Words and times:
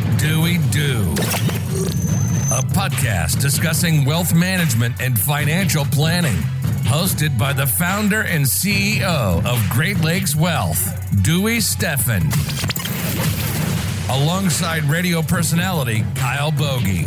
What 0.00 0.18
Do 0.18 0.42
We 0.42 0.58
Do? 0.70 1.02
A 2.52 2.62
podcast 2.72 3.40
discussing 3.40 4.04
wealth 4.06 4.34
management 4.34 5.00
and 5.00 5.18
financial 5.18 5.84
planning. 5.84 6.36
Hosted 6.84 7.36
by 7.38 7.52
the 7.52 7.66
founder 7.66 8.22
and 8.22 8.44
CEO 8.44 9.44
of 9.44 9.70
Great 9.70 10.00
Lakes 10.00 10.34
Wealth, 10.34 10.82
Dewey 11.22 11.58
Steffen. 11.58 12.22
Alongside 14.08 14.84
radio 14.84 15.20
personality 15.20 16.02
Kyle 16.14 16.52
Bogey. 16.52 17.06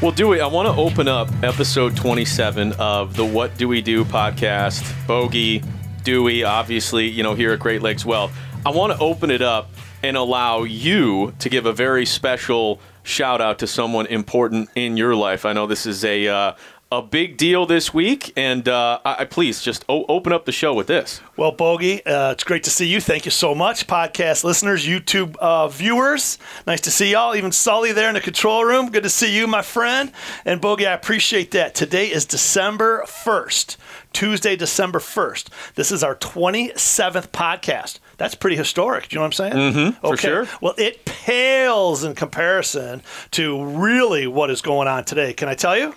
Well, 0.00 0.12
Dewey, 0.12 0.40
I 0.40 0.46
want 0.48 0.66
to 0.66 0.74
open 0.74 1.06
up 1.06 1.28
episode 1.44 1.96
27 1.96 2.72
of 2.74 3.14
the 3.14 3.24
What 3.24 3.56
Do 3.56 3.68
We 3.68 3.80
Do 3.80 4.04
podcast. 4.04 5.06
Bogey, 5.06 5.62
Dewey, 6.02 6.42
obviously, 6.42 7.08
you 7.08 7.22
know, 7.22 7.34
here 7.34 7.52
at 7.52 7.60
Great 7.60 7.80
Lakes 7.82 8.04
Wealth. 8.04 8.36
I 8.66 8.70
want 8.70 8.92
to 8.92 8.98
open 8.98 9.30
it 9.30 9.42
up 9.42 9.70
and 10.02 10.16
allow 10.16 10.62
you 10.62 11.34
to 11.38 11.48
give 11.48 11.66
a 11.66 11.72
very 11.72 12.06
special 12.06 12.80
shout 13.02 13.40
out 13.40 13.58
to 13.60 13.66
someone 13.66 14.06
important 14.06 14.68
in 14.74 14.96
your 14.96 15.14
life. 15.14 15.44
I 15.44 15.52
know 15.52 15.66
this 15.66 15.86
is 15.86 16.04
a 16.04 16.28
uh, 16.28 16.54
a 16.92 17.00
big 17.00 17.38
deal 17.38 17.64
this 17.64 17.94
week, 17.94 18.34
and 18.36 18.68
uh, 18.68 19.00
I, 19.02 19.24
please 19.24 19.62
just 19.62 19.82
o- 19.88 20.04
open 20.10 20.30
up 20.30 20.44
the 20.44 20.52
show 20.52 20.74
with 20.74 20.88
this. 20.88 21.22
Well, 21.38 21.52
Bogey, 21.52 22.04
uh, 22.04 22.32
it's 22.32 22.44
great 22.44 22.64
to 22.64 22.70
see 22.70 22.86
you. 22.86 23.00
Thank 23.00 23.24
you 23.24 23.30
so 23.30 23.54
much, 23.54 23.86
podcast 23.86 24.44
listeners, 24.44 24.86
YouTube 24.86 25.34
uh, 25.36 25.68
viewers. 25.68 26.36
Nice 26.66 26.82
to 26.82 26.90
see 26.90 27.12
y'all. 27.12 27.34
Even 27.34 27.50
Sully 27.50 27.92
there 27.92 28.08
in 28.08 28.14
the 28.14 28.20
control 28.20 28.64
room. 28.66 28.90
Good 28.90 29.04
to 29.04 29.08
see 29.08 29.34
you, 29.34 29.46
my 29.46 29.62
friend. 29.62 30.12
And 30.44 30.60
Bogey, 30.60 30.86
I 30.86 30.92
appreciate 30.92 31.52
that. 31.52 31.74
Today 31.74 32.08
is 32.12 32.26
December 32.26 33.04
first. 33.06 33.78
Tuesday, 34.12 34.56
December 34.56 34.98
1st. 34.98 35.48
This 35.74 35.90
is 35.90 36.04
our 36.04 36.14
27th 36.14 37.28
podcast. 37.28 37.98
That's 38.18 38.34
pretty 38.34 38.56
historic. 38.56 39.08
Do 39.08 39.14
you 39.14 39.18
know 39.18 39.22
what 39.22 39.40
I'm 39.40 39.52
saying? 39.52 39.52
Mm-hmm, 39.74 40.06
for 40.06 40.16
sure. 40.16 40.48
Well, 40.60 40.74
it 40.78 41.04
pales 41.04 42.04
in 42.04 42.14
comparison 42.14 43.02
to 43.32 43.64
really 43.64 44.26
what 44.26 44.50
is 44.50 44.60
going 44.62 44.88
on 44.88 45.04
today. 45.04 45.32
Can 45.32 45.48
I 45.48 45.54
tell 45.54 45.76
you? 45.76 45.94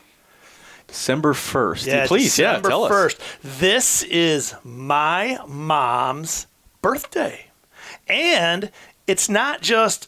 December 0.87 1.33
1st. 1.33 1.87
Yeah, 1.87 2.07
Please, 2.07 2.35
December 2.35 2.67
yeah, 2.67 2.69
tell 2.69 2.89
1st. 2.89 3.19
This 3.59 4.03
is 4.03 4.53
my 4.63 5.39
mom's 5.47 6.47
birthday. 6.81 7.47
And 8.07 8.71
it's 9.07 9.27
not 9.29 9.61
just 9.61 10.07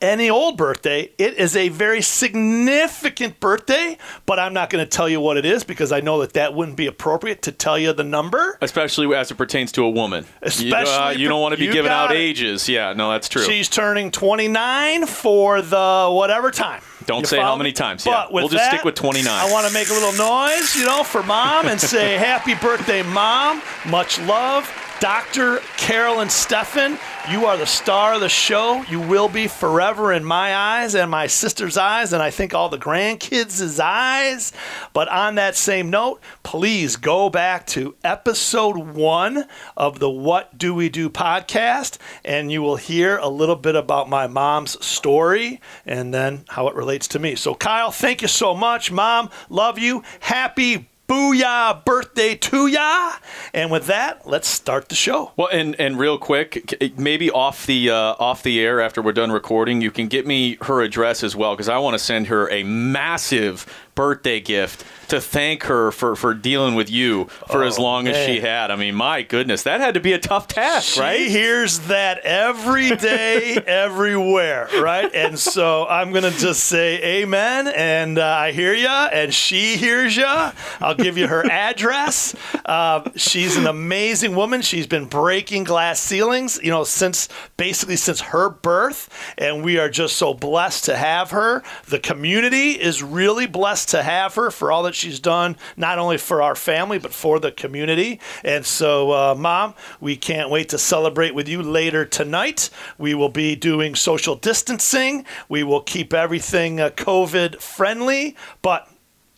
any 0.00 0.30
old 0.30 0.56
birthday. 0.56 1.10
It 1.18 1.34
is 1.34 1.56
a 1.56 1.68
very 1.68 2.02
significant 2.02 3.40
birthday, 3.40 3.98
but 4.26 4.38
I'm 4.38 4.52
not 4.52 4.70
going 4.70 4.84
to 4.84 4.88
tell 4.88 5.08
you 5.08 5.20
what 5.20 5.36
it 5.36 5.44
is 5.44 5.64
because 5.64 5.90
I 5.92 6.00
know 6.00 6.20
that 6.20 6.34
that 6.34 6.54
wouldn't 6.54 6.76
be 6.76 6.86
appropriate 6.86 7.42
to 7.42 7.52
tell 7.52 7.78
you 7.78 7.92
the 7.92 8.04
number. 8.04 8.58
Especially 8.60 9.12
as 9.14 9.30
it 9.30 9.36
pertains 9.36 9.72
to 9.72 9.82
a 9.84 9.90
woman. 9.90 10.24
Especially, 10.42 10.92
you, 10.92 10.98
uh, 11.00 11.10
you 11.10 11.28
don't 11.28 11.40
want 11.40 11.52
to 11.54 11.58
be 11.58 11.66
giving 11.72 11.90
out 11.90 12.12
it. 12.12 12.16
ages. 12.18 12.68
Yeah, 12.68 12.92
no, 12.92 13.10
that's 13.10 13.28
true. 13.28 13.42
She's 13.42 13.68
turning 13.68 14.10
29 14.10 15.06
for 15.06 15.62
the 15.62 16.08
whatever 16.12 16.50
time. 16.50 16.82
Don't 17.06 17.20
You 17.20 17.26
say 17.26 17.40
how 17.40 17.56
many 17.56 17.70
me? 17.70 17.74
times, 17.74 18.04
But 18.04 18.10
yeah. 18.10 18.26
We'll 18.30 18.48
just 18.48 18.62
that, 18.62 18.72
stick 18.72 18.84
with 18.84 18.94
29. 18.94 19.26
I 19.28 19.50
want 19.52 19.66
to 19.66 19.72
make 19.74 19.88
a 19.90 19.92
little 19.92 20.12
noise, 20.12 20.76
you 20.76 20.86
know, 20.86 21.02
for 21.02 21.22
mom 21.24 21.66
and 21.66 21.80
say 21.80 22.14
happy 22.18 22.54
birthday, 22.54 23.02
mom. 23.02 23.60
Much 23.86 24.20
love. 24.20 24.70
Dr. 25.02 25.58
Carolyn 25.78 26.28
Steffen, 26.28 26.96
you 27.28 27.46
are 27.46 27.56
the 27.56 27.66
star 27.66 28.14
of 28.14 28.20
the 28.20 28.28
show. 28.28 28.84
You 28.88 29.00
will 29.00 29.28
be 29.28 29.48
forever 29.48 30.12
in 30.12 30.24
my 30.24 30.54
eyes 30.54 30.94
and 30.94 31.10
my 31.10 31.26
sister's 31.26 31.76
eyes, 31.76 32.12
and 32.12 32.22
I 32.22 32.30
think 32.30 32.54
all 32.54 32.68
the 32.68 32.78
grandkids' 32.78 33.80
eyes. 33.80 34.52
But 34.92 35.08
on 35.08 35.34
that 35.34 35.56
same 35.56 35.90
note, 35.90 36.20
please 36.44 36.94
go 36.94 37.28
back 37.30 37.66
to 37.68 37.96
episode 38.04 38.76
one 38.76 39.48
of 39.76 39.98
the 39.98 40.08
What 40.08 40.56
Do 40.56 40.72
We 40.72 40.88
Do 40.88 41.10
podcast, 41.10 41.98
and 42.24 42.52
you 42.52 42.62
will 42.62 42.76
hear 42.76 43.16
a 43.16 43.28
little 43.28 43.56
bit 43.56 43.74
about 43.74 44.08
my 44.08 44.28
mom's 44.28 44.86
story 44.86 45.60
and 45.84 46.14
then 46.14 46.44
how 46.50 46.68
it 46.68 46.76
relates 46.76 47.08
to 47.08 47.18
me. 47.18 47.34
So, 47.34 47.56
Kyle, 47.56 47.90
thank 47.90 48.22
you 48.22 48.28
so 48.28 48.54
much. 48.54 48.92
Mom, 48.92 49.30
love 49.48 49.80
you. 49.80 50.04
Happy 50.20 50.86
Booyah 51.08 51.84
birthday 51.84 52.34
to 52.36 52.66
ya. 52.66 53.12
And 53.52 53.70
with 53.70 53.86
that, 53.86 54.26
let's 54.26 54.48
start 54.48 54.88
the 54.88 54.94
show. 54.94 55.32
Well, 55.36 55.48
and 55.52 55.78
and 55.80 55.98
real 55.98 56.18
quick, 56.18 56.96
maybe 56.96 57.30
off 57.30 57.66
the 57.66 57.90
uh, 57.90 58.14
off 58.18 58.42
the 58.42 58.60
air 58.60 58.80
after 58.80 59.02
we're 59.02 59.12
done 59.12 59.32
recording, 59.32 59.80
you 59.80 59.90
can 59.90 60.08
get 60.08 60.26
me 60.26 60.56
her 60.62 60.80
address 60.82 61.22
as 61.22 61.36
well 61.36 61.54
because 61.54 61.68
I 61.68 61.78
want 61.78 61.94
to 61.94 61.98
send 61.98 62.28
her 62.28 62.50
a 62.50 62.62
massive 62.62 63.66
birthday 63.94 64.40
gift 64.40 64.84
to 65.08 65.20
thank 65.20 65.64
her 65.64 65.90
for 65.92 66.16
for 66.16 66.32
dealing 66.32 66.74
with 66.74 66.90
you 66.90 67.26
for 67.48 67.62
as 67.64 67.78
long 67.78 68.08
as 68.08 68.16
she 68.26 68.38
Oh, 68.38 68.42
had. 68.42 68.70
I 68.70 68.76
mean, 68.76 68.94
my 68.94 69.20
goodness, 69.22 69.62
that 69.64 69.80
had 69.80 69.94
to 69.94 70.00
be 70.00 70.12
a 70.14 70.18
tough 70.18 70.48
task, 70.48 70.94
She 70.94 71.00
right? 71.00 71.20
hears 71.28 71.80
that 71.80 72.18
every 72.20 72.96
day, 72.96 73.56
everywhere, 73.66 74.68
right? 74.80 75.10
And 75.14 75.38
so 75.38 75.86
I'm 75.86 76.12
going 76.12 76.22
to 76.24 76.30
just 76.38 76.64
say 76.64 77.20
amen. 77.22 77.68
And 77.68 78.18
uh, 78.18 78.24
I 78.26 78.52
hear 78.52 78.72
ya, 78.72 79.08
and 79.12 79.34
she 79.34 79.76
hears 79.76 80.16
ya. 80.16 80.52
I'll 80.80 80.94
give 80.94 81.18
you 81.18 81.28
her 81.28 81.44
address. 81.50 82.34
Uh, 82.64 83.02
she's 83.16 83.56
an 83.56 83.66
amazing 83.66 84.34
woman. 84.34 84.62
She's 84.62 84.86
been 84.86 85.04
breaking 85.06 85.64
glass 85.64 86.00
ceilings, 86.00 86.58
you 86.62 86.70
know, 86.70 86.84
since 86.84 87.28
basically 87.58 87.96
since 87.96 88.20
her 88.22 88.48
birth. 88.48 89.10
And 89.36 89.62
we 89.62 89.78
are 89.78 89.90
just 89.90 90.16
so 90.16 90.32
blessed 90.32 90.86
to 90.86 90.96
have 90.96 91.32
her. 91.32 91.62
The 91.88 91.98
community 91.98 92.70
is 92.80 93.02
really 93.02 93.46
blessed 93.46 93.81
to 93.86 94.02
have 94.02 94.34
her 94.34 94.50
for 94.50 94.70
all 94.70 94.82
that 94.84 94.94
she's 94.94 95.20
done, 95.20 95.56
not 95.76 95.98
only 95.98 96.18
for 96.18 96.42
our 96.42 96.54
family, 96.54 96.98
but 96.98 97.12
for 97.12 97.38
the 97.38 97.52
community. 97.52 98.20
And 98.44 98.64
so, 98.64 99.12
uh, 99.12 99.34
Mom, 99.34 99.74
we 100.00 100.16
can't 100.16 100.50
wait 100.50 100.68
to 100.70 100.78
celebrate 100.78 101.34
with 101.34 101.48
you 101.48 101.62
later 101.62 102.04
tonight. 102.04 102.70
We 102.98 103.14
will 103.14 103.28
be 103.28 103.56
doing 103.56 103.94
social 103.94 104.34
distancing. 104.34 105.24
We 105.48 105.62
will 105.62 105.80
keep 105.80 106.12
everything 106.12 106.80
uh, 106.80 106.90
COVID 106.90 107.60
friendly, 107.60 108.36
but 108.62 108.88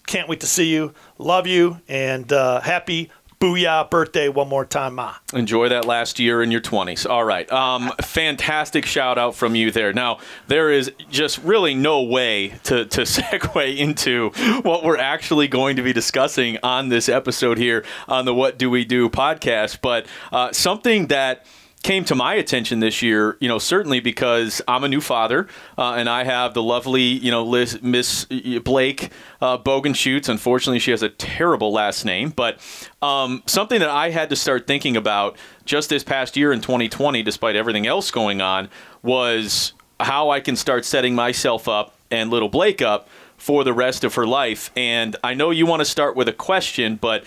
can't 0.07 0.29
wait 0.29 0.41
to 0.41 0.47
see 0.47 0.73
you. 0.73 0.93
Love 1.19 1.47
you 1.47 1.81
and 1.89 2.33
uh, 2.33 2.61
happy 2.61 3.11
booyah 3.45 3.91
birthday 3.91 4.27
one 4.27 4.49
more 4.49 4.65
time, 4.65 4.95
Ma. 4.95 5.17
Enjoy 5.35 5.69
that 5.69 5.85
last 5.85 6.19
year 6.19 6.43
in 6.43 6.51
your 6.51 6.63
20s. 6.63 7.09
All 7.09 7.25
right. 7.25 7.51
Um, 7.53 7.93
fantastic 8.03 8.87
shout 8.87 9.19
out 9.19 9.35
from 9.35 9.55
you 9.55 9.71
there. 9.71 9.93
Now, 9.93 10.19
there 10.47 10.71
is 10.71 10.91
just 11.11 11.37
really 11.45 11.75
no 11.75 12.03
way 12.03 12.55
to, 12.65 12.87
to 12.87 13.01
segue 13.03 13.77
into 13.77 14.31
what 14.63 14.83
we're 14.83 14.97
actually 14.97 15.47
going 15.47 15.77
to 15.77 15.83
be 15.83 15.93
discussing 15.93 16.57
on 16.63 16.89
this 16.89 17.11
episode 17.11 17.59
here 17.59 17.85
on 18.09 18.25
the 18.25 18.33
What 18.33 18.57
Do 18.57 18.71
We 18.71 18.87
Do 18.87 19.11
podcast, 19.11 19.81
but 19.83 20.07
uh, 20.33 20.51
something 20.53 21.09
that 21.09 21.45
came 21.85 22.03
to 22.07 22.15
my 22.15 22.35
attention 22.35 22.81
this 22.81 23.03
year, 23.03 23.37
you 23.41 23.47
know, 23.47 23.59
certainly 23.59 24.01
because 24.01 24.61
I'm 24.67 24.83
a 24.85 24.89
new 24.89 25.03
father 25.03 25.47
uh, 25.79 25.93
and 25.93 26.09
I 26.09 26.25
have 26.25 26.55
the 26.55 26.63
lovely, 26.63 27.03
you 27.03 27.31
know, 27.31 27.45
Liz, 27.45 27.81
Miss 27.83 28.25
Blake 28.65 29.13
uh, 29.41 29.59
Bogenschutz. 29.59 30.29
Unfortunately, 30.29 30.79
she 30.79 30.91
has 30.91 31.03
a 31.03 31.11
terrible 31.11 31.73
last 31.73 32.05
name, 32.05 32.31
but 32.31 32.59
um, 33.03 33.43
something 33.47 33.79
that 33.81 33.91
I 33.91 34.11
had 34.11 34.31
to 34.31 34.37
start 34.37 34.67
thinking 34.67 34.97
about 34.97 35.37
just 35.67 35.91
this 35.91 36.03
past 36.03 36.37
year 36.37 36.53
in 36.53 36.63
2020, 36.63 37.23
despite 37.23 37.55
everything 37.55 37.87
else 37.87 38.11
going 38.11 38.41
on, 38.41 38.71
was 39.03 39.75
how 40.01 40.31
I 40.31 40.41
can 40.41 40.57
start 40.57 40.87
setting 40.87 41.15
myself 41.15 41.69
up 41.69 41.95
and 42.11 42.31
little 42.31 42.49
Blake 42.49 42.81
up 42.81 43.09
for 43.37 43.63
the 43.63 43.75
rest 43.75 44.05
of 44.05 44.15
her 44.15 44.27
life. 44.27 44.71
And 44.75 45.17
I 45.23 45.35
know 45.35 45.51
you 45.51 45.67
want 45.67 45.81
to 45.81 45.85
start 45.85 46.17
with 46.17 46.29
a 46.29 46.33
question, 46.33 46.97
but 46.97 47.25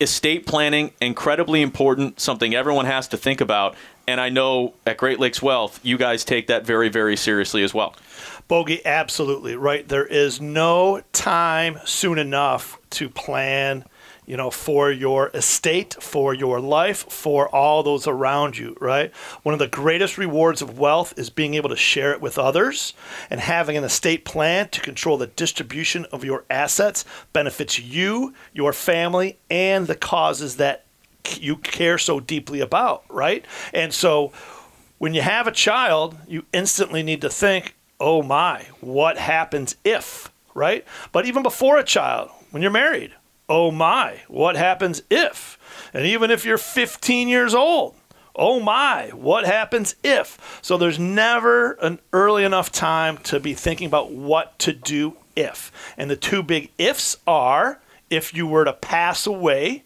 estate 0.00 0.46
planning 0.46 0.92
incredibly 1.00 1.62
important 1.62 2.20
something 2.20 2.54
everyone 2.54 2.86
has 2.86 3.08
to 3.08 3.16
think 3.16 3.40
about 3.40 3.74
and 4.06 4.20
i 4.20 4.28
know 4.28 4.74
at 4.86 4.96
great 4.96 5.20
lakes 5.20 5.42
wealth 5.42 5.80
you 5.82 5.96
guys 5.98 6.24
take 6.24 6.46
that 6.46 6.64
very 6.64 6.88
very 6.88 7.16
seriously 7.16 7.62
as 7.62 7.72
well 7.74 7.94
Bogey, 8.48 8.80
absolutely 8.86 9.56
right. 9.56 9.86
There 9.86 10.06
is 10.06 10.40
no 10.40 11.02
time 11.12 11.78
soon 11.84 12.18
enough 12.18 12.78
to 12.92 13.10
plan, 13.10 13.84
you 14.28 14.36
know, 14.36 14.50
for 14.50 14.92
your 14.92 15.30
estate, 15.32 15.96
for 16.00 16.34
your 16.34 16.60
life, 16.60 17.10
for 17.10 17.48
all 17.48 17.82
those 17.82 18.06
around 18.06 18.58
you, 18.58 18.76
right? 18.78 19.10
One 19.42 19.54
of 19.54 19.58
the 19.58 19.66
greatest 19.66 20.18
rewards 20.18 20.60
of 20.60 20.78
wealth 20.78 21.14
is 21.16 21.30
being 21.30 21.54
able 21.54 21.70
to 21.70 21.76
share 21.76 22.12
it 22.12 22.20
with 22.20 22.38
others 22.38 22.92
and 23.30 23.40
having 23.40 23.78
an 23.78 23.84
estate 23.84 24.26
plan 24.26 24.68
to 24.68 24.82
control 24.82 25.16
the 25.16 25.28
distribution 25.28 26.04
of 26.12 26.24
your 26.24 26.44
assets 26.50 27.06
benefits 27.32 27.78
you, 27.78 28.34
your 28.52 28.74
family, 28.74 29.38
and 29.48 29.86
the 29.86 29.96
causes 29.96 30.56
that 30.56 30.84
you 31.40 31.56
care 31.56 31.96
so 31.96 32.20
deeply 32.20 32.60
about, 32.60 33.04
right? 33.08 33.46
And 33.72 33.94
so 33.94 34.32
when 34.98 35.14
you 35.14 35.22
have 35.22 35.46
a 35.46 35.52
child, 35.52 36.18
you 36.28 36.44
instantly 36.52 37.02
need 37.02 37.22
to 37.22 37.30
think, 37.30 37.74
oh 37.98 38.22
my, 38.22 38.66
what 38.82 39.16
happens 39.16 39.76
if, 39.86 40.30
right? 40.54 40.84
But 41.12 41.24
even 41.24 41.42
before 41.42 41.78
a 41.78 41.84
child, 41.84 42.28
when 42.50 42.60
you're 42.60 42.70
married, 42.70 43.14
oh 43.48 43.70
my, 43.70 44.20
what 44.28 44.56
happens 44.56 45.02
if? 45.10 45.58
And 45.92 46.04
even 46.04 46.30
if 46.30 46.44
you're 46.44 46.58
15 46.58 47.28
years 47.28 47.54
old, 47.54 47.94
oh 48.36 48.60
my, 48.60 49.08
what 49.14 49.44
happens 49.46 49.96
if? 50.04 50.60
So 50.62 50.76
there's 50.76 50.98
never 50.98 51.72
an 51.74 51.98
early 52.12 52.44
enough 52.44 52.70
time 52.70 53.18
to 53.18 53.40
be 53.40 53.54
thinking 53.54 53.86
about 53.86 54.12
what 54.12 54.58
to 54.60 54.72
do 54.72 55.16
if. 55.34 55.72
And 55.96 56.10
the 56.10 56.16
two 56.16 56.42
big 56.42 56.70
ifs 56.78 57.16
are 57.26 57.80
if 58.10 58.34
you 58.34 58.46
were 58.46 58.64
to 58.64 58.72
pass 58.72 59.26
away, 59.26 59.84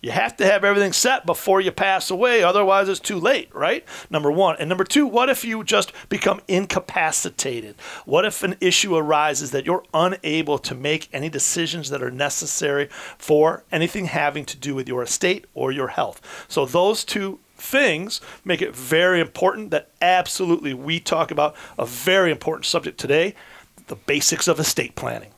You 0.00 0.12
have 0.12 0.36
to 0.36 0.46
have 0.46 0.62
everything 0.62 0.92
set 0.92 1.26
before 1.26 1.60
you 1.60 1.72
pass 1.72 2.08
away, 2.08 2.42
otherwise, 2.42 2.88
it's 2.88 3.00
too 3.00 3.18
late, 3.18 3.52
right? 3.52 3.84
Number 4.08 4.30
one. 4.30 4.54
And 4.60 4.68
number 4.68 4.84
two, 4.84 5.08
what 5.08 5.28
if 5.28 5.44
you 5.44 5.64
just 5.64 5.92
become 6.08 6.40
incapacitated? 6.46 7.74
What 8.04 8.24
if 8.24 8.44
an 8.44 8.54
issue 8.60 8.94
arises 8.94 9.50
that 9.50 9.66
you're 9.66 9.82
unable 9.92 10.58
to 10.60 10.74
make 10.76 11.08
any 11.12 11.28
decisions 11.28 11.90
that 11.90 12.02
are 12.02 12.12
necessary 12.12 12.88
for 13.18 13.64
anything 13.72 14.04
having 14.04 14.44
to 14.44 14.56
do 14.56 14.72
with 14.72 14.86
your 14.86 15.02
estate 15.02 15.46
or 15.52 15.72
your 15.72 15.88
health? 15.88 16.46
So, 16.48 16.64
those 16.64 17.04
two 17.04 17.40
things 17.56 18.20
make 18.44 18.62
it 18.62 18.76
very 18.76 19.20
important 19.20 19.70
that 19.72 19.90
absolutely 20.00 20.74
we 20.74 21.00
talk 21.00 21.32
about 21.32 21.56
a 21.76 21.84
very 21.84 22.30
important 22.30 22.66
subject 22.66 23.00
today 23.00 23.34
the 23.88 23.96
basics 23.96 24.46
of 24.46 24.60
estate 24.60 24.94
planning. 24.94 25.30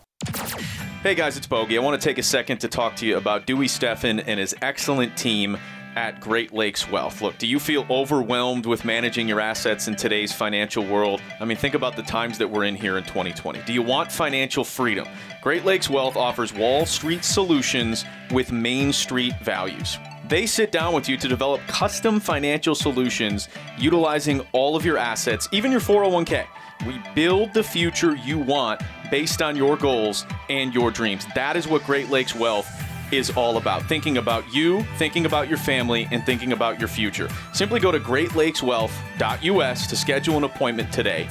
Hey 1.02 1.14
guys, 1.14 1.38
it's 1.38 1.46
Bogey. 1.46 1.78
I 1.78 1.80
want 1.80 1.98
to 1.98 2.08
take 2.08 2.18
a 2.18 2.22
second 2.22 2.58
to 2.58 2.68
talk 2.68 2.94
to 2.96 3.06
you 3.06 3.16
about 3.16 3.46
Dewey 3.46 3.68
Steffen 3.68 4.22
and 4.26 4.38
his 4.38 4.54
excellent 4.60 5.16
team 5.16 5.56
at 5.96 6.20
Great 6.20 6.52
Lakes 6.52 6.90
Wealth. 6.90 7.22
Look, 7.22 7.38
do 7.38 7.46
you 7.46 7.58
feel 7.58 7.86
overwhelmed 7.88 8.66
with 8.66 8.84
managing 8.84 9.26
your 9.26 9.40
assets 9.40 9.88
in 9.88 9.96
today's 9.96 10.30
financial 10.30 10.84
world? 10.84 11.22
I 11.40 11.46
mean, 11.46 11.56
think 11.56 11.74
about 11.74 11.96
the 11.96 12.02
times 12.02 12.36
that 12.36 12.50
we're 12.50 12.64
in 12.64 12.74
here 12.74 12.98
in 12.98 13.04
2020. 13.04 13.62
Do 13.62 13.72
you 13.72 13.80
want 13.80 14.12
financial 14.12 14.62
freedom? 14.62 15.08
Great 15.40 15.64
Lakes 15.64 15.88
Wealth 15.88 16.18
offers 16.18 16.52
Wall 16.52 16.84
Street 16.84 17.24
solutions 17.24 18.04
with 18.30 18.52
Main 18.52 18.92
Street 18.92 19.32
values. 19.40 19.96
They 20.28 20.44
sit 20.44 20.70
down 20.70 20.92
with 20.92 21.08
you 21.08 21.16
to 21.16 21.28
develop 21.28 21.62
custom 21.66 22.20
financial 22.20 22.74
solutions 22.74 23.48
utilizing 23.78 24.42
all 24.52 24.76
of 24.76 24.84
your 24.84 24.98
assets, 24.98 25.48
even 25.50 25.72
your 25.72 25.80
401k. 25.80 26.46
We 26.86 27.00
build 27.14 27.54
the 27.54 27.62
future 27.62 28.16
you 28.16 28.38
want 28.38 28.82
based 29.10 29.42
on 29.42 29.56
your 29.56 29.76
goals 29.76 30.24
and 30.48 30.74
your 30.74 30.90
dreams. 30.90 31.26
That 31.34 31.56
is 31.56 31.66
what 31.66 31.84
Great 31.84 32.10
Lakes 32.10 32.34
Wealth 32.34 32.68
is 33.12 33.30
all 33.30 33.56
about. 33.56 33.82
Thinking 33.84 34.18
about 34.18 34.52
you, 34.54 34.82
thinking 34.96 35.26
about 35.26 35.48
your 35.48 35.58
family, 35.58 36.08
and 36.10 36.24
thinking 36.24 36.52
about 36.52 36.78
your 36.78 36.88
future. 36.88 37.28
Simply 37.52 37.80
go 37.80 37.90
to 37.90 38.00
greatlakeswealth.us 38.00 39.86
to 39.86 39.96
schedule 39.96 40.36
an 40.36 40.44
appointment 40.44 40.92
today. 40.92 41.28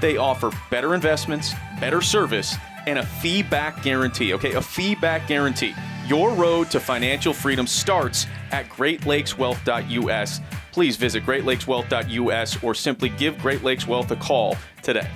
They 0.00 0.16
offer 0.16 0.50
better 0.70 0.94
investments, 0.94 1.54
better 1.80 2.00
service, 2.00 2.56
and 2.86 2.98
a 2.98 3.06
feedback 3.06 3.82
guarantee. 3.82 4.34
Okay, 4.34 4.52
a 4.54 4.62
feedback 4.62 5.26
guarantee. 5.28 5.74
Your 6.06 6.34
road 6.34 6.70
to 6.72 6.80
financial 6.80 7.32
freedom 7.32 7.66
starts 7.66 8.26
at 8.50 8.68
greatlakeswealth.us. 8.68 10.40
Please 10.72 10.96
visit 10.96 11.24
greatlakeswealth.us 11.24 12.62
or 12.62 12.74
simply 12.74 13.10
give 13.10 13.38
Great 13.38 13.62
Lakes 13.62 13.86
Wealth 13.86 14.10
a 14.10 14.16
call 14.16 14.56
today. 14.82 15.08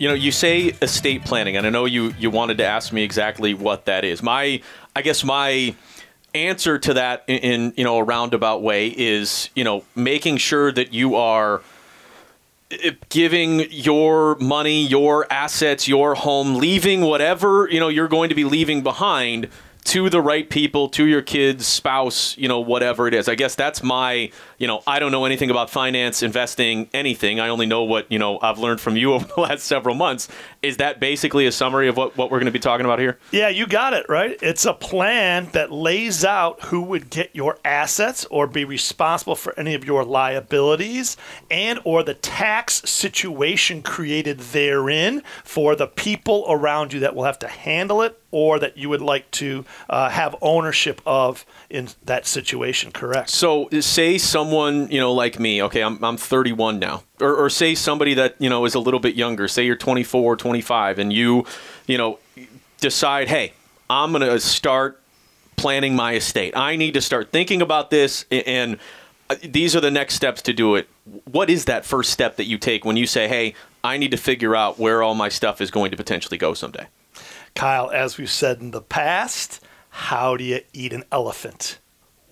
You 0.00 0.08
know, 0.08 0.14
you 0.14 0.32
say 0.32 0.74
estate 0.80 1.26
planning, 1.26 1.58
and 1.58 1.66
I 1.66 1.70
know 1.70 1.84
you 1.84 2.14
you 2.18 2.30
wanted 2.30 2.56
to 2.56 2.64
ask 2.64 2.90
me 2.90 3.02
exactly 3.02 3.52
what 3.52 3.84
that 3.84 4.02
is. 4.02 4.22
My, 4.22 4.62
I 4.96 5.02
guess 5.02 5.22
my 5.22 5.74
answer 6.34 6.78
to 6.78 6.94
that 6.94 7.22
in, 7.26 7.36
in 7.36 7.74
you 7.76 7.84
know 7.84 7.98
a 7.98 8.02
roundabout 8.02 8.62
way 8.62 8.88
is 8.88 9.50
you 9.54 9.62
know 9.62 9.84
making 9.94 10.38
sure 10.38 10.72
that 10.72 10.94
you 10.94 11.16
are 11.16 11.60
eh, 12.70 12.92
giving 13.10 13.70
your 13.70 14.36
money, 14.36 14.86
your 14.86 15.30
assets, 15.30 15.86
your 15.86 16.14
home, 16.14 16.54
leaving 16.54 17.02
whatever 17.02 17.68
you 17.70 17.78
know 17.78 17.88
you're 17.88 18.08
going 18.08 18.30
to 18.30 18.34
be 18.34 18.44
leaving 18.44 18.82
behind 18.82 19.50
to 19.84 20.10
the 20.10 20.20
right 20.20 20.48
people, 20.48 20.88
to 20.90 21.06
your 21.06 21.22
kids, 21.22 21.66
spouse, 21.66 22.36
you 22.36 22.48
know, 22.48 22.60
whatever 22.60 23.08
it 23.08 23.14
is. 23.14 23.28
I 23.28 23.34
guess 23.34 23.54
that's 23.54 23.82
my, 23.82 24.30
you 24.58 24.66
know, 24.66 24.82
I 24.86 24.98
don't 24.98 25.12
know 25.12 25.24
anything 25.24 25.50
about 25.50 25.70
finance, 25.70 26.22
investing, 26.22 26.88
anything. 26.92 27.40
I 27.40 27.48
only 27.48 27.66
know 27.66 27.84
what, 27.84 28.10
you 28.10 28.18
know, 28.18 28.38
I've 28.40 28.58
learned 28.58 28.80
from 28.80 28.96
you 28.96 29.12
over 29.14 29.26
the 29.26 29.40
last 29.40 29.64
several 29.64 29.94
months. 29.94 30.28
Is 30.62 30.76
that 30.76 31.00
basically 31.00 31.46
a 31.46 31.52
summary 31.52 31.88
of 31.88 31.96
what, 31.96 32.16
what 32.16 32.30
we're 32.30 32.38
going 32.38 32.46
to 32.46 32.52
be 32.52 32.58
talking 32.58 32.84
about 32.84 32.98
here? 32.98 33.18
Yeah, 33.30 33.48
you 33.48 33.66
got 33.66 33.94
it, 33.94 34.06
right? 34.08 34.38
It's 34.42 34.66
a 34.66 34.74
plan 34.74 35.48
that 35.52 35.72
lays 35.72 36.24
out 36.24 36.64
who 36.64 36.82
would 36.82 37.08
get 37.08 37.34
your 37.34 37.58
assets 37.64 38.26
or 38.26 38.46
be 38.46 38.64
responsible 38.64 39.36
for 39.36 39.58
any 39.58 39.74
of 39.74 39.84
your 39.84 40.04
liabilities 40.04 41.16
and 41.50 41.80
or 41.84 42.02
the 42.02 42.14
tax 42.14 42.82
situation 42.88 43.82
created 43.82 44.38
therein 44.38 45.22
for 45.44 45.74
the 45.74 45.86
people 45.86 46.44
around 46.48 46.92
you 46.92 47.00
that 47.00 47.14
will 47.14 47.24
have 47.24 47.38
to 47.38 47.48
handle 47.48 48.02
it 48.02 48.20
or 48.30 48.58
that 48.58 48.76
you 48.76 48.88
would 48.88 49.00
like 49.00 49.30
to 49.32 49.64
uh, 49.88 50.08
have 50.08 50.36
ownership 50.40 51.00
of 51.06 51.44
in 51.68 51.88
that 52.04 52.26
situation, 52.26 52.92
correct? 52.92 53.30
So, 53.30 53.68
say 53.80 54.18
someone, 54.18 54.90
you 54.90 55.00
know, 55.00 55.12
like 55.12 55.38
me, 55.38 55.62
okay, 55.64 55.82
I'm, 55.82 56.02
I'm 56.04 56.16
31 56.16 56.78
now, 56.78 57.02
or, 57.20 57.34
or 57.34 57.50
say 57.50 57.74
somebody 57.74 58.14
that, 58.14 58.36
you 58.38 58.48
know, 58.48 58.64
is 58.64 58.74
a 58.74 58.80
little 58.80 59.00
bit 59.00 59.14
younger, 59.14 59.48
say 59.48 59.64
you're 59.64 59.76
24 59.76 60.22
or 60.22 60.36
25, 60.36 60.98
and 60.98 61.12
you, 61.12 61.44
you 61.86 61.98
know, 61.98 62.18
decide, 62.80 63.28
hey, 63.28 63.52
I'm 63.88 64.12
going 64.12 64.22
to 64.22 64.38
start 64.40 65.00
planning 65.56 65.94
my 65.96 66.14
estate. 66.14 66.56
I 66.56 66.76
need 66.76 66.94
to 66.94 67.00
start 67.00 67.32
thinking 67.32 67.60
about 67.60 67.90
this, 67.90 68.24
and 68.30 68.78
uh, 69.28 69.36
these 69.42 69.74
are 69.76 69.80
the 69.80 69.90
next 69.90 70.14
steps 70.14 70.42
to 70.42 70.52
do 70.52 70.76
it. 70.76 70.88
What 71.24 71.50
is 71.50 71.64
that 71.66 71.84
first 71.84 72.10
step 72.10 72.36
that 72.36 72.44
you 72.44 72.56
take 72.56 72.84
when 72.84 72.96
you 72.96 73.06
say, 73.06 73.28
hey, 73.28 73.54
I 73.82 73.98
need 73.98 74.12
to 74.12 74.16
figure 74.16 74.54
out 74.54 74.78
where 74.78 75.02
all 75.02 75.14
my 75.14 75.28
stuff 75.28 75.60
is 75.60 75.70
going 75.70 75.90
to 75.90 75.96
potentially 75.96 76.38
go 76.38 76.54
someday? 76.54 76.86
Kyle, 77.54 77.90
as 77.90 78.16
we've 78.16 78.30
said 78.30 78.60
in 78.60 78.70
the 78.70 78.80
past, 78.80 79.60
how 79.90 80.36
do 80.36 80.44
you 80.44 80.60
eat 80.72 80.92
an 80.92 81.04
elephant? 81.10 81.79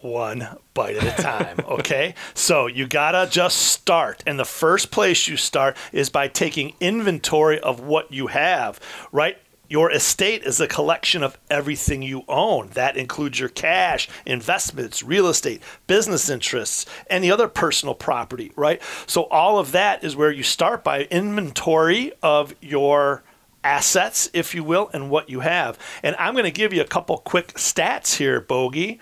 One 0.00 0.47
bite 0.75 0.97
at 0.97 1.19
a 1.19 1.23
time, 1.23 1.59
okay? 1.69 2.15
so 2.35 2.67
you 2.67 2.87
gotta 2.87 3.29
just 3.31 3.56
start. 3.59 4.23
And 4.27 4.39
the 4.39 4.45
first 4.45 4.91
place 4.91 5.27
you 5.27 5.37
start 5.37 5.77
is 5.93 6.09
by 6.09 6.29
taking 6.29 6.75
inventory 6.81 7.59
of 7.59 7.81
what 7.81 8.12
you 8.12 8.29
have, 8.29 8.79
right? 9.11 9.39
Your 9.71 9.91
estate 9.91 10.45
is 10.45 10.61
a 10.61 10.67
collection 10.67 11.23
of 11.23 11.37
everything 11.50 12.00
you 12.00 12.25
own. 12.27 12.69
That 12.69 12.97
includes 12.97 13.39
your 13.39 13.50
cash, 13.50 14.09
investments, 14.25 15.03
real 15.03 15.27
estate, 15.29 15.62
business 15.87 16.31
interests, 16.31 16.87
any 17.11 17.31
other 17.31 17.49
personal 17.49 17.95
property, 17.95 18.50
right? 18.56 18.81
So 19.06 19.25
all 19.25 19.59
of 19.59 19.73
that 19.73 20.03
is 20.03 20.17
where 20.17 20.33
you 20.33 20.43
start 20.43 20.83
by 20.83 21.03
inventory 21.11 22.12
of 22.23 22.55
your 22.62 23.23
assets, 23.62 24.31
if 24.33 24.55
you 24.55 24.65
will, 24.65 24.89
and 24.95 25.11
what 25.11 25.29
you 25.29 25.41
have. 25.41 25.79
And 26.03 26.17
I'm 26.19 26.33
going 26.33 26.45
to 26.45 26.50
give 26.50 26.73
you 26.73 26.81
a 26.81 26.87
couple 26.87 27.19
quick 27.19 27.49
stats 27.55 28.17
here, 28.17 28.41
Bogey. 28.41 28.99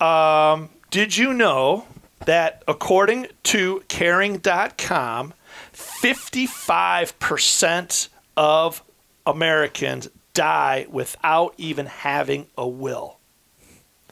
Um, 0.00 0.70
did 0.90 1.16
you 1.16 1.32
know 1.32 1.86
that 2.26 2.62
according 2.66 3.28
to 3.44 3.84
caring.com, 3.88 5.32
55% 5.72 8.08
of 8.36 8.82
Americans 9.26 10.10
die 10.32 10.86
without 10.90 11.54
even 11.58 11.86
having 11.86 12.46
a 12.56 12.68
will? 12.68 13.18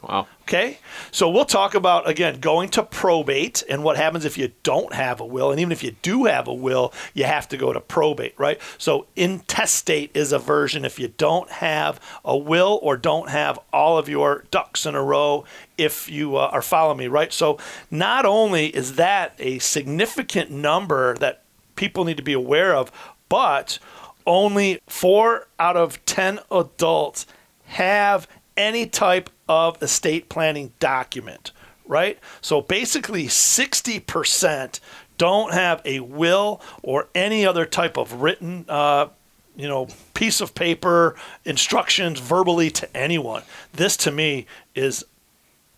Wow. 0.02 0.26
Okay. 0.42 0.78
So 1.12 1.30
we'll 1.30 1.44
talk 1.44 1.74
about, 1.74 2.08
again, 2.08 2.40
going 2.40 2.68
to 2.70 2.82
probate 2.82 3.62
and 3.68 3.84
what 3.84 3.96
happens 3.96 4.24
if 4.24 4.36
you 4.36 4.52
don't 4.64 4.92
have 4.92 5.20
a 5.20 5.24
will. 5.24 5.52
And 5.52 5.60
even 5.60 5.70
if 5.70 5.84
you 5.84 5.94
do 6.02 6.24
have 6.24 6.48
a 6.48 6.54
will, 6.54 6.92
you 7.14 7.24
have 7.24 7.48
to 7.50 7.56
go 7.56 7.72
to 7.72 7.80
probate, 7.80 8.34
right? 8.36 8.60
So 8.78 9.06
intestate 9.14 10.10
is 10.14 10.32
a 10.32 10.38
version 10.38 10.84
if 10.84 10.98
you 10.98 11.08
don't 11.08 11.48
have 11.50 12.00
a 12.24 12.36
will 12.36 12.80
or 12.82 12.96
don't 12.96 13.30
have 13.30 13.58
all 13.72 13.96
of 13.96 14.08
your 14.08 14.44
ducks 14.50 14.84
in 14.86 14.96
a 14.96 15.02
row, 15.02 15.44
if 15.78 16.10
you 16.10 16.36
uh, 16.36 16.50
are 16.52 16.62
following 16.62 16.98
me, 16.98 17.06
right? 17.06 17.32
So 17.32 17.58
not 17.90 18.26
only 18.26 18.66
is 18.66 18.96
that 18.96 19.34
a 19.38 19.60
significant 19.60 20.50
number 20.50 21.16
that 21.18 21.44
people 21.76 22.04
need 22.04 22.16
to 22.16 22.22
be 22.22 22.32
aware 22.32 22.74
of, 22.74 22.90
but 23.28 23.78
only 24.26 24.80
four 24.86 25.46
out 25.58 25.76
of 25.76 26.04
10 26.04 26.40
adults 26.50 27.26
have 27.66 28.28
any 28.56 28.86
type 28.86 29.30
of 29.48 29.82
estate 29.82 30.28
planning 30.28 30.72
document, 30.78 31.52
right? 31.86 32.18
So 32.40 32.60
basically, 32.60 33.26
60% 33.26 34.80
don't 35.18 35.52
have 35.52 35.82
a 35.84 36.00
will 36.00 36.60
or 36.82 37.08
any 37.14 37.46
other 37.46 37.66
type 37.66 37.96
of 37.96 38.14
written, 38.22 38.64
uh, 38.68 39.08
you 39.56 39.68
know, 39.68 39.88
piece 40.14 40.40
of 40.40 40.54
paper, 40.54 41.14
instructions 41.44 42.18
verbally 42.18 42.70
to 42.70 42.96
anyone. 42.96 43.42
This 43.72 43.96
to 43.98 44.10
me 44.10 44.46
is 44.74 45.04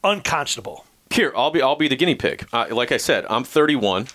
unconscionable. 0.02 0.87
Here, 1.11 1.33
I'll 1.37 1.50
be 1.50 1.62
I'll 1.62 1.76
be 1.76 1.88
the 1.88 1.97
guinea 1.97 2.14
pig. 2.14 2.49
Uh, 2.52 2.66
like 2.71 2.90
I 2.92 2.97
said, 2.97 3.26
I'm 3.28 3.44
31. 3.44 4.09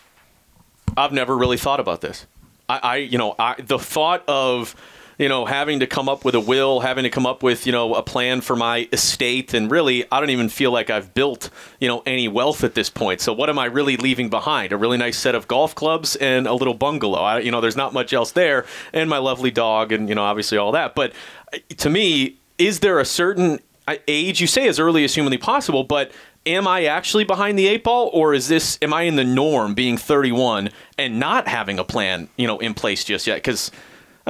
I've 0.97 1.11
never 1.11 1.37
really 1.37 1.57
thought 1.57 1.79
about 1.79 2.01
this. 2.01 2.25
I, 2.67 2.79
I 2.81 2.95
you 2.97 3.17
know, 3.17 3.35
I, 3.37 3.55
the 3.59 3.79
thought 3.79 4.23
of 4.27 4.75
you 5.19 5.27
know, 5.27 5.45
having 5.45 5.81
to 5.81 5.85
come 5.85 6.07
up 6.07 6.23
with 6.23 6.33
a 6.33 6.39
will, 6.39 6.79
having 6.79 7.03
to 7.03 7.09
come 7.09 7.25
up 7.25 7.43
with, 7.43 7.65
you 7.65 7.73
know, 7.73 7.93
a 7.93 8.01
plan 8.01 8.39
for 8.39 8.55
my 8.55 8.87
estate. 8.93 9.53
And 9.53 9.69
really, 9.69 10.05
I 10.11 10.21
don't 10.21 10.29
even 10.29 10.47
feel 10.47 10.71
like 10.71 10.89
I've 10.89 11.13
built, 11.13 11.49
you 11.79 11.89
know, 11.89 12.01
any 12.05 12.29
wealth 12.29 12.63
at 12.63 12.73
this 12.73 12.89
point. 12.89 13.19
So 13.19 13.33
what 13.33 13.49
am 13.49 13.59
I 13.59 13.65
really 13.65 13.97
leaving 13.97 14.29
behind? 14.29 14.71
A 14.71 14.77
really 14.77 14.97
nice 14.97 15.17
set 15.17 15.35
of 15.35 15.45
golf 15.49 15.75
clubs 15.75 16.15
and 16.15 16.47
a 16.47 16.53
little 16.53 16.73
bungalow. 16.73 17.19
I, 17.19 17.39
you 17.39 17.51
know, 17.51 17.59
there's 17.59 17.75
not 17.75 17.93
much 17.93 18.13
else 18.13 18.31
there. 18.31 18.65
And 18.93 19.09
my 19.09 19.17
lovely 19.17 19.51
dog 19.51 19.91
and, 19.91 20.07
you 20.07 20.15
know, 20.15 20.23
obviously 20.23 20.57
all 20.57 20.71
that. 20.71 20.95
But 20.95 21.11
uh, 21.53 21.57
to 21.77 21.89
me, 21.89 22.37
is 22.57 22.79
there 22.79 22.97
a 22.97 23.05
certain 23.05 23.59
uh, 23.89 23.95
age, 24.07 24.39
you 24.39 24.47
say 24.47 24.69
as 24.69 24.79
early 24.79 25.03
as 25.03 25.15
humanly 25.15 25.37
possible, 25.37 25.83
but 25.83 26.13
am 26.45 26.65
I 26.65 26.85
actually 26.85 27.25
behind 27.25 27.59
the 27.59 27.67
eight 27.67 27.83
ball 27.83 28.09
or 28.13 28.33
is 28.33 28.47
this 28.47 28.77
am 28.81 28.93
I 28.93 29.01
in 29.01 29.17
the 29.17 29.25
norm 29.25 29.73
being 29.73 29.97
31 29.97 30.69
and 30.97 31.19
not 31.19 31.49
having 31.49 31.77
a 31.77 31.83
plan, 31.83 32.29
you 32.37 32.47
know, 32.47 32.59
in 32.59 32.73
place 32.73 33.03
just 33.03 33.27
yet? 33.27 33.43
Cuz 33.43 33.69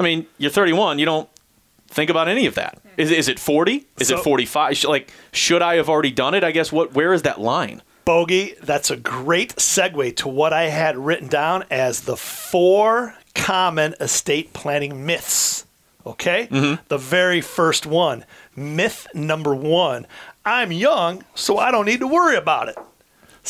I 0.00 0.02
mean, 0.02 0.26
you're 0.38 0.50
31. 0.50 0.98
You 0.98 1.04
don't 1.06 1.28
think 1.88 2.10
about 2.10 2.28
any 2.28 2.46
of 2.46 2.54
that. 2.56 2.78
Is, 2.96 3.10
is 3.10 3.28
it 3.28 3.38
40? 3.38 3.86
Is 3.98 4.08
So- 4.08 4.18
it 4.18 4.24
45? 4.24 4.84
Like, 4.84 5.12
should 5.32 5.62
I 5.62 5.76
have 5.76 5.88
already 5.88 6.10
done 6.10 6.34
it? 6.34 6.42
I 6.44 6.50
guess 6.50 6.72
what? 6.72 6.92
Where 6.94 7.12
is 7.12 7.22
that 7.22 7.40
line? 7.40 7.82
Bogey, 8.04 8.54
that's 8.62 8.90
a 8.90 8.96
great 8.96 9.54
segue 9.56 10.16
to 10.16 10.28
what 10.28 10.52
I 10.52 10.64
had 10.64 10.96
written 10.96 11.28
down 11.28 11.64
as 11.70 12.00
the 12.02 12.16
four 12.16 13.14
common 13.34 13.94
estate 14.00 14.52
planning 14.52 15.06
myths. 15.06 15.64
Okay? 16.06 16.48
Mm-hmm. 16.50 16.82
The 16.88 16.98
very 16.98 17.40
first 17.40 17.86
one. 17.86 18.24
Myth 18.56 19.06
number 19.14 19.54
one 19.54 20.06
I'm 20.44 20.72
young, 20.72 21.24
so 21.34 21.58
I 21.58 21.70
don't 21.70 21.84
need 21.84 22.00
to 22.00 22.06
worry 22.08 22.36
about 22.36 22.68
it. 22.68 22.78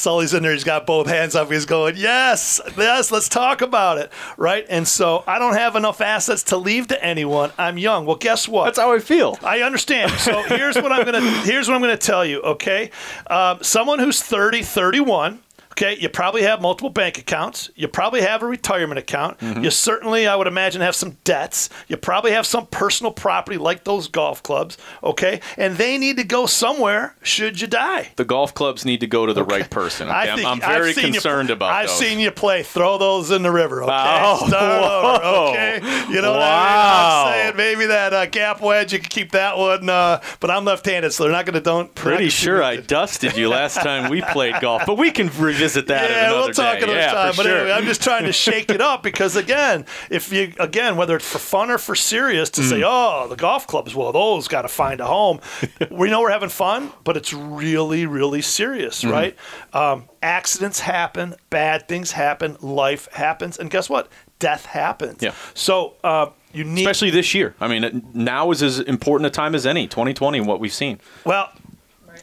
Sully's 0.01 0.35
in 0.35 0.43
there. 0.43 0.53
He's 0.53 0.65
got 0.65 0.87
both 0.87 1.07
hands 1.07 1.35
up. 1.35 1.51
He's 1.51 1.67
going, 1.67 1.97
yes, 1.97 2.61
yes, 2.77 3.11
let's 3.13 3.29
talk 3.29 3.61
about 3.61 3.99
it, 3.99 4.11
right? 4.37 4.67
And 4.69 4.89
so 4.89 5.23
I 5.27 5.39
don't 5.39 5.55
have 5.55 5.77
enough 5.77 6.01
assets 6.01 6.43
to 6.45 6.57
leave 6.57 6.89
to 6.89 7.05
anyone. 7.05 7.53
I'm 7.59 7.79
young. 7.79 8.07
Well, 8.07 8.17
guess 8.17 8.49
what? 8.49 8.65
That's 8.65 8.79
how 8.79 8.93
I 8.93 8.99
feel. 8.99 9.39
I 9.43 9.61
understand. 9.61 10.13
So 10.13 10.43
here's 10.43 10.77
what 10.77 10.93
I'm 10.93 11.05
gonna 11.05 11.21
here's 11.43 11.69
what 11.69 11.75
I'm 11.75 11.81
gonna 11.81 11.97
tell 11.97 12.25
you. 12.25 12.41
Okay, 12.43 12.91
um, 13.29 13.63
someone 13.63 13.99
who's 13.99 14.23
30, 14.23 14.63
31. 14.63 15.41
Okay, 15.73 15.97
you 15.99 16.09
probably 16.09 16.43
have 16.43 16.61
multiple 16.61 16.91
bank 16.91 17.17
accounts. 17.17 17.71
You 17.75 17.89
probably 17.89 18.21
have 18.23 18.43
a 18.43 18.47
retirement 18.47 18.99
account. 18.99 19.39
Mm-hmm. 19.39 19.65
You 19.65 19.71
certainly, 19.71 20.27
I 20.27 20.35
would 20.37 20.47
imagine, 20.49 20.81
have 20.83 20.97
some 20.97 21.17
debts. 21.25 21.71
You 21.89 21.97
probably 21.97 22.33
have 22.33 22.45
some 22.45 22.67
personal 22.67 23.13
property 23.13 23.57
like 23.57 23.85
those 23.85 24.09
golf 24.09 24.43
clubs. 24.43 24.77
Okay, 25.03 25.41
and 25.57 25.77
they 25.77 25.97
need 25.97 26.17
to 26.19 26.25
go 26.25 26.47
somewhere 26.47 27.15
should 27.23 27.61
you 27.61 27.67
die. 27.67 28.11
The 28.17 28.25
golf 28.25 28.53
clubs 28.53 28.85
need 28.85 29.01
to 29.01 29.07
go 29.07 29.27
to 29.27 29.33
the 29.33 29.45
right 29.45 29.71
person. 29.71 30.09
Okay? 30.09 30.17
I'm, 30.31 30.45
I'm 30.45 30.61
I've 30.63 30.69
very 30.79 30.93
seen 30.93 31.07
you- 31.07 31.13
concerned 31.13 31.51
about 31.51 31.69
that. 31.69 31.75
I've 31.77 31.89
those. 31.89 31.99
seen 31.99 32.19
you 32.19 32.31
play. 32.31 32.63
Throw 32.63 32.99
those 32.99 33.31
in 33.31 33.43
the 33.43 33.51
river. 33.53 33.83
Okay, 33.85 33.93
Oh, 33.93 34.49
Start 34.49 34.63
over. 34.83 35.25
whoa. 35.25 35.49
Okay, 35.51 35.77
you 36.13 36.21
know 36.21 36.33
what 36.33 36.43
I 36.43 37.25
mean? 37.25 37.31
I'm 37.31 37.33
saying 37.33 37.57
maybe 37.57 37.87
that 37.87 38.13
uh, 38.13 38.27
gap 38.27 38.61
wedge 38.61 38.93
you 38.93 38.99
can 38.99 39.09
keep 39.09 39.33
that 39.33 39.57
one, 39.57 39.89
uh, 39.89 40.21
but 40.41 40.51
I'm 40.51 40.65
left-handed, 40.65 41.13
so 41.13 41.23
they're 41.25 41.33
not 41.33 41.47
going 41.47 41.55
to 41.55 41.61
don't. 41.61 41.95
Pretty 41.95 42.29
sure 42.29 42.63
I 42.63 42.77
dusted 42.77 43.37
you 43.37 43.49
last 43.49 43.77
time 43.77 44.11
we 44.11 44.21
played 44.21 44.57
golf, 44.61 44.83
but 44.87 44.99
we 44.99 45.11
can 45.11 45.29
revisit 45.61 45.87
that. 45.89 46.11
Yeah, 46.11 46.19
another 46.29 46.37
we'll 46.39 46.53
talk 46.55 46.79
day. 46.79 46.83
another 46.85 46.99
yeah, 46.99 47.13
time. 47.13 47.33
But 47.37 47.43
sure. 47.45 47.57
anyway, 47.59 47.73
I'm 47.73 47.85
just 47.85 48.03
trying 48.03 48.25
to 48.25 48.33
shake 48.33 48.71
it 48.71 48.81
up 48.81 49.03
because 49.03 49.37
again, 49.37 49.87
if 50.11 50.33
you 50.33 50.53
again 50.59 50.97
whether 50.97 51.17
it's 51.17 51.29
for 51.31 51.39
fun 51.39 51.71
or 51.71 51.79
for 51.79 51.95
serious 51.95 52.51
to 52.51 52.61
Mm. 52.61 52.69
say, 52.69 52.83
oh, 52.85 53.27
the 53.29 53.37
golf 53.37 53.67
clubs, 53.67 53.95
well, 53.95 54.13
those 54.13 54.49
got 54.49 54.63
to 54.63 54.69
find 54.69 55.01
a 55.01 55.07
home. 55.07 55.41
we 55.91 56.11
know 56.11 56.21
we're 56.21 56.31
having 56.31 56.49
fun, 56.49 56.93
but 57.05 57.17
it's 57.17 57.33
really, 57.33 58.07
really 58.07 58.43
serious, 58.43 59.03
Mm-hmm. 59.03 59.13
right? 59.13 59.37
Um, 59.73 60.05
accidents 60.23 60.81
happen, 60.81 61.35
bad 61.51 61.89
things 61.89 62.13
happen, 62.13 62.57
life 62.61 63.09
happens, 63.13 63.59
and 63.59 63.71
guess 63.71 63.89
what? 63.89 64.09
Death 64.39 64.67
happens. 64.67 65.23
Yeah. 65.23 65.33
So 65.55 65.95
uh, 66.03 66.27
you 66.53 66.65
need 66.65 66.83
Especially 66.83 67.11
this 67.11 67.35
year. 67.35 67.55
I 67.61 67.69
mean, 67.69 68.11
now 68.15 68.51
is 68.51 68.63
as 68.63 68.79
important 68.81 69.27
a 69.27 69.31
time 69.31 69.55
as 69.55 69.67
any. 69.67 69.87
2020, 69.87 70.39
and 70.39 70.47
what 70.47 70.61
we've 70.61 70.73
seen. 70.73 70.99
Well, 71.25 71.51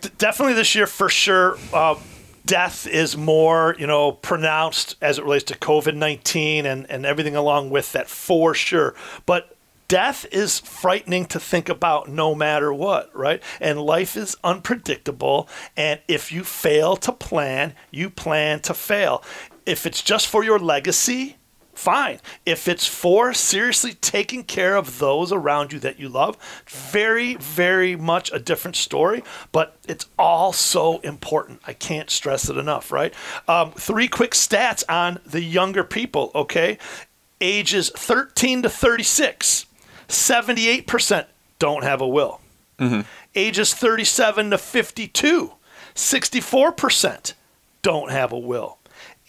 d- 0.01 0.09
definitely 0.17 0.53
this 0.55 0.73
year 0.75 0.87
for 0.87 1.09
sure. 1.09 1.57
Uh, 1.71 1.95
death 2.47 2.87
is 2.87 3.15
more, 3.15 3.75
you 3.77 3.85
know, 3.85 4.13
pronounced 4.13 4.95
as 5.01 5.19
it 5.19 5.23
relates 5.23 5.45
to 5.45 5.53
COVID 5.55 5.95
nineteen 5.95 6.65
and 6.65 6.89
and 6.89 7.05
everything 7.05 7.35
along 7.35 7.69
with 7.69 7.91
that 7.91 8.09
for 8.09 8.55
sure. 8.55 8.95
But 9.27 9.55
death 9.87 10.25
is 10.31 10.59
frightening 10.59 11.25
to 11.27 11.39
think 11.39 11.69
about 11.69 12.09
no 12.09 12.35
matter 12.35 12.73
what, 12.73 13.15
right? 13.15 13.41
And 13.61 13.81
life 13.81 14.17
is 14.17 14.35
unpredictable. 14.43 15.47
And 15.77 16.01
if 16.07 16.31
you 16.31 16.43
fail 16.43 16.95
to 16.97 17.11
plan, 17.11 17.73
you 17.91 18.09
plan 18.09 18.59
to 18.61 18.73
fail. 18.73 19.23
If 19.65 19.85
it's 19.85 20.01
just 20.01 20.27
for 20.27 20.43
your 20.43 20.59
legacy, 20.59 21.36
fine. 21.77 22.19
If 22.45 22.67
it's 22.67 22.87
for 22.87 23.33
seriously 23.33 23.93
taking 23.93 24.43
care 24.43 24.75
of 24.75 24.99
those 24.99 25.31
around 25.31 25.71
you 25.71 25.79
that 25.79 25.99
you 25.99 26.09
love, 26.09 26.37
very, 26.67 27.35
very 27.35 27.95
much 27.95 28.31
a 28.31 28.39
different 28.39 28.75
story, 28.75 29.23
but 29.51 29.77
it's 29.87 30.07
all 30.17 30.53
so 30.53 30.99
important. 30.99 31.61
I 31.67 31.73
can't 31.73 32.09
stress 32.09 32.49
it 32.49 32.57
enough, 32.57 32.91
right? 32.91 33.13
Um, 33.47 33.71
three 33.71 34.07
quick 34.07 34.31
stats 34.31 34.83
on 34.89 35.19
the 35.25 35.41
younger 35.41 35.83
people, 35.83 36.31
okay? 36.33 36.77
Ages 37.39 37.91
13 37.95 38.63
to 38.63 38.69
36, 38.69 39.65
78% 40.07 41.25
don't 41.59 41.83
have 41.83 42.01
a 42.01 42.07
will. 42.07 42.41
Ages 43.35 43.73
37 43.73 44.49
to 44.51 44.57
52, 44.57 45.53
64% 45.95 47.33
don't 47.83 48.11
have 48.11 48.31
a 48.31 48.37
will. 48.39 48.76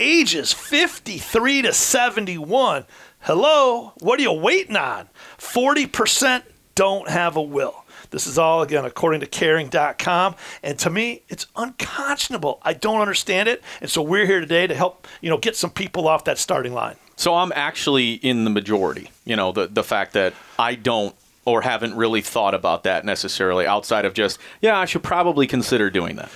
Ages 0.01 0.53
53 0.53 1.63
to 1.63 1.73
71, 1.73 2.85
hello, 3.19 3.95
what 3.99 4.21
are 4.21 4.23
you 4.23 4.33
waiting 4.33 4.77
on? 4.77 5.09
40% 5.39 6.45
don't 6.77 7.09
have 7.09 7.35
a 7.35 7.43
will. 7.43 7.85
This 8.11 8.25
is 8.29 8.39
all, 8.39 8.63
again, 8.63 8.85
according 8.85 9.21
to 9.21 9.27
caring.com. 9.27 10.37
And 10.63 10.79
to 10.79 10.89
me, 10.89 11.23
it's 11.29 11.49
unconscionable. 11.57 12.61
I 12.63 12.75
don't 12.75 13.01
understand 13.01 13.49
it. 13.49 13.61
And 13.81 13.91
so 13.91 14.01
we're 14.01 14.25
here 14.25 14.39
today 14.39 14.69
to 14.69 14.75
help, 14.75 15.09
you 15.21 15.31
know, 15.31 15.37
get 15.37 15.57
some 15.57 15.71
people 15.71 16.07
off 16.07 16.23
that 16.25 16.39
starting 16.39 16.75
line. 16.75 16.95
So 17.17 17.35
I'm 17.35 17.53
actually 17.57 18.13
in 18.13 18.45
the 18.45 18.51
majority. 18.51 19.11
You 19.25 19.35
know, 19.35 19.51
the 19.51 19.67
the 19.67 19.83
fact 19.83 20.13
that 20.13 20.33
I 20.61 20.77
don't 20.77 21.15
or 21.45 21.63
haven't 21.63 21.97
really 21.97 22.21
thought 22.21 22.55
about 22.55 22.85
that 22.85 23.05
necessarily 23.05 23.67
outside 23.67 24.05
of 24.05 24.15
just 24.15 24.39
yeah, 24.61 24.79
I 24.79 24.85
should 24.85 25.03
probably 25.03 25.49
consider 25.49 25.91
doing 25.91 26.15
that. 26.17 26.31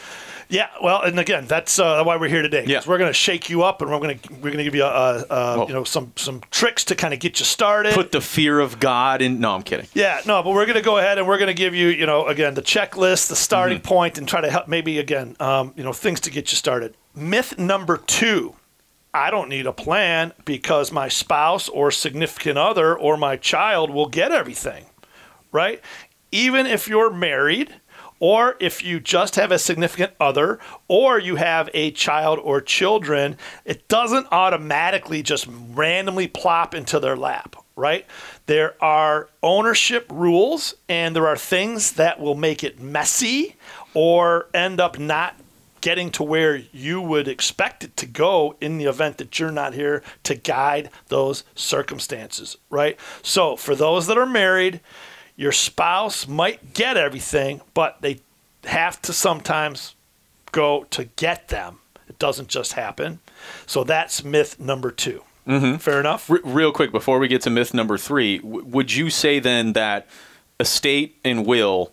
Yeah, 0.53 0.69
well, 0.83 1.01
and 1.01 1.19
again, 1.19 1.47
that's 1.47 1.79
uh, 1.79 2.05
why 2.05 2.17
we're 2.19 2.29
here 2.29 2.43
today. 2.43 2.65
Yeah. 2.67 2.83
we're 2.87 2.99
going 2.99 3.09
to 3.09 3.15
shake 3.15 3.49
you 3.49 3.63
up, 3.63 3.81
and 3.81 3.91
we're 3.91 3.99
going 4.01 4.19
to 4.19 4.33
we're 4.35 4.51
going 4.51 4.59
to 4.59 4.65
give 4.65 4.75
you 4.75 4.85
a, 4.85 5.25
a, 5.31 5.67
you 5.67 5.73
know 5.73 5.83
some 5.83 6.13
some 6.17 6.43
tricks 6.51 6.85
to 6.85 6.95
kind 6.95 7.15
of 7.15 7.21
get 7.21 7.39
you 7.39 7.47
started. 7.47 7.95
Put 7.95 8.13
the 8.13 8.21
fear 8.21 8.61
of 8.61 8.79
God 8.79 9.23
in. 9.23 9.41
No, 9.41 9.55
I'm 9.55 9.63
kidding. 9.63 9.87
yeah, 9.95 10.21
no, 10.27 10.43
but 10.43 10.51
we're 10.51 10.67
going 10.67 10.77
to 10.77 10.83
go 10.83 10.99
ahead 10.99 11.17
and 11.17 11.27
we're 11.27 11.39
going 11.39 11.49
to 11.49 11.55
give 11.55 11.75
you 11.75 11.89
you 11.89 12.05
know 12.05 12.27
again 12.27 12.53
the 12.53 12.61
checklist, 12.63 13.29
the 13.29 13.37
starting 13.37 13.79
Mm-hmm. 13.79 13.89
point, 13.89 14.19
and 14.19 14.29
try 14.29 14.43
to 14.43 14.51
help 14.51 14.69
maybe 14.69 14.99
again 14.99 15.37
um, 15.41 15.73
you 15.75 15.83
know 15.85 15.95
things 15.95 16.21
to 16.21 16.31
get 16.31 16.53
you 16.53 16.57
started. 16.57 16.95
Myth 17.15 17.59
number 17.59 17.97
two. 17.97 18.55
I 19.15 19.31
don't 19.31 19.49
need 19.51 19.67
a 19.67 19.73
plan 19.75 20.33
because 20.47 20.91
my 20.93 21.09
spouse 21.09 21.69
or 21.69 21.91
significant 21.91 22.57
other 22.59 22.95
or 22.97 23.17
my 23.19 23.37
child 23.37 23.91
will 23.91 24.09
get 24.09 24.33
everything, 24.33 24.87
right? 25.51 25.83
Even 26.31 26.65
if 26.67 26.89
you're 26.89 27.11
married, 27.13 27.75
or 28.23 28.55
if 28.61 28.85
you 28.85 29.01
just 29.01 29.35
have 29.35 29.51
a 29.51 29.59
significant 29.59 30.13
other, 30.21 30.61
or 30.87 31.19
you 31.19 31.35
have 31.35 31.69
a 31.75 31.91
child 31.91 32.39
or 32.39 32.61
children, 32.61 33.37
it 33.65 33.89
doesn't 33.89 34.29
automatically 34.31 35.25
just 35.25 35.49
randomly 35.73 36.29
plop 36.29 36.73
into 36.73 37.01
their 37.01 37.17
lap, 37.17 37.57
right? 37.75 38.07
There 38.47 38.77
are 38.81 39.29
ownership 39.43 40.07
rules, 40.09 40.77
and 40.89 41.17
there 41.17 41.27
are 41.27 41.37
things 41.37 41.95
that 41.95 42.21
will 42.21 42.37
make 42.37 42.63
it 42.63 42.79
messy 42.79 43.57
or 43.93 44.47
end 44.55 44.79
up 44.79 45.01
not 45.01 45.35
getting 45.81 46.09
to 46.13 46.23
where 46.23 46.63
you 46.73 47.01
would 47.01 47.27
expect 47.27 47.83
it 47.83 47.97
to 47.97 48.07
go 48.07 48.55
in 48.61 48.79
the 48.79 48.85
event 48.85 49.19
that 49.19 49.37
you're 49.41 49.51
not 49.51 49.75
here 49.75 50.01
to 50.23 50.37
guide 50.37 50.91
those 51.09 51.43
circumstances, 51.57 52.57
right? 52.71 52.97
So, 53.21 53.57
for 53.57 53.75
those 53.75 54.07
that 54.07 54.17
are 54.17 54.27
married, 54.27 54.81
your 55.43 55.53
spouse 55.53 56.29
might 56.29 56.73
get 56.73 56.97
everything, 56.97 57.61
but 57.75 58.01
they 58.01 58.21
have 58.65 59.03
to 59.03 59.13
sometimes 59.13 59.97
go 60.53 60.85
to 60.91 61.05
get 61.17 61.49
them. 61.49 61.81
It 62.09 62.19
doesn't 62.21 62.49
just 62.49 62.75
happen. 62.75 63.19
So, 63.67 63.83
that's 63.83 64.23
myth 64.23 64.61
number 64.61 64.91
2 64.93 65.23
Mm-hmm. 65.49 65.79
Fair 65.79 65.99
enough? 65.99 66.31
R- 66.31 66.39
real 66.45 66.71
quick 66.71 66.93
before 66.93 67.19
we 67.19 67.27
get 67.27 67.43
to 67.43 67.51
myth 67.51 67.75
number 67.75 67.99
three, 67.99 68.39
w- 68.39 68.65
would 68.65 68.95
you 68.95 69.11
say 69.11 69.41
then 69.41 69.73
that 69.73 70.07
estate 70.61 71.17
and 71.25 71.45
will 71.45 71.93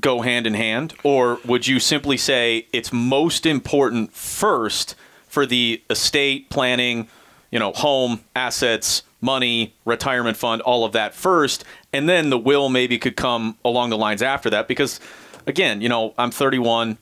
go 0.00 0.22
hand 0.22 0.46
in 0.46 0.54
hand, 0.54 0.94
or 1.02 1.38
would 1.44 1.66
you 1.66 1.78
simply 1.78 2.16
say 2.16 2.66
it's 2.72 2.90
most 2.94 3.44
important 3.44 4.14
first 4.14 4.94
for 5.28 5.44
the 5.44 5.82
estate 5.90 6.48
planning, 6.48 7.08
you 7.50 7.58
know, 7.58 7.72
home 7.72 8.20
assets, 8.34 9.02
money, 9.20 9.74
retirement 9.84 10.38
fund, 10.38 10.62
all 10.62 10.86
of 10.86 10.92
that 10.92 11.14
first, 11.14 11.62
and 11.96 12.08
then 12.08 12.30
the 12.30 12.38
will 12.38 12.68
maybe 12.68 12.98
could 12.98 13.16
come 13.16 13.56
along 13.64 13.90
the 13.90 13.98
lines 13.98 14.22
after 14.22 14.50
that? 14.50 14.68
Because 14.68 15.00
again, 15.46 15.80
you 15.80 15.88
know, 15.88 16.14
I'm 16.18 16.30
31 16.30 16.98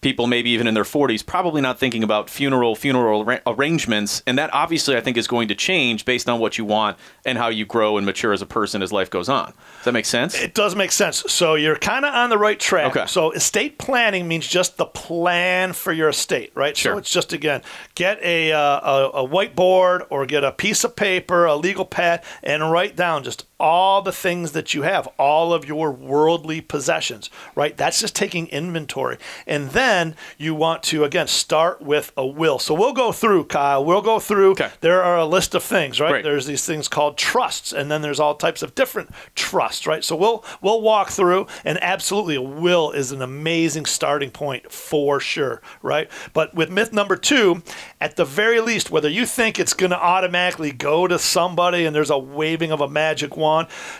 people 0.00 0.26
maybe 0.26 0.50
even 0.50 0.66
in 0.66 0.74
their 0.74 0.84
40s 0.84 1.24
probably 1.24 1.62
not 1.62 1.78
thinking 1.78 2.02
about 2.02 2.28
funeral 2.28 2.74
funeral 2.76 3.22
arra- 3.22 3.40
arrangements 3.46 4.22
and 4.26 4.36
that 4.36 4.52
obviously 4.52 4.94
i 4.98 5.00
think 5.00 5.16
is 5.16 5.26
going 5.26 5.48
to 5.48 5.54
change 5.54 6.04
based 6.04 6.28
on 6.28 6.38
what 6.38 6.58
you 6.58 6.64
want 6.66 6.98
and 7.24 7.38
how 7.38 7.48
you 7.48 7.64
grow 7.64 7.96
and 7.96 8.04
mature 8.04 8.34
as 8.34 8.42
a 8.42 8.46
person 8.46 8.82
as 8.82 8.92
life 8.92 9.08
goes 9.08 9.30
on 9.30 9.46
does 9.46 9.84
that 9.84 9.92
make 9.92 10.04
sense 10.04 10.34
It 10.34 10.52
does 10.52 10.76
make 10.76 10.92
sense. 10.92 11.24
So 11.28 11.54
you're 11.54 11.76
kind 11.76 12.04
of 12.04 12.14
on 12.14 12.28
the 12.30 12.38
right 12.38 12.58
track. 12.58 12.94
Okay. 12.96 13.06
So 13.06 13.32
estate 13.32 13.78
planning 13.78 14.26
means 14.28 14.46
just 14.46 14.76
the 14.76 14.86
plan 14.86 15.72
for 15.74 15.92
your 15.92 16.08
estate, 16.08 16.52
right? 16.54 16.74
Sure. 16.74 16.94
So 16.94 16.98
it's 16.98 17.10
just 17.10 17.32
again, 17.34 17.60
get 17.94 18.18
a, 18.22 18.52
uh, 18.52 18.80
a 18.80 19.08
a 19.24 19.28
whiteboard 19.28 20.06
or 20.08 20.24
get 20.24 20.42
a 20.42 20.52
piece 20.52 20.84
of 20.84 20.96
paper, 20.96 21.44
a 21.44 21.56
legal 21.56 21.84
pad, 21.84 22.24
and 22.42 22.72
write 22.72 22.96
down 22.96 23.24
just 23.24 23.44
all 23.60 24.02
the 24.02 24.12
things 24.12 24.52
that 24.52 24.74
you 24.74 24.82
have, 24.82 25.06
all 25.18 25.52
of 25.52 25.64
your 25.64 25.90
worldly 25.90 26.60
possessions, 26.60 27.30
right? 27.54 27.76
That's 27.76 28.00
just 28.00 28.16
taking 28.16 28.48
inventory. 28.48 29.18
And 29.46 29.70
then 29.70 30.16
you 30.38 30.54
want 30.54 30.82
to, 30.84 31.04
again, 31.04 31.28
start 31.28 31.80
with 31.80 32.12
a 32.16 32.26
will. 32.26 32.58
So 32.58 32.74
we'll 32.74 32.92
go 32.92 33.12
through, 33.12 33.44
Kyle. 33.44 33.84
We'll 33.84 34.02
go 34.02 34.18
through. 34.18 34.52
Okay. 34.52 34.70
There 34.80 35.02
are 35.02 35.18
a 35.18 35.24
list 35.24 35.54
of 35.54 35.62
things, 35.62 36.00
right? 36.00 36.10
Great. 36.10 36.24
There's 36.24 36.46
these 36.46 36.66
things 36.66 36.88
called 36.88 37.16
trusts, 37.16 37.72
and 37.72 37.90
then 37.90 38.02
there's 38.02 38.20
all 38.20 38.34
types 38.34 38.62
of 38.62 38.74
different 38.74 39.10
trusts, 39.34 39.86
right? 39.86 40.02
So 40.02 40.16
we'll 40.16 40.44
we'll 40.60 40.82
walk 40.82 41.10
through, 41.10 41.46
and 41.64 41.82
absolutely 41.82 42.34
a 42.34 42.42
will 42.42 42.90
is 42.90 43.12
an 43.12 43.22
amazing 43.22 43.86
starting 43.86 44.30
point 44.30 44.72
for 44.72 45.20
sure, 45.20 45.62
right? 45.80 46.10
But 46.32 46.54
with 46.54 46.70
myth 46.70 46.92
number 46.92 47.16
two, 47.16 47.62
at 48.00 48.16
the 48.16 48.24
very 48.24 48.60
least, 48.60 48.90
whether 48.90 49.08
you 49.08 49.26
think 49.26 49.58
it's 49.58 49.74
going 49.74 49.90
to 49.90 50.00
automatically 50.00 50.72
go 50.72 51.06
to 51.06 51.18
somebody 51.18 51.84
and 51.84 51.94
there's 51.94 52.10
a 52.10 52.18
waving 52.18 52.72
of 52.72 52.80
a 52.80 52.88
magic 52.88 53.36
wand, 53.36 53.43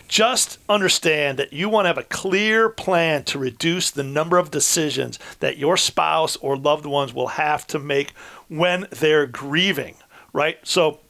just 0.08 0.58
understand 0.68 1.38
that 1.38 1.52
you 1.52 1.68
want 1.68 1.84
to 1.84 1.88
have 1.88 1.98
a 1.98 2.04
clear 2.04 2.68
plan 2.68 3.24
to 3.24 3.38
reduce 3.38 3.90
the 3.90 4.02
number 4.02 4.38
of 4.38 4.50
decisions 4.50 5.18
that 5.40 5.58
your 5.58 5.76
spouse 5.76 6.36
or 6.36 6.56
loved 6.56 6.86
ones 6.86 7.14
will 7.14 7.28
have 7.28 7.66
to 7.68 7.78
make 7.78 8.12
when 8.48 8.86
they're 8.90 9.26
grieving, 9.26 9.96
right? 10.32 10.58
So 10.62 11.00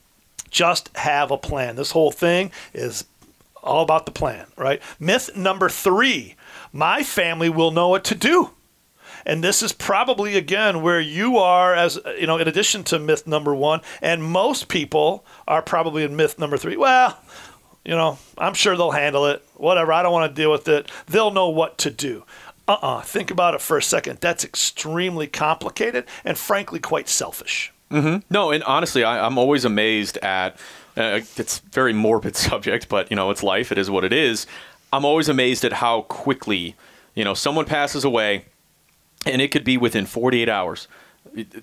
just 0.50 0.95
have 0.97 1.31
a 1.31 1.38
plan. 1.38 1.76
This 1.76 1.91
whole 1.91 2.11
thing 2.11 2.53
is 2.73 3.05
all 3.62 3.83
about 3.83 4.07
the 4.07 4.12
plan, 4.12 4.47
right? 4.57 4.81
Myth 5.00 5.37
number 5.37 5.69
three 5.69 6.37
my 6.75 7.05
family 7.05 7.49
will 7.49 7.71
know 7.71 7.88
what 7.88 8.05
to 8.05 8.17
do. 8.17 8.50
And 9.25 9.43
this 9.43 9.62
is 9.62 9.73
probably 9.73 10.37
again 10.37 10.83
where 10.83 11.00
you 11.00 11.38
are, 11.38 11.73
as 11.73 11.99
you 12.19 12.26
know, 12.26 12.37
in 12.37 12.49
addition 12.49 12.85
to 12.85 12.99
myth 12.99 13.26
number 13.26 13.55
one, 13.55 13.81
and 14.03 14.23
most 14.23 14.69
people 14.69 15.25
are 15.49 15.62
probably 15.62 16.03
in 16.03 16.17
myth 16.17 16.38
number 16.38 16.57
three. 16.57 16.76
Well, 16.76 17.17
you 17.85 17.95
know, 17.95 18.19
I'm 18.38 18.55
sure 18.55 18.76
they'll 18.76 18.91
handle 18.91 19.26
it. 19.26 19.43
Whatever. 19.55 19.93
I 19.93 20.03
don't 20.03 20.12
want 20.12 20.35
to 20.35 20.43
deal 20.43 20.50
with 20.50 20.69
it. 20.69 20.91
They'll 21.07 21.31
know 21.31 21.49
what 21.49 21.79
to 21.79 21.91
do. 21.91 22.25
Uh 22.67 22.79
uh 22.81 23.00
Think 23.03 23.31
about 23.31 23.55
it 23.55 23.61
for 23.61 23.76
a 23.76 23.83
second. 23.83 24.19
That's 24.21 24.45
extremely 24.45 25.26
complicated 25.26 26.07
and 26.25 26.38
frankly 26.38 26.79
quite 26.81 27.09
selfish. 27.09 27.73
No, 28.29 28.50
and 28.50 28.64
honestly, 28.64 29.05
I, 29.05 29.25
I'm 29.25 29.38
always 29.38 29.64
amazed 29.64 30.17
at. 30.19 30.59
Uh, 30.97 31.21
it's 31.37 31.59
very 31.59 31.93
morbid 31.93 32.37
subject, 32.50 32.88
but 32.88 33.11
you 33.11 33.17
know, 33.17 33.31
it's 33.31 33.43
life. 33.43 33.71
It 33.71 33.79
is 33.79 33.91
what 33.91 34.05
it 34.05 34.12
is. 34.12 34.47
I'm 34.93 35.05
always 35.05 35.29
amazed 35.29 35.64
at 35.64 35.75
how 35.75 36.03
quickly, 36.03 36.76
you 37.14 37.25
know, 37.25 37.35
someone 37.35 37.64
passes 37.64 38.05
away, 38.05 38.47
and 39.26 39.43
it 39.43 39.50
could 39.50 39.64
be 39.64 39.76
within 39.76 40.07
48 40.07 40.49
hours. 40.49 40.88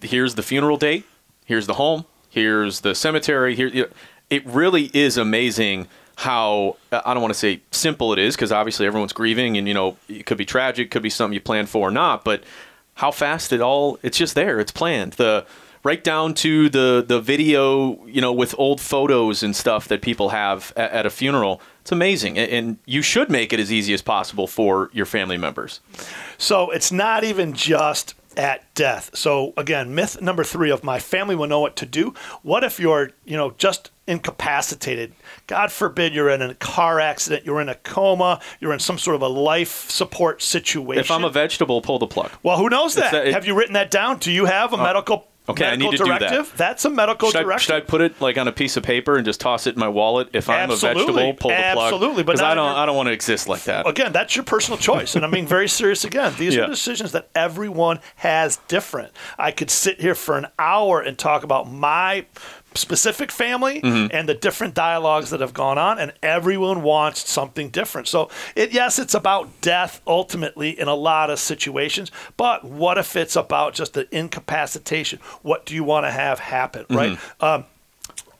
Here's 0.01 0.35
the 0.35 0.43
funeral 0.43 0.77
date. 0.77 1.05
Here's 1.45 1.65
the 1.65 1.75
home. 1.75 2.05
Here's 2.29 2.81
the 2.81 2.93
cemetery. 2.93 3.55
Here, 3.55 3.89
it 4.29 4.45
really 4.45 4.89
is 4.93 5.17
amazing 5.17 5.87
how 6.21 6.77
uh, 6.91 7.01
I 7.03 7.13
don't 7.13 7.21
want 7.21 7.33
to 7.33 7.39
say 7.39 7.61
simple 7.71 8.13
it 8.13 8.19
is 8.19 8.35
because 8.35 8.51
obviously 8.51 8.85
everyone's 8.85 9.13
grieving, 9.13 9.57
and 9.57 9.67
you 9.67 9.73
know, 9.73 9.97
it 10.07 10.25
could 10.25 10.37
be 10.37 10.45
tragic, 10.45 10.91
could 10.91 11.01
be 11.01 11.09
something 11.09 11.33
you 11.33 11.41
planned 11.41 11.69
for 11.69 11.89
or 11.89 11.91
not, 11.91 12.23
but 12.23 12.43
how 12.95 13.11
fast 13.11 13.51
it 13.51 13.61
all 13.61 13.97
it's 14.03 14.17
just 14.17 14.35
there 14.35 14.59
it's 14.59 14.71
planned. 14.71 15.13
The 15.13 15.45
right 15.83 16.03
down 16.03 16.35
to 16.35 16.69
the 16.69 17.03
the 17.05 17.19
video 17.19 18.05
you 18.05 18.21
know 18.21 18.31
with 18.31 18.53
old 18.59 18.79
photos 18.79 19.41
and 19.41 19.55
stuff 19.55 19.87
that 19.87 20.01
people 20.01 20.29
have 20.29 20.71
at, 20.75 20.91
at 20.91 21.05
a 21.07 21.09
funeral 21.09 21.59
it's 21.81 21.91
amazing 21.91 22.37
and, 22.37 22.51
and 22.51 22.77
you 22.85 23.01
should 23.01 23.31
make 23.31 23.51
it 23.51 23.59
as 23.59 23.71
easy 23.71 23.91
as 23.91 24.03
possible 24.03 24.45
for 24.45 24.91
your 24.93 25.07
family 25.07 25.37
members. 25.37 25.79
So 26.37 26.69
it's 26.69 26.91
not 26.91 27.23
even 27.23 27.53
just 27.53 28.13
at 28.37 28.73
death. 28.75 29.11
So 29.13 29.53
again, 29.57 29.93
myth 29.95 30.21
number 30.21 30.43
three 30.43 30.71
of 30.71 30.83
my 30.83 30.99
family 30.99 31.35
will 31.35 31.47
know 31.47 31.59
what 31.59 31.75
to 31.77 31.85
do. 31.85 32.13
What 32.43 32.63
if 32.63 32.79
you're, 32.79 33.11
you 33.25 33.37
know, 33.37 33.51
just 33.57 33.91
incapacitated? 34.07 35.13
God 35.47 35.71
forbid 35.71 36.13
you're 36.13 36.29
in 36.29 36.41
a 36.41 36.53
car 36.55 36.99
accident, 36.99 37.45
you're 37.45 37.61
in 37.61 37.69
a 37.69 37.75
coma, 37.75 38.39
you're 38.59 38.73
in 38.73 38.79
some 38.79 38.97
sort 38.97 39.15
of 39.15 39.21
a 39.21 39.27
life 39.27 39.89
support 39.89 40.41
situation. 40.41 40.99
if 40.99 41.11
i'm 41.11 41.23
a 41.23 41.29
vegetable 41.29 41.81
pull 41.81 41.99
the 41.99 42.07
plug 42.07 42.31
well, 42.43 42.57
who 42.57 42.69
knows 42.69 42.95
that? 42.95 43.11
that- 43.11 43.27
it- 43.27 43.33
have 43.33 43.45
you 43.45 43.55
written 43.57 43.73
that 43.73 43.91
down? 43.91 44.17
Do 44.17 44.31
you 44.31 44.45
have 44.45 44.73
a 44.73 44.77
uh, 44.77 44.83
medical 44.83 45.27
okay, 45.51 45.67
I 45.69 45.75
need 45.75 45.91
to 45.91 45.97
do 45.97 46.05
that. 46.05 46.19
directive? 46.19 46.53
That's 46.57 46.85
a 46.85 46.89
medical 46.89 47.29
should 47.31 47.39
I, 47.39 47.43
directive. 47.43 47.61
should 47.63 47.75
I 47.75 47.79
put 47.81 48.01
it 48.01 48.19
like 48.21 48.37
on 48.37 48.47
a 48.47 48.51
piece 48.51 48.77
of 48.77 48.83
paper 48.83 49.15
and 49.15 49.25
just 49.25 49.39
toss 49.39 49.67
it 49.67 49.73
in 49.75 49.79
my 49.79 49.87
wallet 49.87 50.29
if 50.33 50.49
I'm 50.49 50.69
Absolutely. 50.71 50.89
a 50.89 50.93
vegetable? 50.93 51.33
Pull 51.33 51.49
the 51.51 51.55
plug. 51.55 51.87
Absolutely, 51.87 52.23
but 52.23 52.41
I 52.41 52.53
don't. 52.55 52.67
I 52.75 52.85
don't 52.85 52.95
want 52.95 53.07
to 53.07 53.13
exist 53.13 53.47
like 53.47 53.63
that. 53.63 53.87
again, 53.87 54.11
that's 54.11 54.35
your 54.35 54.43
personal 54.45 54.77
choice. 54.77 55.15
And 55.15 55.23
I'm 55.25 55.31
being 55.31 55.47
very 55.47 55.67
serious 55.69 56.03
again. 56.03 56.33
These 56.37 56.55
Yeah. 56.55 56.63
are 56.63 56.67
decisions 56.67 57.11
that 57.13 57.29
everyone 57.35 57.99
has 58.17 58.57
different. 58.67 59.11
I 59.37 59.51
could 59.51 59.69
sit 59.69 60.01
here 60.01 60.15
for 60.15 60.37
an 60.37 60.47
hour 60.59 61.01
and 61.01 61.17
talk 61.17 61.43
about 61.43 61.71
my 61.71 62.25
specific 62.73 63.31
family 63.31 63.81
Mm-hmm. 63.81 64.15
and 64.15 64.29
the 64.29 64.33
different 64.33 64.73
dialogues 64.73 65.29
that 65.31 65.39
have 65.41 65.53
gone 65.53 65.77
on 65.77 65.99
and 65.99 66.13
everyone 66.23 66.83
wants 66.83 67.29
something 67.29 67.69
different. 67.69 68.07
So 68.07 68.29
it 68.55 68.71
yes, 68.71 68.99
it's 68.99 69.13
about 69.13 69.49
death 69.61 70.01
ultimately 70.07 70.79
in 70.79 70.87
a 70.87 70.95
lot 70.95 71.29
of 71.29 71.39
situations, 71.39 72.11
but 72.37 72.63
what 72.63 72.97
if 72.97 73.15
it's 73.15 73.35
about 73.35 73.73
just 73.73 73.93
the 73.93 74.07
incapacitation? 74.15 75.19
What 75.41 75.65
do 75.65 75.75
you 75.75 75.83
want 75.83 76.05
to 76.05 76.11
have 76.11 76.39
happen, 76.39 76.85
right? 76.89 77.19
Um, 77.39 77.65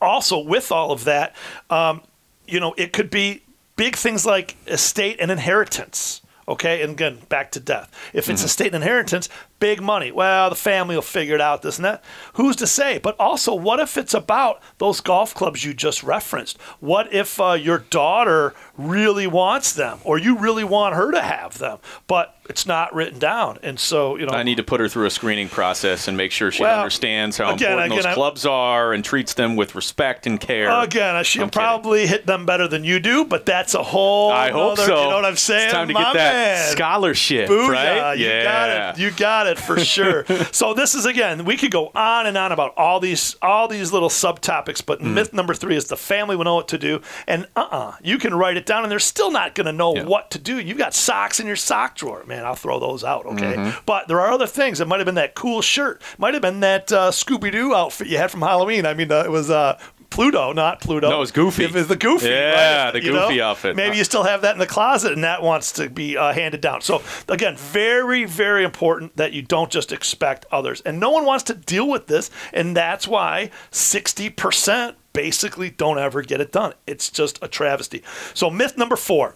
also 0.02 0.40
with 0.40 0.72
all 0.72 0.92
of 0.92 1.04
that, 1.06 1.36
um, 1.70 2.02
you 2.48 2.60
know, 2.60 2.74
it 2.78 2.94
could 2.94 3.10
be 3.10 3.44
big 3.76 3.96
things 3.96 4.26
like 4.26 4.56
estate 4.68 5.18
and 5.20 5.32
inheritance. 5.32 6.22
Okay, 6.48 6.82
and 6.82 6.94
again, 6.94 7.20
back 7.30 7.52
to 7.52 7.60
death. 7.60 7.90
If 8.14 8.30
it's 8.30 8.44
estate 8.44 8.68
and 8.68 8.76
inheritance, 8.84 9.30
big 9.62 9.82
money. 9.82 10.12
Well, 10.12 10.50
the 10.50 10.56
family 10.58 10.96
will 10.96 11.02
figure 11.02 11.36
it 11.36 11.40
out, 11.40 11.62
this 11.62 11.78
and 11.78 11.86
that. 11.86 12.04
Who's 12.34 12.58
to 12.58 12.68
say? 12.68 12.98
But 12.98 13.16
also, 13.18 13.56
what 13.56 13.80
if 13.80 13.96
it's 13.98 14.14
about 14.14 14.62
those 14.80 15.00
golf 15.00 15.34
clubs 15.34 15.64
you 15.64 15.74
just 15.74 16.04
referenced? 16.04 16.60
What 16.82 17.14
if 17.14 17.40
uh, 17.40 17.54
your 17.54 17.78
daughter 17.80 18.54
really 18.78 19.28
wants 19.28 19.72
them, 19.72 20.00
or 20.04 20.18
you 20.18 20.38
really 20.38 20.66
want 20.66 20.96
her 20.96 21.12
to 21.12 21.22
have 21.22 21.58
them, 21.60 21.78
but 22.08 22.36
it's 22.50 22.66
not 22.66 22.94
written 22.94 23.20
down? 23.20 23.60
And 23.64 23.80
so, 23.80 24.18
you 24.18 24.26
know, 24.26 24.34
I 24.34 24.44
need 24.44 24.56
to 24.58 24.64
put 24.64 24.80
her 24.82 24.90
through 24.90 25.06
a 25.06 25.10
screening 25.12 25.48
process 25.48 26.08
and 26.08 26.18
make 26.18 26.32
sure 26.32 26.52
she 26.52 26.64
Well, 26.64 26.80
understands 26.80 27.38
how 27.38 27.54
again, 27.54 27.72
important 27.74 27.86
again, 27.94 27.98
those 27.98 28.06
I- 28.08 28.14
clubs 28.16 28.46
are 28.46 28.92
and 28.94 29.06
treats 29.06 29.36
them 29.36 29.56
with 29.56 29.76
respect 29.76 30.26
and 30.28 30.40
care. 30.40 30.70
Again, 30.72 31.24
she'll 31.24 31.48
probably 31.50 32.08
hit 32.08 32.26
them 32.26 32.46
better 32.48 32.68
than 32.68 32.84
you 32.84 33.00
do, 33.00 33.24
but 33.26 33.46
that's 33.46 33.76
a 33.76 33.84
whole. 33.84 34.32
I 34.32 34.50
hope 34.50 34.78
nother- 34.78 34.88
so. 34.88 35.04
You 35.04 35.10
know 35.12 35.16
what 35.18 35.26
I'm 35.26 35.36
saying? 35.36 35.66
It's 35.66 35.74
time 35.74 35.88
to 35.88 35.94
My 35.94 36.02
get 36.04 36.14
that 36.16 36.34
man. 36.34 36.72
scholarship, 36.72 37.50
Booyah, 37.50 37.68
right? 37.70 38.14
You 38.18 38.26
yeah. 38.26 38.44
got 38.44 38.98
it. 38.98 39.02
You 39.02 39.12
got 39.12 39.48
it 39.48 39.51
for 39.60 39.80
sure. 39.80 40.26
so 40.52 40.74
this 40.74 40.96
is 40.96 41.06
again, 41.06 41.46
we 41.46 41.58
could 41.58 41.72
go 41.72 41.92
on 41.96 42.26
and 42.28 42.38
on 42.38 42.52
about 42.52 42.74
all 42.78 43.00
these 43.00 43.36
all 43.42 43.68
these 43.68 43.92
little 43.92 44.10
subtopics, 44.10 44.86
but 44.86 45.02
Hmm. 45.02 45.14
myth 45.16 45.34
number 45.34 45.54
three 45.54 45.76
is 45.76 45.86
the 45.86 45.98
family 45.98 46.36
will 46.36 46.44
know 46.46 46.56
what 46.56 46.68
to 46.70 46.78
do. 46.78 47.02
And 47.28 47.48
uh 47.56 47.68
uh 47.72 47.96
you 48.04 48.18
can 48.18 48.34
write 48.34 48.58
it 48.58 48.66
down 48.66 48.84
and 48.84 48.92
they're 48.92 49.00
still 49.00 49.32
not 49.32 49.56
gonna 49.56 49.72
know 49.74 49.96
Yeah. 49.96 50.04
what 50.06 50.32
to 50.32 50.40
do. 50.40 50.60
You've 50.60 50.78
got 50.78 50.94
socks 50.94 51.40
in 51.40 51.48
your 51.48 51.56
sock 51.56 51.96
drawer. 51.96 52.24
Man, 52.26 52.46
I'll 52.46 52.56
throw 52.56 52.80
those 52.80 53.04
out, 53.04 53.26
okay? 53.26 53.56
Mm-hmm. 53.56 53.80
But 53.86 54.08
there 54.08 54.20
are 54.22 54.32
other 54.32 54.48
things. 54.48 54.80
It 54.82 54.88
might 54.88 55.00
have 55.00 55.06
been 55.06 55.16
that 55.16 55.36
cool 55.36 55.62
shirt. 55.62 56.02
Might 56.18 56.34
have 56.34 56.42
been 56.42 56.60
that 56.62 56.92
uh, 56.92 57.12
Scooby 57.12 57.52
Doo 57.52 57.74
outfit 57.74 58.08
you 58.08 58.18
had 58.18 58.32
from 58.32 58.42
Halloween. 58.42 58.86
I 58.86 58.94
mean, 58.94 59.12
uh, 59.12 59.24
it 59.24 59.32
was 59.32 59.50
uh 59.50 59.78
Pluto, 60.12 60.52
not 60.52 60.82
Pluto. 60.82 61.10
No, 61.10 61.16
it 61.16 61.20
was 61.20 61.32
Goofy. 61.32 61.64
It 61.64 61.74
was 61.74 61.88
the 61.88 61.96
Goofy. 61.96 62.28
Yeah, 62.28 62.84
right? 62.84 62.92
the 62.92 63.04
You 63.04 63.14
know? 63.14 63.28
Goofy 63.28 63.42
outfit. 63.42 63.76
Maybe 63.76 63.98
you 63.98 64.04
still 64.04 64.24
have 64.24 64.42
that 64.44 64.54
in 64.54 64.60
the 64.60 64.68
closet 64.68 65.14
and 65.14 65.24
that 65.24 65.42
wants 65.42 65.72
to 65.74 65.90
be 65.90 66.18
uh, 66.18 66.34
handed 66.34 66.62
down. 66.62 66.82
So, 66.82 67.02
again, 67.28 67.56
very, 67.56 68.26
very 68.26 68.64
important 68.64 69.16
that 69.16 69.34
you 69.34 69.42
don't 69.42 69.72
just 69.72 69.92
expect 69.92 70.46
others. 70.52 70.82
And 70.82 71.00
no 71.00 71.10
one 71.10 71.26
wants 71.26 71.46
to 71.46 71.54
deal 71.56 71.90
with 71.90 72.08
this. 72.08 72.30
And 72.54 72.76
that's 72.78 73.08
why 73.08 73.50
60% 73.72 74.96
basically 75.14 75.70
don't 75.70 75.98
ever 75.98 76.22
get 76.22 76.42
it 76.42 76.52
done. 76.52 76.74
It's 76.86 77.10
just 77.10 77.40
a 77.42 77.48
travesty. 77.48 78.04
So, 78.34 78.50
myth 78.50 78.78
number 78.78 78.98
four 78.98 79.36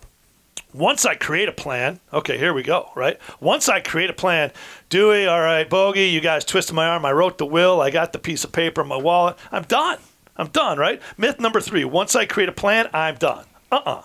once 0.74 1.06
I 1.06 1.16
create 1.16 1.48
a 1.48 1.54
plan, 1.54 2.02
okay, 2.12 2.38
here 2.38 2.54
we 2.54 2.62
go, 2.62 2.90
right? 2.96 3.18
Once 3.40 3.70
I 3.70 3.80
create 3.80 4.10
a 4.10 4.14
plan, 4.14 4.52
Dewey, 4.90 5.26
all 5.26 5.40
right, 5.40 5.70
Bogey, 5.70 6.08
you 6.10 6.20
guys 6.20 6.44
twisted 6.44 6.76
my 6.76 6.86
arm. 6.86 7.06
I 7.06 7.14
wrote 7.14 7.38
the 7.38 7.46
will. 7.46 7.80
I 7.80 7.92
got 7.92 8.12
the 8.12 8.20
piece 8.20 8.44
of 8.44 8.52
paper 8.52 8.82
in 8.82 8.88
my 8.90 8.98
wallet. 8.98 9.38
I'm 9.54 9.64
done. 9.64 10.00
I'm 10.38 10.48
done, 10.48 10.78
right? 10.78 11.02
Myth 11.18 11.40
number 11.40 11.62
three 11.62 11.86
once 11.86 12.16
I 12.16 12.26
create 12.26 12.50
a 12.50 12.54
plan, 12.54 12.90
I'm 12.94 13.16
done. 13.16 13.46
Uh 13.72 13.82
uh 13.86 14.02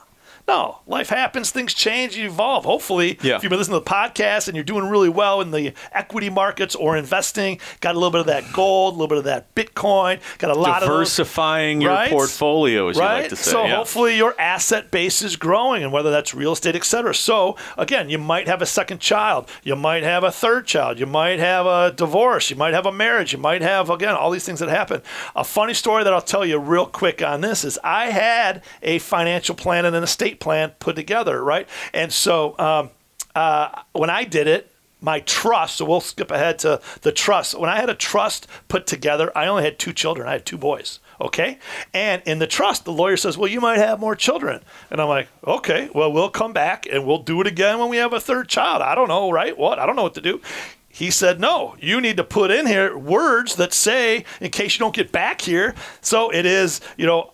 No, 0.51 0.79
life 0.89 1.11
happens, 1.11 1.53
things 1.53 1.73
change, 1.73 2.17
you 2.17 2.27
evolve. 2.27 2.65
Hopefully, 2.65 3.17
Yeah. 3.23 3.37
if 3.37 3.45
you've 3.45 3.51
been 3.51 3.59
listening 3.61 3.79
to 3.79 3.85
the 3.85 3.89
podcast 3.91 4.49
and 4.49 4.57
you're 4.57 4.65
doing 4.65 4.89
really 4.89 5.09
well 5.09 5.41
in 5.41 5.53
the 5.53 5.73
equity 5.93 6.29
markets 6.29 6.75
or 6.75 6.97
investing, 6.97 7.61
got 7.81 7.95
a 7.95 7.99
little 7.99 8.11
bit 8.11 8.23
of 8.23 8.27
that 8.27 8.53
gold, 8.53 8.95
a 8.95 8.97
little 8.97 9.07
bit 9.07 9.19
of 9.19 9.25
that 9.25 9.55
Bitcoin, 9.55 10.19
got 10.39 10.51
a 10.51 10.55
lot 10.59 10.83
of 10.83 10.89
Diversifying 10.89 11.81
your 11.81 11.93
Right? 11.93 12.11
portfolio, 12.11 12.89
as 12.89 12.97
you 12.97 13.03
like 13.03 13.29
to 13.29 13.37
say. 13.37 13.49
So 13.53 13.65
yeah. 13.65 13.77
hopefully 13.77 14.17
your 14.17 14.35
asset 14.41 14.91
base 14.91 15.23
is 15.23 15.37
growing, 15.37 15.85
and 15.85 15.93
whether 15.93 16.11
that's 16.11 16.35
real 16.35 16.51
estate, 16.55 16.75
et 16.75 16.85
cetera. 16.85 17.15
So 17.15 17.55
again, 17.79 18.11
you 18.11 18.19
might 18.19 18.49
have 18.49 18.61
a 18.61 18.67
second 18.67 18.99
child, 19.01 19.49
you 19.63 19.77
might 19.77 20.03
have 20.03 20.25
a 20.25 20.33
third 20.33 20.67
child, 20.67 20.99
you 20.99 21.07
might 21.07 21.39
have 21.39 21.65
a 21.67 21.93
divorce, 21.93 22.51
you 22.51 22.57
might 22.57 22.75
have 22.75 22.87
a 22.87 22.93
marriage, 22.93 23.33
you 23.33 23.39
might 23.39 23.63
have 23.63 23.89
again 23.89 24.17
all 24.17 24.33
these 24.33 24.47
things 24.47 24.59
that 24.59 24.69
happen. 24.69 25.01
A 25.37 25.45
funny 25.45 25.75
story 25.75 26.03
that 26.03 26.13
I'll 26.13 26.21
tell 26.21 26.45
you 26.45 26.59
real 26.59 26.87
quick 26.87 27.23
on 27.23 27.41
this 27.41 27.63
is 27.65 27.79
I 27.85 28.07
had 28.11 28.65
a 28.83 28.99
financial 28.99 29.55
plan 29.55 29.85
and 29.85 29.95
an 29.95 30.03
estate 30.03 30.40
plan 30.41 30.71
put 30.81 30.97
together, 30.97 31.43
right? 31.45 31.69
And 31.95 32.13
so 32.13 32.59
um, 32.59 32.91
uh, 33.35 33.83
when 33.93 34.11
I 34.11 34.25
did 34.25 34.47
it, 34.49 34.71
my 35.03 35.21
trust, 35.21 35.77
so 35.77 35.87
we'll 35.87 36.01
skip 36.01 36.31
ahead 36.31 36.59
to 36.59 36.81
the 37.03 37.13
trust. 37.13 37.59
When 37.59 37.71
I 37.71 37.77
had 37.77 37.89
a 37.89 37.95
trust 37.95 38.47
put 38.69 38.87
together, 38.87 39.33
I 39.37 39.47
only 39.47 39.65
had 39.65 39.79
two 39.79 39.93
children. 39.93 40.29
I 40.29 40.33
had 40.33 40.45
two 40.45 40.59
boys. 40.59 40.99
Okay. 41.21 41.59
And 41.95 42.23
in 42.27 42.39
the 42.39 42.47
trust, 42.47 42.85
the 42.85 42.93
lawyer 42.93 43.17
says, 43.17 43.39
well, 43.39 43.49
you 43.49 43.61
might 43.61 43.79
have 43.79 44.01
more 44.01 44.15
children. 44.15 44.63
And 44.91 45.01
I'm 45.01 45.09
like, 45.09 45.29
okay, 45.47 45.89
well, 45.95 46.13
we'll 46.13 46.31
come 46.31 46.53
back 46.53 46.87
and 46.91 47.07
we'll 47.07 47.23
do 47.23 47.41
it 47.41 47.47
again 47.47 47.79
when 47.79 47.89
we 47.89 47.99
have 47.99 48.13
a 48.13 48.21
third 48.21 48.49
child. 48.49 48.83
I 48.83 48.95
don't 48.95 49.09
know, 49.09 49.31
right? 49.31 49.57
What? 49.57 49.79
I 49.79 49.87
don't 49.87 49.97
know 49.97 50.03
what 50.03 50.15
to 50.15 50.21
do. 50.21 50.41
He 50.89 51.11
said, 51.11 51.41
no, 51.41 51.77
you 51.79 52.01
need 52.01 52.17
to 52.17 52.25
put 52.25 52.51
in 52.51 52.67
here 52.67 52.97
words 52.97 53.57
that 53.57 53.73
say, 53.73 54.25
in 54.41 54.51
case 54.51 54.75
you 54.75 54.81
don't 54.81 54.95
get 54.95 55.13
back 55.13 55.41
here. 55.41 55.75
So 56.01 56.31
it 56.31 56.45
is, 56.45 56.81
you 56.97 57.07
know, 57.07 57.33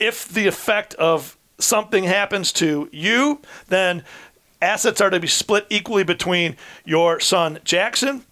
if 0.00 0.28
the 0.28 0.46
effect 0.46 0.94
of 0.94 1.33
something 1.58 2.04
happens 2.04 2.52
to 2.52 2.88
you, 2.92 3.40
then 3.68 4.04
assets 4.60 5.00
are 5.00 5.10
to 5.10 5.20
be 5.20 5.26
split 5.26 5.66
equally 5.70 6.04
between 6.04 6.56
your 6.84 7.20
son 7.20 7.58
Jackson, 7.64 8.24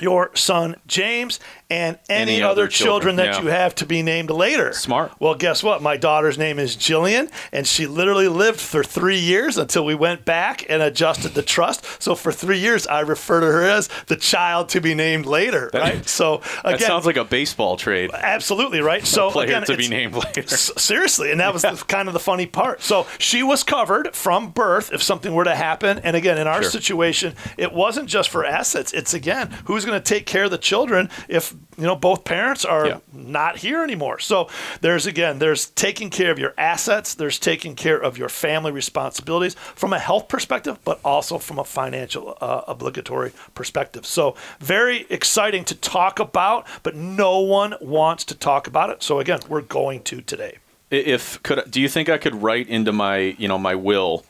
your 0.00 0.34
son 0.34 0.76
James, 0.86 1.40
and 1.70 1.98
any, 2.08 2.34
Any 2.36 2.42
other, 2.42 2.62
other 2.62 2.68
children, 2.68 2.88
children, 2.88 3.16
that 3.16 3.34
yeah. 3.36 3.42
you 3.42 3.48
have 3.48 3.74
to 3.76 3.84
be 3.86 4.02
named 4.02 4.30
later. 4.30 4.72
Smart. 4.72 5.12
Well, 5.20 5.34
guess 5.34 5.62
what? 5.62 5.82
My 5.82 5.98
daughter's 5.98 6.38
name 6.38 6.58
is 6.58 6.76
Jillian, 6.76 7.30
and 7.52 7.66
she 7.66 7.86
literally 7.86 8.28
lived 8.28 8.58
for 8.58 8.82
three 8.82 9.18
years 9.18 9.58
until 9.58 9.84
we 9.84 9.94
went 9.94 10.24
back 10.24 10.64
and 10.70 10.82
adjusted 10.82 11.34
the 11.34 11.42
trust. 11.42 11.84
So 12.02 12.14
for 12.14 12.32
three 12.32 12.58
years, 12.58 12.86
I 12.86 13.00
refer 13.00 13.40
to 13.40 13.46
her 13.46 13.64
as 13.64 13.88
the 14.06 14.16
child 14.16 14.70
to 14.70 14.80
be 14.80 14.94
named 14.94 15.26
later. 15.26 15.70
right. 15.74 16.06
So 16.08 16.36
again, 16.64 16.72
That 16.72 16.80
sounds 16.80 17.04
like 17.06 17.16
a 17.18 17.24
baseball 17.24 17.76
trade. 17.76 18.10
absolutely 18.14 18.80
right. 18.80 19.06
So 19.06 19.30
Player 19.30 19.46
again, 19.48 19.64
to 19.64 19.76
be 19.76 19.88
named 19.88 20.14
later. 20.14 20.46
Seriously, 20.48 21.30
and 21.30 21.40
that 21.40 21.52
was 21.52 21.62
the, 21.62 21.72
kind 21.86 22.08
of 22.08 22.14
the 22.14 22.20
funny 22.20 22.46
part. 22.46 22.80
So 22.82 23.06
she 23.18 23.42
was 23.42 23.62
covered 23.62 24.14
from 24.16 24.50
birth 24.50 24.92
if 24.92 25.02
something 25.02 25.34
were 25.34 25.44
to 25.44 25.54
happen. 25.54 25.98
And 25.98 26.16
again, 26.16 26.38
in 26.38 26.46
our 26.46 26.62
Sure. 26.62 26.70
situation, 26.70 27.34
it 27.56 27.72
wasn't 27.72 28.08
just 28.08 28.30
for 28.30 28.44
assets. 28.44 28.92
It's 28.92 29.12
again, 29.14 29.50
who's 29.66 29.84
going 29.84 30.00
to 30.00 30.04
take 30.04 30.26
care 30.26 30.44
of 30.44 30.50
the 30.50 30.58
children 30.58 31.08
if 31.28 31.54
you 31.76 31.84
know 31.84 31.94
both 31.96 32.24
parents 32.24 32.64
are 32.64 32.86
Yeah. 32.86 32.98
not 33.12 33.58
here 33.58 33.82
anymore. 33.84 34.18
So 34.18 34.48
there's 34.80 35.06
again, 35.06 35.38
there's 35.38 35.66
taking 35.66 36.10
care 36.10 36.30
of 36.30 36.38
your 36.38 36.54
assets. 36.58 37.14
There's 37.14 37.38
taking 37.38 37.74
care 37.76 37.98
of 37.98 38.18
your 38.18 38.28
family 38.28 38.72
responsibilities 38.72 39.54
from 39.74 39.92
a 39.92 39.98
health 39.98 40.28
perspective, 40.28 40.78
but 40.84 40.98
also 41.04 41.38
from 41.38 41.58
a 41.58 41.64
financial 41.64 42.36
uh, 42.40 42.62
obligatory 42.66 43.32
perspective. 43.54 44.04
So 44.06 44.34
very 44.60 45.06
exciting 45.10 45.64
to 45.66 45.74
talk 45.74 46.18
about, 46.18 46.66
but 46.82 46.94
no 46.96 47.38
one 47.40 47.74
wants 47.80 48.24
to 48.24 48.34
talk 48.34 48.66
about 48.66 48.90
it. 48.90 49.02
So 49.02 49.20
again, 49.20 49.40
we're 49.48 49.60
going 49.62 50.02
to 50.04 50.20
today. 50.20 50.58
if 50.90 51.42
could 51.42 51.70
do 51.70 51.80
you 51.80 51.88
think 51.88 52.08
I 52.08 52.18
could 52.18 52.42
write 52.42 52.66
into 52.68 52.92
my 52.92 53.18
you 53.38 53.46
know 53.46 53.58
my 53.58 53.74
will 53.74 54.24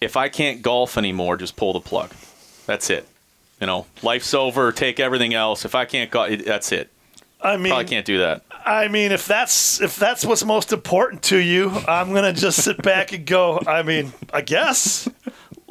if 0.00 0.16
I 0.16 0.28
can't 0.28 0.60
golf 0.60 0.98
anymore 0.98 1.36
just 1.36 1.54
pull 1.56 1.72
the 1.72 1.80
plug 1.80 2.10
that's 2.66 2.90
it 2.90 3.06
you 3.62 3.66
know 3.66 3.86
life's 4.02 4.34
over 4.34 4.72
take 4.72 5.00
everything 5.00 5.32
else 5.32 5.64
if 5.64 5.74
I 5.74 5.86
can't 5.86 6.10
go 6.10 6.36
that's 6.36 6.72
it 6.72 6.90
I 7.40 7.56
mean, 7.56 7.72
I 7.72 7.82
can't 7.82 8.06
do 8.06 8.18
that 8.18 8.44
I 8.64 8.88
mean, 8.88 9.12
if 9.12 9.26
that's 9.26 9.80
if 9.80 9.96
that's 9.96 10.24
what's 10.24 10.44
most 10.44 10.72
important 10.72 11.22
to 11.24 11.36
you, 11.36 11.70
I'm 11.70 12.12
gonna 12.12 12.32
just 12.32 12.62
sit 12.62 12.80
back 12.82 13.12
and 13.12 13.26
go. 13.26 13.60
I 13.66 13.82
mean, 13.82 14.12
I 14.32 14.40
guess. 14.42 15.08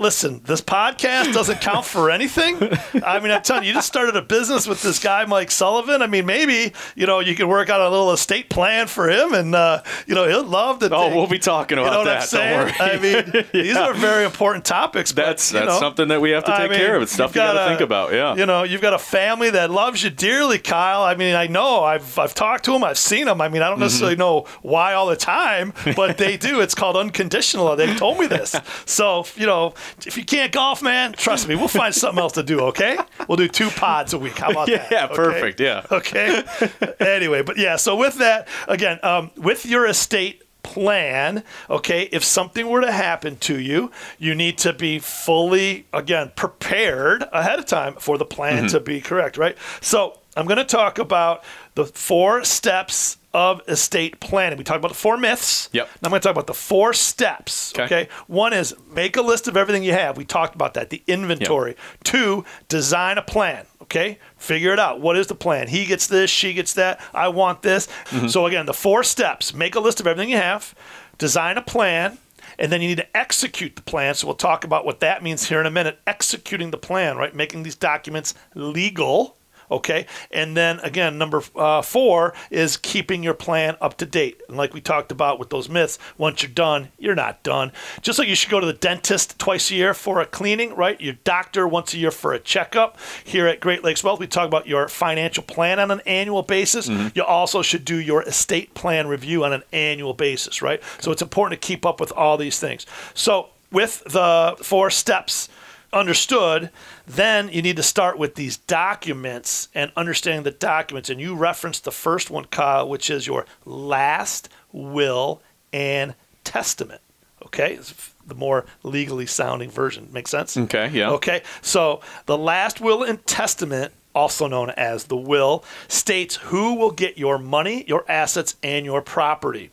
Listen, 0.01 0.41
this 0.45 0.61
podcast 0.61 1.31
doesn't 1.31 1.61
count 1.61 1.85
for 1.85 2.09
anything. 2.09 2.57
I 3.05 3.19
mean, 3.19 3.31
I'm 3.31 3.43
telling 3.43 3.61
you, 3.63 3.67
you 3.69 3.73
just 3.75 3.85
started 3.85 4.15
a 4.15 4.21
business 4.23 4.65
with 4.67 4.81
this 4.81 4.97
guy, 4.97 5.25
Mike 5.25 5.51
Sullivan. 5.51 6.01
I 6.01 6.07
mean, 6.07 6.25
maybe 6.25 6.73
you 6.95 7.05
know 7.05 7.19
you 7.19 7.35
could 7.35 7.45
work 7.45 7.69
out 7.69 7.81
a 7.81 7.87
little 7.87 8.11
estate 8.11 8.49
plan 8.49 8.87
for 8.87 9.07
him, 9.09 9.35
and 9.35 9.53
uh, 9.53 9.83
you 10.07 10.15
know 10.15 10.27
he'll 10.27 10.43
love 10.43 10.79
to. 10.79 10.89
oh 10.91 11.15
we'll 11.15 11.27
be 11.27 11.37
talking 11.37 11.77
you 11.77 11.83
about 11.83 11.91
know 11.93 11.99
what 11.99 12.07
I'm 12.07 12.19
that 12.19 12.23
saying? 12.23 12.67
don't 12.67 12.79
worry 12.79 13.23
I 13.23 13.33
mean, 13.35 13.45
these 13.53 13.77
are 13.77 13.93
very 13.93 14.25
important 14.25 14.65
topics. 14.65 15.11
but, 15.11 15.23
that's 15.23 15.53
you 15.53 15.59
that's 15.59 15.73
know, 15.73 15.79
something 15.79 16.07
that 16.07 16.19
we 16.19 16.31
have 16.31 16.45
to 16.45 16.53
I 16.55 16.61
take 16.61 16.71
mean, 16.71 16.79
care 16.79 16.95
of 16.95 17.03
it's 17.03 17.11
stuff 17.11 17.29
you've 17.29 17.35
got 17.35 17.53
to 17.53 17.69
think 17.69 17.81
about 17.81 18.11
yeah 18.11 18.33
You 18.35 18.47
know, 18.47 18.63
you've 18.63 18.81
got 18.81 18.95
a 18.95 18.99
family 18.99 19.51
that 19.51 19.69
loves 19.69 20.03
you 20.03 20.09
dearly, 20.09 20.57
Kyle. 20.57 21.03
I 21.03 21.13
mean, 21.13 21.35
I 21.35 21.45
know 21.45 21.83
I've 21.83 22.17
I've 22.17 22.33
talked 22.33 22.65
to 22.65 22.71
them, 22.71 22.83
I've 22.83 22.97
seen 22.97 23.25
them. 23.25 23.39
I 23.39 23.49
mean, 23.49 23.61
I 23.61 23.69
don't 23.69 23.79
necessarily 23.79 24.15
Mm-hmm. 24.15 24.19
know 24.19 24.45
why 24.63 24.93
all 24.95 25.05
the 25.05 25.15
time, 25.15 25.73
but 25.95 26.17
they 26.17 26.37
do. 26.37 26.59
It's 26.59 26.73
called 26.73 26.97
unconditional. 26.97 27.75
They've 27.75 27.95
told 27.97 28.17
me 28.17 28.25
this. 28.25 28.55
So 28.87 29.25
you 29.35 29.45
know, 29.45 29.75
if 30.05 30.17
you 30.17 30.25
can't 30.25 30.51
golf, 30.51 30.81
man, 30.81 31.13
trust 31.13 31.47
me, 31.47 31.55
we'll 31.55 31.67
find 31.67 31.93
something 31.93 32.19
else 32.21 32.33
to 32.33 32.43
do. 32.43 32.59
Okay, 32.61 32.97
we'll 33.27 33.37
do 33.37 33.47
two 33.47 33.69
pods 33.69 34.13
a 34.13 34.17
week. 34.19 34.37
How 34.37 34.51
about 34.51 34.67
that? 34.67 34.91
yeah 34.91 35.05
Okay? 35.05 35.15
perfect 35.15 35.59
yeah 35.59 35.85
okay. 35.91 36.43
anyway, 36.99 37.41
but 37.41 37.57
yeah, 37.57 37.75
so 37.75 37.95
with 37.95 38.15
that, 38.15 38.47
again, 38.67 38.99
um, 39.03 39.31
with 39.37 39.65
your 39.65 39.85
estate 39.85 40.43
plan, 40.63 41.43
okay, 41.69 42.03
if 42.11 42.23
something 42.23 42.69
were 42.69 42.81
to 42.81 42.91
happen 42.91 43.35
to 43.37 43.59
you, 43.59 43.91
you 44.19 44.35
need 44.35 44.57
to 44.59 44.71
be 44.73 44.99
fully, 44.99 45.85
again, 45.91 46.31
prepared 46.35 47.23
ahead 47.33 47.57
of 47.59 47.65
time 47.65 47.95
for 47.95 48.17
the 48.17 48.25
plan 48.25 48.57
Mm-hmm. 48.65 48.67
to 48.67 48.79
be 48.79 49.01
correct, 49.01 49.37
right? 49.37 49.57
So 49.81 50.19
I'm 50.37 50.45
going 50.45 50.57
to 50.59 50.63
talk 50.63 50.99
about 50.99 51.43
the 51.75 51.85
four 51.85 52.43
steps 52.43 53.17
of 53.33 53.61
estate 53.67 54.19
planning. 54.19 54.57
We 54.57 54.63
talked 54.63 54.79
about 54.79 54.89
the 54.89 54.97
four 54.97 55.17
myths. 55.17 55.69
Yep. 55.71 55.87
Now 55.87 56.07
I'm 56.07 56.09
going 56.09 56.21
to 56.21 56.27
talk 56.27 56.33
about 56.33 56.47
the 56.47 56.53
four 56.53 56.93
steps. 56.93 57.73
Okay. 57.73 57.83
okay? 57.83 58.09
One 58.27 58.53
is 58.53 58.75
make 58.91 59.15
a 59.15 59.21
list 59.21 59.47
of 59.47 59.55
everything 59.55 59.83
you 59.83 59.93
have. 59.93 60.17
We 60.17 60.25
talked 60.25 60.55
about 60.55 60.73
that, 60.73 60.89
the 60.89 61.01
inventory. 61.07 61.75
Two, 62.03 62.45
design 62.67 63.17
a 63.17 63.21
plan. 63.21 63.65
Okay, 63.83 64.19
figure 64.37 64.71
it 64.71 64.79
out. 64.79 65.01
What 65.01 65.17
is 65.17 65.27
the 65.27 65.35
plan? 65.35 65.67
He 65.67 65.85
gets 65.85 66.07
this, 66.07 66.29
she 66.29 66.53
gets 66.53 66.75
that. 66.75 67.01
I 67.13 67.27
want 67.27 67.61
this. 67.61 67.87
Mm-hmm. 68.05 68.27
So 68.27 68.45
again, 68.45 68.65
the 68.65 68.73
four 68.73 69.03
steps: 69.03 69.53
make 69.53 69.75
a 69.75 69.81
list 69.81 69.99
of 69.99 70.07
everything 70.07 70.29
you 70.29 70.37
have, 70.37 70.73
design 71.17 71.57
a 71.57 71.61
plan, 71.61 72.17
and 72.57 72.71
then 72.71 72.81
you 72.81 72.87
need 72.87 72.99
to 72.99 73.17
execute 73.17 73.75
the 73.75 73.81
plan. 73.81 74.13
So 74.15 74.27
we'll 74.27 74.35
talk 74.35 74.63
about 74.63 74.85
what 74.85 75.01
that 75.01 75.23
means 75.23 75.49
here 75.49 75.59
in 75.59 75.65
a 75.65 75.71
minute. 75.71 75.99
Executing 76.07 76.71
the 76.71 76.77
plan, 76.77 77.17
right? 77.17 77.35
Making 77.35 77.63
these 77.63 77.75
documents 77.75 78.33
legal. 78.55 79.35
Okay. 79.71 80.05
And 80.31 80.55
then 80.57 80.79
again, 80.81 81.17
number 81.17 81.41
uh, 81.55 81.81
four 81.81 82.33
is 82.49 82.75
keeping 82.75 83.23
your 83.23 83.33
plan 83.33 83.77
up 83.79 83.97
to 83.97 84.05
date. 84.05 84.41
And 84.49 84.57
like 84.57 84.73
we 84.73 84.81
talked 84.81 85.11
about 85.11 85.39
with 85.39 85.49
those 85.49 85.69
myths, 85.69 85.97
once 86.17 86.43
you're 86.43 86.51
done, 86.51 86.89
you're 86.99 87.15
not 87.15 87.41
done. 87.43 87.71
Just 88.01 88.19
like 88.19 88.27
you 88.27 88.35
should 88.35 88.51
go 88.51 88.59
to 88.59 88.65
the 88.67 88.73
dentist 88.73 89.39
twice 89.39 89.71
a 89.71 89.75
year 89.75 89.93
for 89.93 90.19
a 90.19 90.25
cleaning, 90.25 90.75
right? 90.75 90.99
Your 90.99 91.13
doctor 91.23 91.67
once 91.67 91.93
a 91.93 91.97
year 91.97 92.11
for 92.11 92.33
a 92.33 92.39
checkup. 92.39 92.97
Here 93.23 93.47
at 93.47 93.61
Great 93.61 93.83
Lakes 93.83 94.03
Wealth, 94.03 94.19
we 94.19 94.27
talk 94.27 94.47
about 94.47 94.67
your 94.67 94.87
financial 94.89 95.43
plan 95.43 95.79
on 95.79 95.89
an 95.89 96.01
annual 96.05 96.43
basis. 96.43 96.89
You 97.15 97.23
also 97.23 97.61
should 97.61 97.85
do 97.85 97.95
your 97.95 98.23
estate 98.23 98.73
plan 98.73 99.07
review 99.07 99.45
on 99.45 99.53
an 99.53 99.63
annual 99.71 100.13
basis, 100.13 100.61
right? 100.61 100.81
So 100.99 101.11
it's 101.11 101.21
important 101.21 101.61
to 101.61 101.65
keep 101.65 101.85
up 101.85 101.99
with 102.01 102.11
all 102.11 102.35
these 102.37 102.59
things. 102.59 102.85
So 103.13 103.49
with 103.71 104.03
the 104.03 104.57
four 104.61 104.89
steps, 104.89 105.47
understood, 105.93 106.69
then 107.05 107.49
you 107.49 107.61
need 107.61 107.75
to 107.77 107.83
start 107.83 108.17
with 108.17 108.35
these 108.35 108.57
documents 108.57 109.67
and 109.75 109.91
understanding 109.95 110.43
the 110.43 110.51
documents. 110.51 111.09
And 111.09 111.19
you 111.19 111.35
referenced 111.35 111.83
the 111.83 111.91
first 111.91 112.29
one, 112.29 112.45
Kyle, 112.45 112.87
which 112.87 113.09
is 113.09 113.27
your 113.27 113.45
last 113.65 114.49
will 114.71 115.41
and 115.73 116.15
testament. 116.43 117.01
Okay, 117.45 117.79
the 118.25 118.35
more 118.35 118.65
legally 118.83 119.25
sounding 119.25 119.69
version. 119.69 120.09
Make 120.11 120.27
sense? 120.27 120.55
okay 120.55 120.89
yeah 120.93 121.11
Okay, 121.11 121.41
so 121.61 122.01
the 122.25 122.37
last 122.37 122.79
will 122.79 123.03
and 123.03 123.25
testament, 123.25 123.91
also 124.13 124.47
known 124.47 124.69
as 124.71 125.05
the 125.05 125.17
will, 125.17 125.63
states 125.87 126.35
who 126.35 126.75
will 126.75 126.91
get 126.91 127.17
your 127.17 127.37
money, 127.37 127.83
your 127.87 128.05
assets, 128.09 128.55
and 128.63 128.85
your 128.85 129.01
property. 129.01 129.71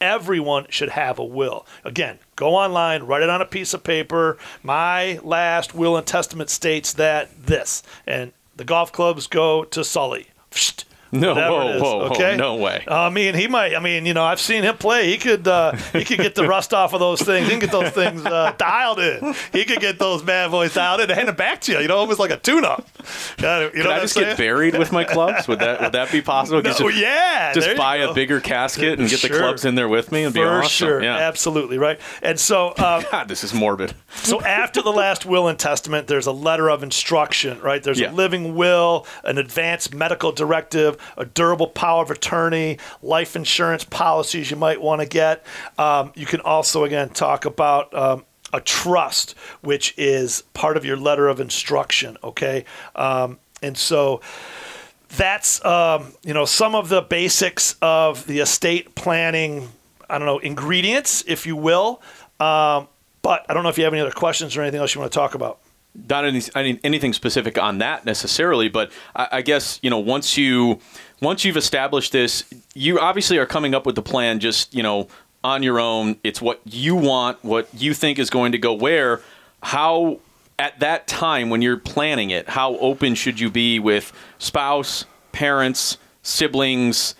Everyone 0.00 0.66
should 0.70 0.90
have 0.90 1.18
a 1.18 1.24
will. 1.24 1.66
Again, 1.84 2.18
go 2.36 2.54
online, 2.54 3.02
write 3.02 3.22
it 3.22 3.28
on 3.28 3.42
a 3.42 3.46
piece 3.46 3.74
of 3.74 3.84
paper. 3.84 4.38
My 4.62 5.18
last 5.22 5.74
will 5.74 5.96
and 5.96 6.06
testament 6.06 6.50
states 6.50 6.92
that 6.94 7.46
this, 7.46 7.82
and 8.06 8.32
the 8.56 8.64
golf 8.64 8.92
clubs 8.92 9.26
go 9.26 9.64
to 9.64 9.84
Sully. 9.84 10.28
No, 11.12 11.34
whoa, 11.34 11.68
is, 11.70 11.82
whoa, 11.82 11.98
whoa, 11.98 12.04
okay? 12.10 12.36
no 12.36 12.54
way. 12.56 12.84
Uh, 12.86 13.00
I 13.02 13.10
mean, 13.10 13.34
he 13.34 13.48
might. 13.48 13.74
I 13.74 13.80
mean, 13.80 14.06
you 14.06 14.14
know, 14.14 14.22
I've 14.24 14.40
seen 14.40 14.62
him 14.62 14.76
play. 14.76 15.10
He 15.10 15.18
could. 15.18 15.46
Uh, 15.48 15.72
he 15.92 16.04
could 16.04 16.18
get 16.18 16.34
the 16.36 16.46
rust 16.46 16.72
off 16.72 16.92
of 16.92 17.00
those 17.00 17.20
things. 17.20 17.46
He 17.46 17.50
can 17.50 17.58
get 17.60 17.72
those 17.72 17.90
things 17.90 18.24
uh, 18.24 18.54
dialed 18.58 19.00
in. 19.00 19.34
He 19.52 19.64
could 19.64 19.80
get 19.80 19.98
those 19.98 20.22
bad 20.22 20.50
boys 20.52 20.72
dialed 20.74 21.00
in 21.00 21.10
and 21.10 21.16
hand 21.18 21.28
it 21.28 21.36
back 21.36 21.60
to 21.62 21.72
you. 21.72 21.78
You 21.80 21.88
know, 21.88 21.96
almost 21.96 22.20
like 22.20 22.30
a 22.30 22.36
tune-up. 22.36 22.86
You 23.38 23.42
know, 23.42 23.70
Could 23.72 23.86
I 23.86 24.00
just 24.00 24.14
get 24.14 24.36
buried 24.36 24.78
with 24.78 24.92
my 24.92 25.04
clubs? 25.04 25.48
Would 25.48 25.58
that 25.58 25.80
would 25.80 25.92
that 25.92 26.12
be 26.12 26.22
possible? 26.22 26.62
No, 26.62 26.70
just 26.72 26.96
yeah. 26.96 27.52
just 27.54 27.76
buy 27.76 27.96
a 27.96 28.12
bigger 28.14 28.40
casket 28.40 28.98
and 28.98 29.08
get 29.08 29.20
the 29.22 29.28
clubs 29.30 29.64
in 29.64 29.74
there 29.74 29.88
with 29.88 30.12
me 30.12 30.24
and 30.24 30.32
be 30.34 30.40
For 30.40 30.48
awesome. 30.60 30.68
sure, 30.68 31.02
Yeah. 31.02 31.16
absolutely 31.16 31.78
right. 31.78 31.98
And 32.22 32.38
so, 32.38 32.68
uh, 32.68 33.02
God, 33.10 33.28
this 33.28 33.42
is 33.42 33.52
morbid. 33.52 33.94
so 34.14 34.40
after 34.42 34.82
the 34.82 34.92
last 34.92 35.26
will 35.26 35.48
and 35.48 35.58
testament, 35.58 36.06
there's 36.06 36.26
a 36.26 36.32
letter 36.32 36.68
of 36.70 36.82
instruction, 36.82 37.60
right? 37.60 37.82
There's 37.82 37.98
Yeah. 38.00 38.10
a 38.10 38.14
living 38.14 38.54
will, 38.54 39.06
an 39.24 39.38
advanced 39.38 39.94
medical 39.94 40.32
directive, 40.32 40.98
a 41.16 41.24
durable 41.24 41.66
power 41.66 42.02
of 42.02 42.10
attorney, 42.10 42.78
life 43.02 43.36
insurance 43.36 43.84
policies 43.84 44.50
you 44.50 44.56
might 44.56 44.80
want 44.80 45.00
to 45.00 45.06
get. 45.06 45.44
Um, 45.78 46.12
you 46.14 46.26
can 46.26 46.40
also, 46.40 46.84
again, 46.84 47.10
talk 47.10 47.44
about. 47.44 47.94
Um, 47.94 48.24
a 48.52 48.60
trust, 48.60 49.38
which 49.60 49.94
is 49.96 50.42
part 50.54 50.76
of 50.76 50.84
your 50.84 50.96
letter 50.96 51.28
of 51.28 51.38
instruction, 51.38 52.16
okay? 52.24 52.64
Um, 52.96 53.38
and 53.62 53.78
so 53.78 54.22
that's 55.16 55.64
um, 55.64 56.14
you 56.24 56.34
know 56.34 56.44
some 56.44 56.74
of 56.74 56.88
the 56.88 57.00
basics 57.00 57.76
of 57.80 58.26
the 58.26 58.40
estate 58.40 58.96
planning. 58.96 59.68
I 60.08 60.18
don't 60.18 60.26
know 60.26 60.38
ingredients, 60.38 61.22
if 61.28 61.46
you 61.46 61.54
will. 61.54 62.02
Um, 62.40 62.88
but 63.22 63.44
I 63.48 63.54
don't 63.54 63.62
know 63.62 63.68
if 63.68 63.78
you 63.78 63.84
have 63.84 63.92
any 63.92 64.00
other 64.00 64.10
questions 64.10 64.56
or 64.56 64.62
anything 64.62 64.80
else 64.80 64.94
you 64.94 65.00
want 65.00 65.12
to 65.12 65.18
talk 65.18 65.34
about. 65.34 65.58
Not 66.08 66.24
any, 66.24 66.40
any, 66.54 66.80
anything 66.84 67.12
specific 67.12 67.58
on 67.58 67.78
that 67.78 68.04
necessarily, 68.04 68.68
but 68.68 68.92
I, 69.14 69.28
I 69.32 69.42
guess 69.42 69.78
you 69.82 69.90
know 69.90 69.98
once 69.98 70.36
you 70.36 70.80
once 71.20 71.44
you've 71.44 71.56
established 71.56 72.12
this, 72.12 72.44
you 72.74 72.98
obviously 72.98 73.38
are 73.38 73.46
coming 73.46 73.74
up 73.74 73.86
with 73.86 73.94
the 73.94 74.02
plan 74.02 74.40
just, 74.40 74.74
you 74.74 74.82
know, 74.82 75.08
on 75.44 75.62
your 75.62 75.78
own. 75.78 76.18
It's 76.24 76.40
what 76.40 76.60
you 76.64 76.96
want, 76.96 77.42
what 77.44 77.68
you 77.74 77.94
think 77.94 78.18
is 78.18 78.30
going 78.30 78.52
to 78.52 78.58
go 78.58 78.72
where. 78.72 79.20
How, 79.62 80.20
at 80.58 80.80
that 80.80 81.06
time 81.06 81.50
when 81.50 81.62
you're 81.62 81.76
planning 81.76 82.30
it, 82.30 82.48
how 82.48 82.76
open 82.76 83.14
should 83.14 83.38
you 83.38 83.50
be 83.50 83.78
with 83.78 84.12
spouse, 84.38 85.04
parents, 85.32 85.98
siblings, 86.22 87.14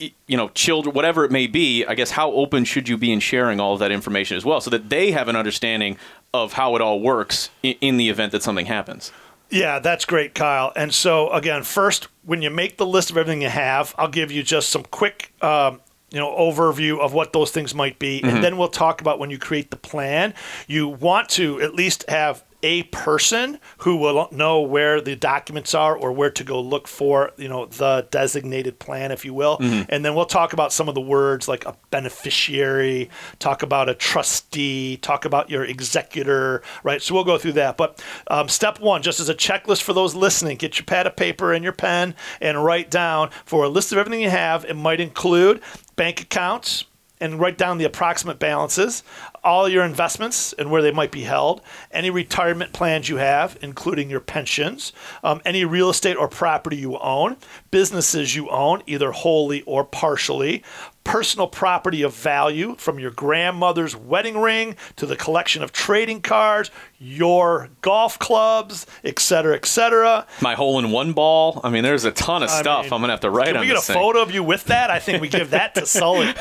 you 0.00 0.36
know, 0.36 0.48
children, 0.48 0.94
whatever 0.94 1.24
it 1.24 1.30
may 1.30 1.46
be? 1.46 1.84
I 1.84 1.94
guess 1.94 2.10
how 2.10 2.32
open 2.32 2.64
should 2.64 2.88
you 2.88 2.96
be 2.96 3.12
in 3.12 3.20
sharing 3.20 3.60
all 3.60 3.74
of 3.74 3.78
that 3.78 3.92
information 3.92 4.36
as 4.36 4.44
well 4.44 4.60
so 4.60 4.70
that 4.70 4.88
they 4.88 5.12
have 5.12 5.28
an 5.28 5.36
understanding 5.36 5.96
of 6.42 6.54
how 6.54 6.76
it 6.76 6.82
all 6.82 7.00
works 7.00 7.50
in 7.62 7.96
the 7.96 8.08
event 8.08 8.32
that 8.32 8.42
something 8.42 8.66
happens? 8.66 9.12
Yeah, 9.50 9.78
that's 9.78 10.04
great, 10.04 10.34
Kyle. 10.34 10.72
And 10.74 10.92
so, 10.92 11.30
again, 11.30 11.62
first, 11.62 12.08
when 12.24 12.42
you 12.42 12.50
make 12.50 12.78
the 12.78 12.86
list 12.86 13.10
of 13.10 13.16
everything 13.16 13.42
you 13.42 13.48
have, 13.48 13.94
I'll 13.96 14.08
give 14.08 14.32
you 14.32 14.42
just 14.42 14.70
some 14.70 14.82
quick, 14.82 15.32
um, 15.40 15.80
you 16.10 16.18
know, 16.18 16.30
overview 16.36 16.98
of 16.98 17.12
what 17.12 17.32
those 17.32 17.50
things 17.50 17.74
might 17.74 17.98
be, 17.98 18.20
mm-hmm. 18.20 18.28
and 18.28 18.44
then 18.44 18.56
we'll 18.56 18.68
talk 18.68 19.00
about 19.00 19.18
when 19.18 19.30
you 19.30 19.38
create 19.38 19.70
the 19.70 19.76
plan. 19.76 20.34
You 20.66 20.88
want 20.88 21.28
to 21.30 21.60
at 21.60 21.74
least 21.74 22.04
have 22.08 22.42
a 22.66 22.82
person 22.82 23.60
who 23.78 23.94
will 23.94 24.28
know 24.32 24.60
where 24.60 25.00
the 25.00 25.14
documents 25.14 25.72
are 25.72 25.96
or 25.96 26.10
where 26.10 26.32
to 26.32 26.42
go 26.42 26.60
look 26.60 26.88
for, 26.88 27.30
you 27.36 27.46
know, 27.46 27.66
the 27.66 28.08
designated 28.10 28.80
plan, 28.80 29.12
if 29.12 29.24
you 29.24 29.32
will. 29.32 29.56
Mm-hmm. 29.58 29.84
And 29.88 30.04
then 30.04 30.16
we'll 30.16 30.26
talk 30.26 30.52
about 30.52 30.72
some 30.72 30.88
of 30.88 30.96
the 30.96 31.00
words 31.00 31.46
like 31.46 31.64
a 31.64 31.76
beneficiary, 31.92 33.08
talk 33.38 33.62
about 33.62 33.88
a 33.88 33.94
trustee, 33.94 34.96
talk 34.96 35.24
about 35.24 35.48
your 35.48 35.64
executor, 35.64 36.60
right? 36.82 37.00
So 37.00 37.14
we'll 37.14 37.22
go 37.22 37.38
through 37.38 37.52
that. 37.52 37.76
But 37.76 38.02
um, 38.26 38.48
step 38.48 38.80
one, 38.80 39.00
just 39.00 39.20
as 39.20 39.28
a 39.28 39.34
checklist 39.34 39.82
for 39.82 39.92
those 39.92 40.16
listening, 40.16 40.56
get 40.56 40.76
your 40.76 40.86
pad 40.86 41.06
of 41.06 41.14
paper 41.14 41.52
and 41.52 41.62
your 41.62 41.72
pen 41.72 42.16
and 42.40 42.64
write 42.64 42.90
down 42.90 43.30
for 43.44 43.62
a 43.62 43.68
list 43.68 43.92
of 43.92 43.98
everything 43.98 44.22
you 44.22 44.30
have. 44.30 44.64
It 44.64 44.74
might 44.74 44.98
include 44.98 45.62
bank 45.94 46.20
accounts 46.20 46.84
and 47.20 47.40
write 47.40 47.56
down 47.56 47.78
the 47.78 47.84
approximate 47.84 48.38
balances, 48.38 49.02
all 49.46 49.68
your 49.68 49.84
investments 49.84 50.52
and 50.54 50.70
where 50.70 50.82
they 50.82 50.90
might 50.90 51.12
be 51.12 51.22
held, 51.22 51.62
any 51.92 52.10
retirement 52.10 52.72
plans 52.72 53.08
you 53.08 53.16
have, 53.16 53.56
including 53.62 54.10
your 54.10 54.20
pensions, 54.20 54.92
um, 55.22 55.40
any 55.44 55.64
real 55.64 55.88
estate 55.88 56.16
or 56.16 56.26
property 56.26 56.76
you 56.76 56.98
own, 56.98 57.36
businesses 57.70 58.34
you 58.34 58.50
own, 58.50 58.82
either 58.86 59.12
wholly 59.12 59.62
or 59.62 59.84
partially, 59.84 60.64
personal 61.06 61.46
property 61.46 62.02
of 62.02 62.12
value 62.12 62.74
from 62.78 62.98
your 62.98 63.12
grandmother's 63.12 63.94
wedding 63.94 64.36
ring 64.36 64.74
to 64.96 65.06
the 65.06 65.14
collection 65.14 65.62
of 65.62 65.70
trading 65.70 66.20
cards, 66.20 66.70
your 66.98 67.68
golf 67.80 68.18
clubs, 68.18 68.86
etc., 69.04 69.54
etc. 69.54 70.26
My 70.40 70.54
hole 70.54 70.80
in 70.80 70.90
one 70.90 71.12
ball. 71.12 71.60
I 71.62 71.70
mean, 71.70 71.84
there's 71.84 72.04
a 72.04 72.10
ton 72.10 72.42
of 72.42 72.50
I 72.50 72.60
stuff 72.60 72.84
mean, 72.86 72.92
I'm 72.92 73.00
gonna 73.00 73.12
have 73.12 73.20
to 73.20 73.30
write 73.30 73.52
can 73.52 73.60
we 73.60 73.68
get 73.68 73.76
a 73.76 73.80
thing. 73.80 73.94
photo 73.94 74.20
of 74.20 74.32
you 74.32 74.42
with 74.42 74.64
that? 74.64 74.90
I 74.90 74.98
think 74.98 75.22
we 75.22 75.28
give 75.28 75.50
that 75.50 75.76
to 75.76 75.86
Sully. 75.86 76.34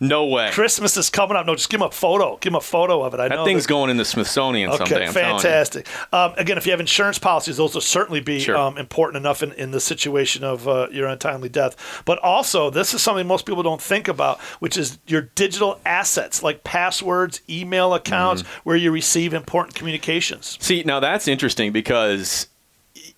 no 0.00 0.26
way. 0.26 0.50
Christmas 0.50 0.96
is 0.96 1.10
coming 1.10 1.36
up. 1.36 1.44
No, 1.44 1.54
just 1.54 1.68
give 1.68 1.82
him 1.82 1.86
a 1.86 1.90
photo. 1.90 2.38
Give 2.38 2.52
him 2.52 2.56
a 2.56 2.60
photo 2.62 3.02
of 3.02 3.12
it. 3.12 3.20
I 3.20 3.28
that 3.28 3.34
know 3.34 3.44
thing's 3.44 3.64
that. 3.64 3.68
going 3.68 3.90
in 3.90 3.98
the 3.98 4.04
Smithsonian 4.06 4.70
okay, 4.70 4.78
someday. 4.78 5.06
I'm 5.08 5.12
fantastic. 5.12 5.86
Um, 6.12 6.32
again, 6.38 6.56
if 6.56 6.64
you 6.64 6.72
have 6.72 6.80
insurance 6.80 7.18
policies, 7.18 7.58
those 7.58 7.74
will 7.74 7.82
certainly 7.82 8.20
be 8.20 8.40
sure. 8.40 8.56
um, 8.56 8.78
important 8.78 9.18
enough 9.18 9.42
in, 9.42 9.52
in 9.52 9.72
the 9.72 9.80
situation 9.80 10.42
of 10.42 10.66
uh, 10.66 10.88
your 10.90 11.06
untimely 11.06 11.50
death. 11.50 12.02
But 12.06 12.18
also, 12.20 12.70
this 12.70 12.94
is 12.94 13.02
something 13.02 13.26
most 13.26 13.44
people 13.44 13.62
don't 13.62 13.82
think 13.82 14.05
about, 14.08 14.40
which 14.60 14.76
is 14.76 14.86
is 14.86 14.98
your 15.06 15.22
digital 15.34 15.80
assets 15.84 16.42
like 16.42 16.64
passwords, 16.64 17.40
email 17.48 17.94
accounts, 17.94 18.42
mm-hmm. 18.42 18.60
where 18.64 18.76
you 18.76 18.90
receive 18.90 19.34
important 19.34 19.74
communications. 19.74 20.56
See, 20.60 20.82
now 20.84 21.00
that's 21.00 21.28
interesting 21.28 21.72
because 21.72 22.48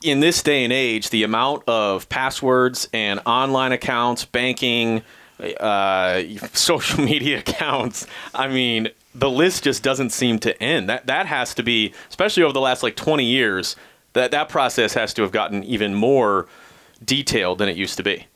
in 0.02 0.20
this 0.20 0.42
day 0.42 0.64
and 0.64 0.72
age, 0.72 1.10
the 1.10 1.22
amount 1.22 1.68
of 1.68 2.08
passwords 2.08 2.88
and 2.92 3.20
online 3.26 3.72
accounts, 3.72 4.24
banking, 4.24 5.02
uh, 5.60 6.22
social 6.52 7.02
media 7.02 7.38
accounts, 7.38 8.06
I 8.34 8.48
mean, 8.48 8.88
the 9.14 9.30
list 9.30 9.64
just 9.64 9.82
doesn't 9.82 10.10
seem 10.10 10.38
to 10.40 10.62
end. 10.62 10.88
That 10.88 11.06
that 11.06 11.26
has 11.26 11.54
to 11.54 11.62
be, 11.62 11.92
especially 12.08 12.42
over 12.42 12.52
the 12.52 12.60
last 12.60 12.82
like 12.82 12.96
20 12.96 13.24
years, 13.24 13.76
that 14.12 14.30
that 14.30 14.48
process 14.48 14.94
has 14.94 15.14
to 15.14 15.22
have 15.22 15.32
gotten 15.32 15.64
even 15.64 15.94
more 15.94 16.46
detailed 17.04 17.58
than 17.58 17.68
it 17.68 17.76
used 17.76 17.96
to 17.96 18.02
be. 18.02 18.26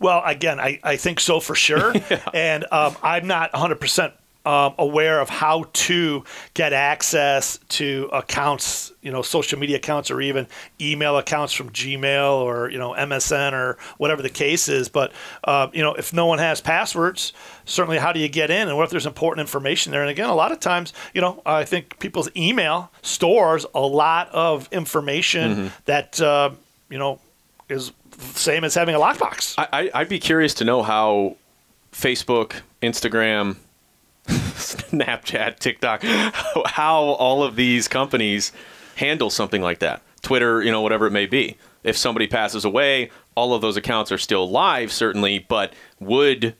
Well, 0.00 0.22
again, 0.24 0.58
I, 0.58 0.80
I 0.82 0.96
think 0.96 1.20
so 1.20 1.38
for 1.40 1.54
sure. 1.54 1.94
yeah. 2.10 2.24
And 2.34 2.64
um, 2.72 2.96
I'm 3.02 3.26
not 3.26 3.52
100% 3.52 4.12
um, 4.46 4.74
aware 4.78 5.20
of 5.20 5.28
how 5.28 5.64
to 5.72 6.24
get 6.54 6.72
access 6.72 7.58
to 7.68 8.08
accounts, 8.10 8.90
you 9.02 9.12
know, 9.12 9.20
social 9.20 9.58
media 9.58 9.76
accounts 9.76 10.10
or 10.10 10.20
even 10.22 10.46
email 10.80 11.18
accounts 11.18 11.52
from 11.52 11.68
Gmail 11.70 12.40
or, 12.40 12.70
you 12.70 12.78
know, 12.78 12.92
MSN 12.92 13.52
or 13.52 13.76
whatever 13.98 14.22
the 14.22 14.30
case 14.30 14.68
is. 14.68 14.88
But, 14.88 15.12
uh, 15.44 15.68
you 15.74 15.82
know, 15.82 15.92
if 15.92 16.14
no 16.14 16.24
one 16.24 16.38
has 16.38 16.62
passwords, 16.62 17.34
certainly 17.66 17.98
how 17.98 18.12
do 18.12 18.20
you 18.20 18.28
get 18.28 18.50
in 18.50 18.68
and 18.68 18.78
what 18.78 18.84
if 18.84 18.90
there's 18.90 19.06
important 19.06 19.40
information 19.40 19.92
there? 19.92 20.00
And 20.00 20.10
again, 20.10 20.30
a 20.30 20.34
lot 20.34 20.52
of 20.52 20.60
times, 20.60 20.94
you 21.12 21.20
know, 21.20 21.42
I 21.44 21.64
think 21.66 21.98
people's 21.98 22.30
email 22.34 22.90
stores 23.02 23.66
a 23.74 23.80
lot 23.80 24.30
of 24.30 24.70
information 24.72 25.54
mm-hmm. 25.54 25.68
that, 25.84 26.18
uh, 26.18 26.50
you 26.88 26.98
know, 26.98 27.20
is 27.70 27.92
same 28.18 28.64
as 28.64 28.74
having 28.74 28.94
a 28.94 28.98
lockbox. 28.98 29.54
I, 29.56 29.90
I'd 29.94 30.08
be 30.08 30.18
curious 30.18 30.54
to 30.54 30.64
know 30.64 30.82
how 30.82 31.36
Facebook, 31.92 32.60
Instagram, 32.82 33.56
Snapchat, 34.26 35.58
TikTok, 35.58 36.02
how 36.66 37.02
all 37.02 37.42
of 37.42 37.56
these 37.56 37.88
companies 37.88 38.52
handle 38.96 39.30
something 39.30 39.62
like 39.62 39.78
that. 39.80 40.02
Twitter, 40.22 40.62
you 40.62 40.70
know, 40.70 40.82
whatever 40.82 41.06
it 41.06 41.12
may 41.12 41.26
be. 41.26 41.56
If 41.82 41.96
somebody 41.96 42.26
passes 42.26 42.64
away, 42.64 43.10
all 43.34 43.54
of 43.54 43.62
those 43.62 43.76
accounts 43.76 44.12
are 44.12 44.18
still 44.18 44.50
live, 44.50 44.92
certainly, 44.92 45.38
but 45.38 45.72
would 45.98 46.54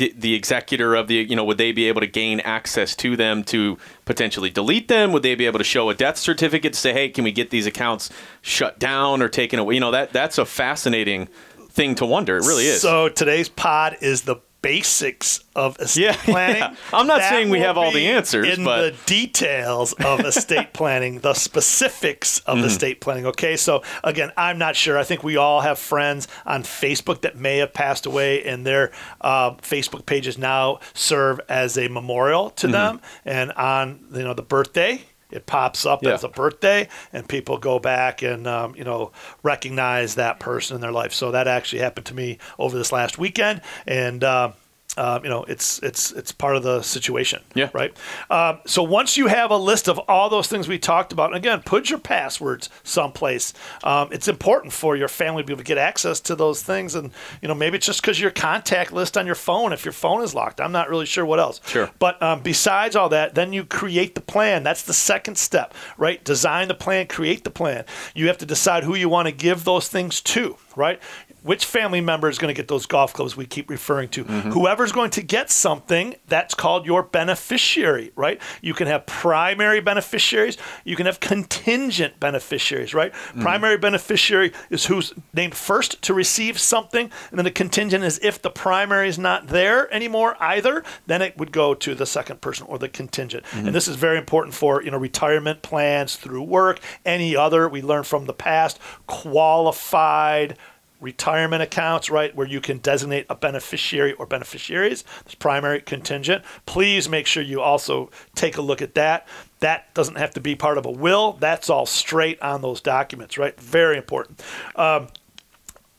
the, 0.00 0.14
the 0.16 0.34
executor 0.34 0.94
of 0.94 1.08
the 1.08 1.16
you 1.16 1.36
know 1.36 1.44
would 1.44 1.58
they 1.58 1.72
be 1.72 1.86
able 1.86 2.00
to 2.00 2.06
gain 2.06 2.40
access 2.40 2.96
to 2.96 3.16
them 3.16 3.44
to 3.44 3.76
potentially 4.06 4.48
delete 4.48 4.88
them? 4.88 5.12
Would 5.12 5.22
they 5.22 5.34
be 5.34 5.44
able 5.44 5.58
to 5.58 5.64
show 5.64 5.90
a 5.90 5.94
death 5.94 6.16
certificate 6.16 6.72
to 6.72 6.78
say 6.78 6.94
hey 6.94 7.10
can 7.10 7.22
we 7.22 7.32
get 7.32 7.50
these 7.50 7.66
accounts 7.66 8.08
shut 8.40 8.78
down 8.78 9.20
or 9.20 9.28
taken 9.28 9.58
away? 9.58 9.74
You 9.74 9.80
know 9.80 9.90
that 9.90 10.10
that's 10.12 10.38
a 10.38 10.46
fascinating 10.46 11.26
thing 11.68 11.94
to 11.96 12.06
wonder. 12.06 12.38
It 12.38 12.46
really 12.46 12.64
is. 12.64 12.80
So 12.80 13.10
today's 13.10 13.50
pod 13.50 13.98
is 14.00 14.22
the 14.22 14.36
basics 14.62 15.42
of 15.54 15.78
estate 15.78 16.02
yeah, 16.02 16.16
planning. 16.24 16.62
Yeah. 16.62 16.76
I'm 16.92 17.06
not 17.06 17.18
that 17.18 17.30
saying 17.30 17.50
we 17.50 17.60
have 17.60 17.76
all 17.76 17.92
the 17.92 18.06
answers, 18.06 18.58
in 18.58 18.64
but 18.64 18.92
the 18.92 18.96
details 19.06 19.92
of 19.94 20.20
estate 20.24 20.72
planning, 20.72 21.20
the 21.20 21.34
specifics 21.34 22.40
of 22.40 22.58
mm-hmm. 22.58 22.66
estate 22.66 23.00
planning. 23.00 23.26
Okay, 23.26 23.56
so 23.56 23.82
again, 24.04 24.32
I'm 24.36 24.58
not 24.58 24.76
sure. 24.76 24.98
I 24.98 25.04
think 25.04 25.22
we 25.22 25.36
all 25.36 25.60
have 25.60 25.78
friends 25.78 26.28
on 26.46 26.62
Facebook 26.62 27.22
that 27.22 27.36
may 27.36 27.58
have 27.58 27.72
passed 27.72 28.06
away, 28.06 28.44
and 28.44 28.66
their 28.66 28.92
uh, 29.20 29.52
Facebook 29.56 30.06
pages 30.06 30.38
now 30.38 30.80
serve 30.94 31.40
as 31.48 31.76
a 31.78 31.88
memorial 31.88 32.50
to 32.50 32.66
mm-hmm. 32.66 32.72
them. 32.72 33.00
And 33.24 33.52
on 33.52 34.00
you 34.12 34.22
know 34.22 34.34
the 34.34 34.42
birthday, 34.42 35.02
it 35.30 35.46
pops 35.46 35.86
up 35.86 36.02
yeah. 36.02 36.14
as 36.14 36.24
a 36.24 36.28
birthday, 36.28 36.88
and 37.12 37.28
people 37.28 37.58
go 37.58 37.78
back 37.78 38.22
and 38.22 38.46
um, 38.46 38.74
you 38.76 38.84
know 38.84 39.12
recognize 39.42 40.14
that 40.16 40.40
person 40.40 40.76
in 40.76 40.80
their 40.80 40.92
life. 40.92 41.12
So 41.12 41.30
that 41.30 41.48
actually 41.48 41.80
happened 41.80 42.06
to 42.06 42.14
me 42.14 42.38
over 42.58 42.76
this 42.76 42.92
last 42.92 43.18
weekend, 43.18 43.62
and. 43.86 44.24
Uh, 44.24 44.52
uh, 45.00 45.18
you 45.22 45.30
know, 45.30 45.44
it's 45.44 45.78
it's 45.78 46.12
it's 46.12 46.30
part 46.30 46.56
of 46.56 46.62
the 46.62 46.82
situation. 46.82 47.40
Yeah. 47.54 47.70
Right. 47.72 47.96
Um, 48.28 48.58
so 48.66 48.82
once 48.82 49.16
you 49.16 49.28
have 49.28 49.50
a 49.50 49.56
list 49.56 49.88
of 49.88 49.98
all 50.00 50.28
those 50.28 50.46
things 50.46 50.68
we 50.68 50.78
talked 50.78 51.10
about, 51.10 51.34
again, 51.34 51.62
put 51.64 51.88
your 51.88 51.98
passwords 51.98 52.68
someplace. 52.82 53.54
Um, 53.82 54.10
it's 54.12 54.28
important 54.28 54.74
for 54.74 54.96
your 54.96 55.08
family 55.08 55.42
to 55.42 55.46
be 55.46 55.54
able 55.54 55.62
to 55.62 55.66
get 55.66 55.78
access 55.78 56.20
to 56.20 56.36
those 56.36 56.62
things, 56.62 56.94
and 56.94 57.12
you 57.40 57.48
know, 57.48 57.54
maybe 57.54 57.78
it's 57.78 57.86
just 57.86 58.02
because 58.02 58.20
your 58.20 58.30
contact 58.30 58.92
list 58.92 59.16
on 59.16 59.24
your 59.24 59.34
phone. 59.34 59.72
If 59.72 59.86
your 59.86 59.92
phone 59.92 60.22
is 60.22 60.34
locked, 60.34 60.60
I'm 60.60 60.72
not 60.72 60.90
really 60.90 61.06
sure 61.06 61.24
what 61.24 61.40
else. 61.40 61.62
Sure. 61.64 61.90
But 61.98 62.22
um, 62.22 62.42
besides 62.42 62.94
all 62.94 63.08
that, 63.08 63.34
then 63.34 63.54
you 63.54 63.64
create 63.64 64.14
the 64.14 64.20
plan. 64.20 64.64
That's 64.64 64.82
the 64.82 64.92
second 64.92 65.38
step, 65.38 65.72
right? 65.96 66.22
Design 66.22 66.68
the 66.68 66.74
plan, 66.74 67.06
create 67.06 67.44
the 67.44 67.50
plan. 67.50 67.86
You 68.14 68.26
have 68.26 68.36
to 68.38 68.46
decide 68.46 68.84
who 68.84 68.94
you 68.94 69.08
want 69.08 69.28
to 69.28 69.32
give 69.32 69.64
those 69.64 69.88
things 69.88 70.20
to 70.20 70.58
right? 70.76 71.00
Which 71.42 71.64
family 71.64 72.00
member 72.00 72.28
is 72.28 72.38
going 72.38 72.52
to 72.52 72.56
get 72.56 72.68
those 72.68 72.86
golf 72.86 73.12
clubs 73.12 73.36
we 73.36 73.46
keep 73.46 73.70
referring 73.70 74.08
to. 74.10 74.24
Mm-hmm. 74.24 74.50
Whoever's 74.50 74.92
going 74.92 75.10
to 75.10 75.22
get 75.22 75.50
something, 75.50 76.14
that's 76.26 76.54
called 76.54 76.86
your 76.86 77.02
beneficiary, 77.02 78.12
right? 78.16 78.40
You 78.60 78.74
can 78.74 78.86
have 78.86 79.06
primary 79.06 79.80
beneficiaries, 79.80 80.56
you 80.84 80.96
can 80.96 81.06
have 81.06 81.20
contingent 81.20 82.20
beneficiaries, 82.20 82.94
right? 82.94 83.12
Mm-hmm. 83.12 83.42
Primary 83.42 83.78
beneficiary 83.78 84.52
is 84.70 84.86
who's 84.86 85.12
named 85.32 85.54
first 85.54 86.00
to 86.02 86.14
receive 86.14 86.58
something, 86.58 87.10
and 87.30 87.38
then 87.38 87.44
the 87.44 87.50
contingent 87.50 88.04
is 88.04 88.18
if 88.22 88.40
the 88.42 88.50
primary 88.50 89.08
is 89.08 89.18
not 89.18 89.48
there 89.48 89.92
anymore 89.94 90.36
either, 90.40 90.84
then 91.06 91.22
it 91.22 91.38
would 91.38 91.52
go 91.52 91.74
to 91.74 91.94
the 91.94 92.06
second 92.06 92.40
person 92.40 92.66
or 92.68 92.78
the 92.78 92.88
contingent. 92.88 93.44
Mm-hmm. 93.44 93.66
And 93.66 93.74
this 93.74 93.88
is 93.88 93.96
very 93.96 94.18
important 94.18 94.54
for, 94.54 94.82
you 94.82 94.90
know, 94.90 94.98
retirement 94.98 95.62
plans 95.62 96.16
through 96.16 96.42
work, 96.42 96.80
any 97.04 97.36
other 97.36 97.68
we 97.68 97.82
learned 97.82 98.06
from 98.06 98.26
the 98.26 98.34
past, 98.34 98.78
qualified 99.06 100.56
retirement 101.00 101.62
accounts, 101.62 102.10
right, 102.10 102.34
where 102.34 102.46
you 102.46 102.60
can 102.60 102.78
designate 102.78 103.26
a 103.28 103.34
beneficiary 103.34 104.12
or 104.14 104.26
beneficiaries. 104.26 105.04
This 105.24 105.34
primary 105.34 105.80
contingent. 105.80 106.44
Please 106.66 107.08
make 107.08 107.26
sure 107.26 107.42
you 107.42 107.60
also 107.60 108.10
take 108.34 108.56
a 108.56 108.62
look 108.62 108.82
at 108.82 108.94
that. 108.94 109.26
That 109.60 109.92
doesn't 109.94 110.16
have 110.16 110.30
to 110.32 110.40
be 110.40 110.54
part 110.54 110.78
of 110.78 110.86
a 110.86 110.90
will. 110.90 111.32
That's 111.32 111.68
all 111.70 111.86
straight 111.86 112.40
on 112.42 112.62
those 112.62 112.80
documents, 112.80 113.38
right? 113.38 113.58
Very 113.60 113.96
important. 113.96 114.42
Um, 114.76 115.08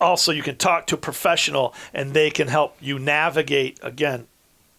also 0.02 0.32
you 0.32 0.42
can 0.42 0.58
talk 0.58 0.88
to 0.88 0.96
a 0.96 0.98
professional 0.98 1.74
and 1.94 2.14
they 2.14 2.32
can 2.32 2.48
help 2.48 2.76
you 2.82 3.00
navigate 3.00 3.80
again 3.84 4.28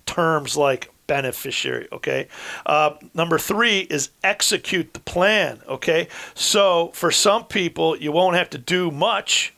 terms 0.04 0.56
like 0.56 0.90
beneficiary 1.06 1.88
okay 1.92 2.28
uh, 2.66 2.94
number 3.14 3.38
three 3.38 3.80
is 3.80 4.10
execute 4.24 4.92
the 4.94 5.00
plan 5.00 5.60
okay 5.68 6.08
so 6.34 6.90
for 6.94 7.10
some 7.10 7.44
people 7.44 7.96
you 7.96 8.10
won't 8.10 8.36
have 8.36 8.50
to 8.50 8.58
do 8.58 8.90
much 8.90 9.54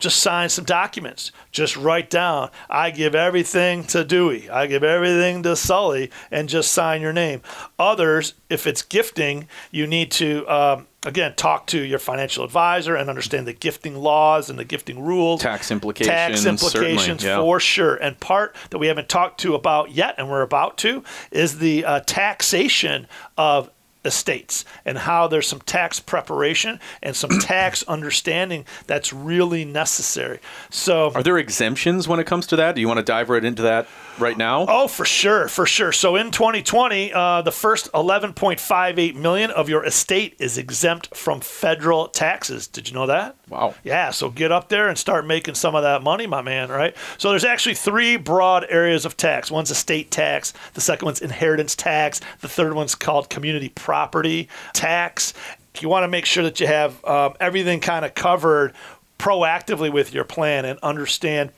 just 0.00 0.18
sign 0.20 0.48
some 0.48 0.64
documents. 0.64 1.30
Just 1.52 1.76
write 1.76 2.10
down, 2.10 2.50
I 2.68 2.90
give 2.90 3.14
everything 3.14 3.84
to 3.84 4.04
Dewey, 4.04 4.48
I 4.50 4.66
give 4.66 4.82
everything 4.82 5.42
to 5.44 5.54
Sully, 5.54 6.10
and 6.30 6.48
just 6.48 6.72
sign 6.72 7.00
your 7.00 7.12
name. 7.12 7.42
Others, 7.78 8.34
if 8.48 8.66
it's 8.66 8.82
gifting, 8.82 9.46
you 9.70 9.86
need 9.86 10.10
to, 10.12 10.46
um, 10.48 10.86
again, 11.04 11.34
talk 11.36 11.66
to 11.68 11.80
your 11.80 11.98
financial 11.98 12.44
advisor 12.44 12.96
and 12.96 13.08
understand 13.08 13.46
the 13.46 13.52
gifting 13.52 13.96
laws 13.96 14.50
and 14.50 14.58
the 14.58 14.64
gifting 14.64 15.02
rules. 15.02 15.40
Tax 15.40 15.70
implications. 15.70 16.08
Tax 16.08 16.46
implications 16.46 17.22
yeah. 17.22 17.38
for 17.38 17.60
sure. 17.60 17.96
And 17.96 18.18
part 18.18 18.56
that 18.70 18.78
we 18.78 18.86
haven't 18.86 19.08
talked 19.08 19.40
to 19.40 19.54
about 19.54 19.92
yet, 19.92 20.14
and 20.18 20.30
we're 20.30 20.42
about 20.42 20.78
to, 20.78 21.04
is 21.30 21.58
the 21.58 21.84
uh, 21.84 22.00
taxation 22.06 23.06
of 23.36 23.70
estates 24.04 24.64
and 24.84 24.98
how 24.98 25.26
there's 25.26 25.46
some 25.46 25.60
tax 25.60 26.00
preparation 26.00 26.80
and 27.02 27.14
some 27.14 27.30
tax 27.40 27.82
understanding 27.84 28.64
that's 28.86 29.12
really 29.12 29.64
necessary. 29.64 30.40
So, 30.70 31.12
are 31.14 31.22
there 31.22 31.38
exemptions 31.38 32.08
when 32.08 32.20
it 32.20 32.26
comes 32.26 32.46
to 32.48 32.56
that? 32.56 32.74
Do 32.74 32.80
you 32.80 32.88
want 32.88 32.98
to 32.98 33.04
dive 33.04 33.28
right 33.28 33.44
into 33.44 33.62
that 33.62 33.86
right 34.20 34.36
now? 34.36 34.66
Oh, 34.68 34.86
for 34.86 35.04
sure, 35.04 35.48
for 35.48 35.66
sure. 35.66 35.92
So 35.92 36.16
in 36.16 36.30
2020, 36.30 37.12
uh, 37.12 37.42
the 37.42 37.50
first 37.50 37.90
11.58 37.92 39.14
million 39.14 39.50
of 39.50 39.68
your 39.68 39.84
estate 39.84 40.36
is 40.38 40.58
exempt 40.58 41.14
from 41.16 41.40
federal 41.40 42.08
taxes. 42.08 42.66
Did 42.66 42.88
you 42.88 42.94
know 42.94 43.06
that? 43.06 43.36
Wow. 43.48 43.74
Yeah. 43.82 44.10
So 44.10 44.30
get 44.30 44.52
up 44.52 44.68
there 44.68 44.88
and 44.88 44.96
start 44.96 45.26
making 45.26 45.54
some 45.54 45.74
of 45.74 45.82
that 45.82 46.02
money, 46.02 46.26
my 46.26 46.42
man. 46.42 46.68
Right. 46.70 46.96
So 47.18 47.30
there's 47.30 47.44
actually 47.44 47.74
three 47.74 48.16
broad 48.16 48.66
areas 48.68 49.04
of 49.04 49.16
tax. 49.16 49.50
One's 49.50 49.70
estate 49.70 50.10
tax. 50.10 50.52
The 50.74 50.80
second 50.80 51.06
one's 51.06 51.20
inheritance 51.20 51.74
tax. 51.74 52.20
The 52.40 52.48
third 52.48 52.74
one's 52.74 52.94
called 52.94 53.30
community 53.30 53.70
property 53.90 54.48
tax. 54.72 55.34
You 55.80 55.88
want 55.88 56.04
to 56.04 56.08
make 56.08 56.24
sure 56.24 56.44
that 56.44 56.60
you 56.60 56.68
have 56.68 57.04
um, 57.04 57.34
everything 57.40 57.80
kind 57.80 58.04
of 58.04 58.14
covered 58.14 58.72
proactively 59.18 59.92
with 59.92 60.14
your 60.14 60.22
plan 60.22 60.64
and 60.64 60.78
understand 60.78 61.50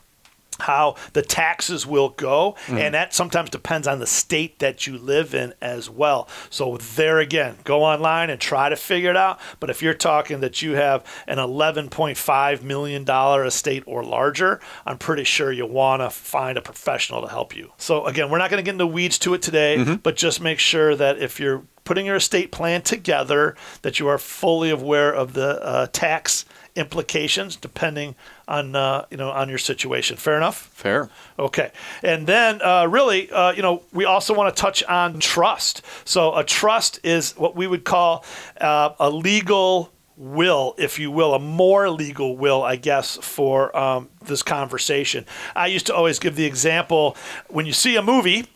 how 0.61 0.97
the 1.13 1.21
taxes 1.21 1.87
will 1.87 2.11
go 2.11 2.57
mm. 2.67 2.79
and 2.79 2.95
that 2.95 3.13
sometimes 3.13 3.51
depends 3.51 3.87
on 3.87 3.99
the 3.99 4.07
state 4.07 4.59
that 4.61 4.87
you 4.87 4.97
live 4.97 5.35
in 5.35 5.53
as 5.61 5.91
well 5.91 6.29
so 6.51 6.77
there 6.95 7.19
again 7.19 7.57
go 7.65 7.83
online 7.83 8.31
and 8.31 8.41
try 8.41 8.69
to 8.69 8.77
figure 8.77 9.11
it 9.11 9.17
out 9.17 9.41
but 9.61 9.71
if 9.71 9.83
you're 9.83 9.95
talking 9.95 10.41
that 10.41 10.63
you 10.63 10.73
have 10.73 11.05
an 11.27 11.39
11.5 11.39 12.63
million 12.63 13.03
dollar 13.03 13.45
estate 13.45 13.83
or 13.87 14.05
larger 14.05 14.61
i'm 14.87 14.99
pretty 14.99 15.25
sure 15.25 15.51
you 15.51 15.67
want 15.67 16.01
to 16.01 16.11
find 16.11 16.59
a 16.59 16.63
professional 16.63 17.23
to 17.23 17.29
help 17.29 17.57
you 17.57 17.73
so 17.79 18.05
again 18.05 18.31
we're 18.31 18.39
not 18.39 18.51
going 18.51 18.63
to 18.63 18.65
get 18.65 18.75
into 18.75 18.87
weeds 18.87 19.19
to 19.19 19.35
it 19.35 19.43
today 19.43 19.79
mm-hmm. 19.79 19.95
but 19.97 20.17
just 20.17 20.41
make 20.41 20.59
sure 20.59 20.95
that 20.95 21.19
if 21.19 21.41
you're 21.41 21.63
putting 21.85 22.07
your 22.07 22.17
estate 22.17 22.53
plan 22.53 22.83
together 22.83 23.57
that 23.83 23.99
you 23.99 24.09
are 24.09 24.19
fully 24.19 24.71
aware 24.71 25.13
of 25.13 25.33
the 25.33 25.63
uh, 25.63 25.87
tax 25.93 26.45
implications 26.75 27.57
depending 27.57 28.15
on 28.49 28.75
uh, 28.75 29.05
you 29.11 29.17
know 29.17 29.31
on 29.31 29.49
your 29.49 29.59
situation. 29.59 30.17
Fair 30.17 30.37
enough. 30.37 30.71
Fair. 30.75 31.11
Okay, 31.39 31.71
and 32.03 32.27
then 32.27 32.61
uh, 32.63 32.87
really, 32.87 33.31
uh, 33.31 33.53
you 33.53 33.63
know, 33.63 33.83
we 33.93 34.05
also 34.05 34.35
want 34.35 34.55
to 34.55 34.61
touch 34.61 34.83
on 34.85 35.19
trust. 35.21 35.83
So 36.05 36.35
a 36.37 36.45
trust 36.45 37.01
is 37.03 37.33
what 37.37 37.57
we 37.57 37.67
would 37.67 37.85
call 37.85 38.25
uh, 38.61 38.91
a 38.99 39.11
legal 39.11 39.93
will, 40.17 40.75
if 40.79 40.99
you 40.99 41.11
will, 41.11 41.35
a 41.35 41.39
more 41.39 41.91
legal 41.91 42.37
will, 42.37 42.63
I 42.63 42.77
guess, 42.77 43.17
for 43.17 43.77
um, 43.77 44.09
this 44.23 44.43
conversation. 44.43 45.27
I 45.57 45.67
used 45.67 45.87
to 45.87 45.95
always 45.95 46.19
give 46.19 46.37
the 46.37 46.45
example 46.45 47.17
when 47.49 47.67
you 47.67 47.73
see 47.73 47.97
a 47.97 48.03
movie 48.03 48.47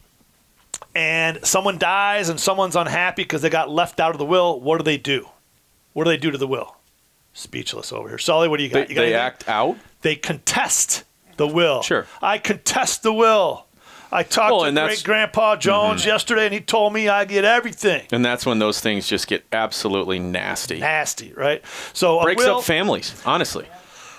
and 0.96 1.44
someone 1.44 1.78
dies 1.78 2.28
and 2.28 2.40
someone's 2.40 2.74
unhappy 2.74 3.22
because 3.22 3.42
they 3.42 3.50
got 3.50 3.70
left 3.70 4.00
out 4.00 4.12
of 4.12 4.18
the 4.18 4.24
will, 4.24 4.60
what 4.60 4.78
do 4.78 4.82
they 4.82 4.98
do? 4.98 5.28
What 5.92 6.04
do 6.04 6.10
they 6.10 6.16
do 6.16 6.30
to 6.30 6.38
the 6.38 6.46
will? 6.46 6.76
speechless 7.36 7.92
over 7.92 8.08
here. 8.08 8.18
Sully, 8.18 8.48
what 8.48 8.56
do 8.56 8.64
you 8.64 8.70
got? 8.70 8.88
They, 8.88 8.94
you 8.94 8.94
got 8.94 9.02
they 9.02 9.14
act 9.14 9.48
out. 9.48 9.76
They 10.02 10.16
contest 10.16 11.04
the 11.36 11.46
will. 11.46 11.82
Sure. 11.82 12.06
I 12.20 12.38
contest 12.38 13.02
the 13.02 13.12
will. 13.12 13.66
I 14.10 14.22
talked 14.22 14.52
well, 14.52 14.64
to 14.64 14.72
great 14.72 15.02
grandpa 15.04 15.56
Jones 15.56 16.02
mm-hmm. 16.02 16.08
yesterday, 16.08 16.44
and 16.46 16.54
he 16.54 16.60
told 16.60 16.92
me 16.92 17.08
I 17.08 17.24
get 17.24 17.44
everything. 17.44 18.06
And 18.12 18.24
that's 18.24 18.46
when 18.46 18.58
those 18.58 18.80
things 18.80 19.06
just 19.08 19.26
get 19.26 19.44
absolutely 19.52 20.18
nasty. 20.18 20.78
Nasty, 20.78 21.32
right? 21.34 21.62
So 21.92 22.22
breaks 22.22 22.44
will, 22.44 22.58
up 22.58 22.64
families, 22.64 23.20
honestly. 23.26 23.66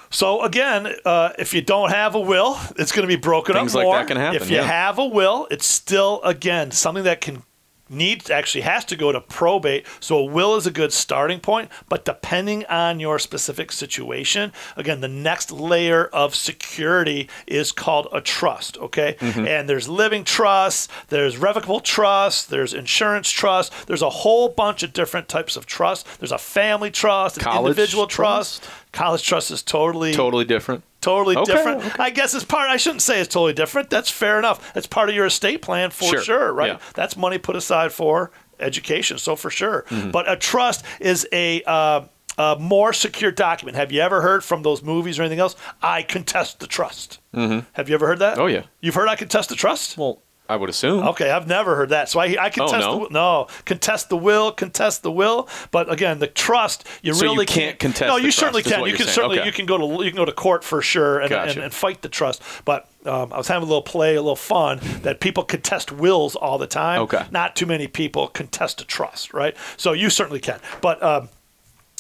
So 0.10 0.44
again, 0.44 0.88
uh, 1.06 1.34
if 1.38 1.54
you 1.54 1.62
don't 1.62 1.90
have 1.90 2.16
a 2.16 2.20
will, 2.20 2.58
it's 2.78 2.92
going 2.92 3.08
to 3.08 3.14
be 3.14 3.20
broken 3.20 3.56
Things 3.56 3.76
up 3.76 3.84
more. 3.84 3.96
Like 3.96 4.08
that 4.08 4.14
can 4.14 4.22
happen. 4.22 4.42
If 4.42 4.50
you 4.50 4.58
yeah. 4.58 4.64
have 4.64 5.00
a 5.00 5.06
will, 5.06 5.48
it's 5.52 5.66
still 5.66 6.22
again 6.24 6.72
something 6.72 7.04
that 7.04 7.22
can 7.22 7.44
needs 7.90 8.30
actually 8.30 8.62
has 8.62 8.86
to 8.86 8.96
go 8.96 9.12
to 9.12 9.22
probate. 9.22 9.86
So 10.00 10.18
a 10.20 10.26
will 10.26 10.56
is 10.56 10.68
a 10.68 10.72
good 10.72 10.94
starting 10.94 11.40
point, 11.40 11.70
but 11.90 12.06
depending 12.06 12.66
on 12.66 13.00
your 13.00 13.20
specific 13.20 13.72
situation, 13.72 14.52
again, 14.76 15.02
the 15.02 15.08
next 15.08 15.52
layer 15.52 16.06
of 16.08 16.36
security 16.36 17.30
is 17.46 17.72
called 17.72 18.08
a 18.12 18.22
trust. 18.22 18.78
Okay, 18.78 19.16
mm-hmm. 19.20 19.46
and 19.48 19.70
there's 19.70 19.88
living 19.88 20.24
trust, 20.24 20.90
there's 21.10 21.38
revocable 21.38 21.80
trust, 21.80 22.50
there's 22.50 22.74
insurance 22.74 23.30
trust, 23.30 23.74
there's 23.88 24.02
a 24.02 24.10
whole 24.10 24.50
bunch 24.50 24.84
of 24.84 24.94
different 24.94 25.28
types 25.28 25.56
of 25.56 25.66
trust. 25.66 26.08
There's 26.20 26.32
a 26.32 26.38
family 26.38 26.92
trust, 26.92 27.42
an 27.42 27.58
individual 27.58 28.08
trust. 28.08 28.64
trust. 28.64 28.92
College 28.92 29.24
trust 29.24 29.52
is 29.52 29.62
totally 29.62 30.14
totally 30.14 30.46
different 30.46 30.84
totally 31.08 31.38
okay, 31.38 31.54
different. 31.54 31.86
Okay. 31.86 32.04
I 32.04 32.10
guess 32.10 32.34
it's 32.34 32.44
part. 32.44 32.70
I 32.70 32.78
shouldn't 32.78 33.02
say 33.02 33.20
it's 33.20 33.34
totally 33.34 33.54
different. 33.54 33.90
That's 33.90 34.10
fair 34.10 34.38
enough. 34.40 34.74
That's 34.74 34.88
part 34.88 35.10
of 35.10 35.16
your 35.16 35.26
estate 35.26 35.62
plan 35.62 35.90
for 35.90 36.10
sure, 36.10 36.22
sure 36.22 36.54
right? 36.54 36.74
Yeah. 36.74 36.80
That's 36.94 37.16
money 37.16 37.38
put 37.38 37.56
aside 37.56 37.92
for 37.92 38.32
education, 38.60 39.18
so 39.18 39.36
for 39.36 39.50
sure. 39.50 39.86
Mm-hmm. 39.90 40.12
But 40.12 40.30
a 40.30 40.36
trust 40.36 40.84
is 41.00 41.28
a 41.32 41.64
uh, 41.64 42.06
a 42.38 42.58
more 42.60 42.94
secure 42.94 43.32
document. 43.32 43.78
Have 43.78 43.92
you 43.92 44.02
ever 44.02 44.22
heard 44.22 44.44
from 44.44 44.64
those 44.64 44.84
movies 44.84 45.18
or 45.18 45.24
anything 45.24 45.40
else? 45.40 45.56
I 45.82 46.04
contest 46.04 46.60
the 46.60 46.68
trust. 46.68 47.20
Mm-hmm. 47.34 47.68
Have 47.74 47.90
you 47.90 47.96
ever 47.96 48.08
heard 48.08 48.20
that? 48.20 48.38
Oh 48.38 48.48
yeah. 48.48 48.64
You've 48.82 48.96
heard 48.96 49.08
I 49.08 49.16
contest 49.16 49.50
the 49.50 49.56
trust? 49.56 49.98
Well, 49.98 50.22
I 50.50 50.56
would 50.56 50.70
assume. 50.70 51.04
Okay, 51.10 51.30
I've 51.30 51.48
never 51.48 51.76
heard 51.76 51.90
that. 51.90 52.10
So 52.10 52.20
I, 52.20 52.36
I 52.40 52.50
contest 52.50 52.88
oh, 52.88 53.00
no? 53.00 53.08
the 53.08 53.14
no 53.14 53.48
contest 53.66 54.10
the 54.10 54.18
will, 54.18 54.52
contest 54.52 55.04
the 55.04 55.12
will. 55.12 55.50
But 55.72 55.92
again, 55.92 56.20
the 56.20 56.28
trust 56.28 56.88
you 57.02 57.14
so 57.14 57.24
really 57.26 57.44
you 57.44 57.48
can't, 57.48 57.80
contest. 57.80 58.08
No, 58.08 58.18
you 58.18 58.32
certainly 58.32 58.64
can. 58.64 58.86
You 58.86 58.94
can 58.94 59.06
saying. 59.06 59.16
certainly 59.16 59.40
okay. 59.40 59.48
you 59.48 59.52
can 59.52 59.66
go 59.66 59.78
to 59.78 60.04
you 60.06 60.12
can 60.12 60.18
go 60.18 60.26
to 60.26 60.32
court 60.32 60.64
for 60.64 60.82
sure 60.82 61.20
and, 61.20 61.30
gotcha. 61.30 61.52
and, 61.52 61.64
and, 61.64 61.74
fight 61.74 62.02
the 62.02 62.10
trust. 62.10 62.42
But 62.66 62.90
um, 63.06 63.34
I 63.34 63.38
was 63.38 63.48
having 63.48 63.64
a 63.64 63.68
little 63.68 63.82
play, 63.82 64.16
a 64.16 64.22
little 64.22 64.36
fun 64.36 64.80
that 65.02 65.20
people 65.20 65.44
contest 65.44 65.92
wills 65.92 66.36
all 66.36 66.58
the 66.58 66.68
time. 66.68 67.02
Okay. 67.02 67.26
Not 67.32 67.56
too 67.56 67.66
many 67.66 67.88
people 67.88 68.28
contest 68.28 68.82
a 68.82 68.86
trust, 68.86 69.34
right? 69.34 69.56
So 69.76 69.94
you 69.94 70.10
certainly 70.10 70.40
can. 70.40 70.60
But 70.82 71.02
um, 71.04 71.30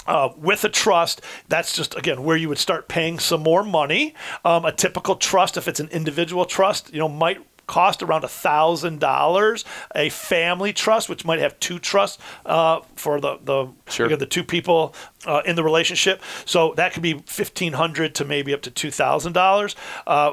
uh, 0.06 0.30
with 0.38 0.64
a 0.64 0.70
trust, 0.70 1.22
that's 1.50 1.76
just 1.76 1.96
again 1.96 2.24
where 2.24 2.38
you 2.38 2.48
would 2.48 2.58
start 2.58 2.88
paying 2.88 3.20
some 3.20 3.44
more 3.44 3.64
money. 3.64 4.16
Um, 4.46 4.64
a 4.64 4.72
typical 4.72 5.16
trust, 5.16 5.58
if 5.58 5.68
it's 5.68 5.82
an 5.82 5.90
individual 5.90 6.46
trust, 6.46 6.94
you 6.94 7.00
know, 7.00 7.10
might 7.10 7.42
cost 7.68 8.02
around 8.02 8.24
a 8.24 8.28
thousand 8.28 9.00
dollars. 9.00 9.66
A 9.94 10.10
family 10.10 10.74
trust, 10.74 11.10
which 11.10 11.26
might 11.26 11.40
have 11.40 11.60
two 11.60 11.80
trusts 11.80 12.18
uh, 12.46 12.80
for 12.96 13.20
the 13.22 13.38
the 13.44 13.68
sure. 13.90 14.16
the 14.16 14.26
two 14.26 14.44
people 14.44 14.96
uh, 15.26 15.42
in 15.46 15.56
the 15.56 15.64
relationship. 15.64 16.22
So 16.46 16.74
that 16.76 16.94
could 16.94 17.04
be 17.04 17.20
fifteen 17.26 17.74
hundred 17.74 18.16
to 18.16 18.26
maybe 18.26 18.54
up 18.54 18.62
to 18.64 18.72
two 18.72 18.92
thousand 18.92 19.36
uh, 19.36 19.42
dollars 19.42 19.76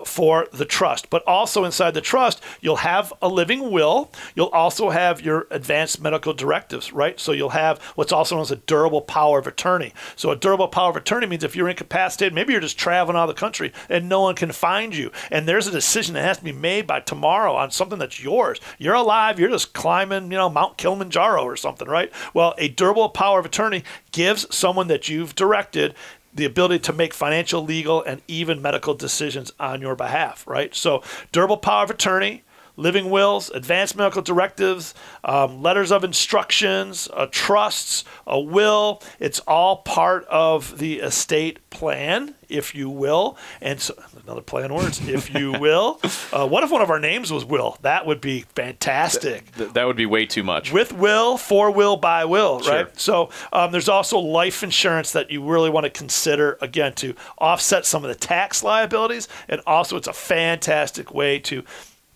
for 0.07 0.47
the 0.53 0.65
trust. 0.65 1.11
But 1.11 1.23
also 1.27 1.65
inside 1.65 1.95
the 1.95 2.01
trust, 2.01 2.43
you'll 2.61 2.77
have 2.77 3.13
a 3.23 3.29
living 3.29 3.71
will. 3.71 4.11
You'll 4.35 4.49
also 4.49 4.91
have 4.91 5.21
your 5.21 5.47
advanced 5.51 6.01
medical 6.01 6.33
directives, 6.33 6.93
right? 6.93 7.19
So 7.21 7.33
you'll 7.33 7.51
have 7.51 7.81
what's 7.95 8.13
also 8.13 8.35
known 8.35 8.43
as 8.43 8.51
a 8.51 8.57
durable 8.57 9.01
power 9.03 9.39
of 9.39 9.47
attorney. 9.47 9.93
So 10.17 10.31
a 10.31 10.37
durable 10.37 10.69
power 10.69 10.91
of 10.91 10.97
attorney 10.97 11.27
means 11.27 11.45
if 11.45 11.57
you're 11.57 11.69
incapacitated, 11.69 12.35
maybe 12.35 12.53
you're 12.53 12.61
just 12.61 12.79
traveling 12.79 13.17
out 13.17 13.29
of 13.29 13.35
the 13.35 13.41
country 13.41 13.73
and 13.89 14.09
no 14.09 14.21
one 14.21 14.35
can 14.35 14.53
find 14.53 14.95
you, 14.95 15.11
and 15.31 15.47
there's 15.47 15.67
a 15.67 15.71
decision 15.71 16.15
that 16.15 16.23
has 16.23 16.39
to 16.39 16.45
be 16.45 16.53
made 16.53 16.87
by 16.87 17.01
tomorrow 17.01 17.55
on 17.55 17.71
something 17.71 17.99
that's 17.99 18.23
yours. 18.23 18.61
You're 18.79 18.95
alive. 18.95 19.39
You're 19.39 19.51
just 19.51 19.73
climbing, 19.73 20.31
you 20.31 20.39
know, 20.39 20.51
Mount 20.51 20.77
Kilimanjaro 20.77 21.43
or 21.43 21.57
something, 21.57 21.89
right? 21.89 22.13
Well, 22.35 22.55
a 22.59 22.69
durable 22.69 23.09
power 23.09 23.39
of 23.39 23.47
attorney 23.47 23.85
gives 24.11 24.53
someone 24.55 24.74
that 24.89 25.09
you've 25.09 25.35
directed 25.35 25.95
the 26.33 26.45
ability 26.45 26.81
to 26.81 26.93
make 26.93 27.15
financial, 27.15 27.63
legal, 27.65 28.03
and 28.03 28.21
even 28.27 28.61
medical 28.61 28.95
decisions 28.95 29.53
on 29.61 29.81
your 29.81 29.95
behalf, 29.95 30.47
right? 30.47 30.75
So, 30.75 31.03
durable 31.33 31.57
power 31.57 31.85
of 31.85 31.91
attorney, 31.91 32.44
living 32.77 33.11
wills, 33.11 33.51
advanced 33.51 33.97
medical 33.97 34.23
directives, 34.23 34.95
um, 35.23 35.63
letters 35.63 35.93
of 35.93 36.03
instructions, 36.05 37.09
uh, 37.15 37.27
trusts, 37.31 38.05
a 38.27 38.39
will. 38.41 39.03
It's 39.21 39.39
all 39.41 39.79
part 39.79 40.25
of 40.27 40.79
the 40.79 40.99
estate 41.01 41.71
plan, 41.71 42.35
if 42.49 42.75
you 42.75 42.89
will. 42.91 43.37
And 43.61 43.81
so, 43.81 43.95
another 44.25 44.41
play 44.41 44.65
on 44.65 44.75
words, 44.75 45.07
if 45.09 45.33
you 45.33 45.53
will. 45.61 46.01
Uh, 46.33 46.47
what 46.49 46.65
if 46.65 46.71
one 46.71 46.83
of 46.83 46.91
our 46.91 46.99
names 47.01 47.33
was 47.33 47.45
Will? 47.45 47.77
That 47.83 48.07
would 48.07 48.21
be 48.21 48.41
fantastic. 48.57 49.55
Th- 49.57 49.71
that 49.73 49.87
would 49.87 49.97
be 49.97 50.07
way 50.07 50.27
too 50.27 50.43
much. 50.43 50.73
With 50.73 50.93
will, 50.93 51.37
for 51.37 51.71
will, 51.71 51.97
by 51.97 52.25
will, 52.25 52.61
Sure. 52.63 52.75
right? 52.85 53.01
So 53.01 53.31
um, 53.53 53.71
there's 53.73 53.89
also 53.89 54.19
life 54.19 54.63
insurance 54.63 55.13
that 55.13 55.31
you 55.31 55.43
really 55.45 55.71
want 55.71 55.85
to 55.85 55.91
consider, 55.91 56.59
again, 56.61 56.95
to 56.95 57.15
offset 57.39 57.87
some 57.87 58.05
of 58.05 58.09
the 58.09 58.15
tax 58.15 58.63
liabilities. 58.63 59.29
And 59.49 59.61
also, 59.67 59.97
it's 59.97 60.09
a 60.09 60.13
fantastic 60.13 61.15
way 61.15 61.39
to 61.41 61.63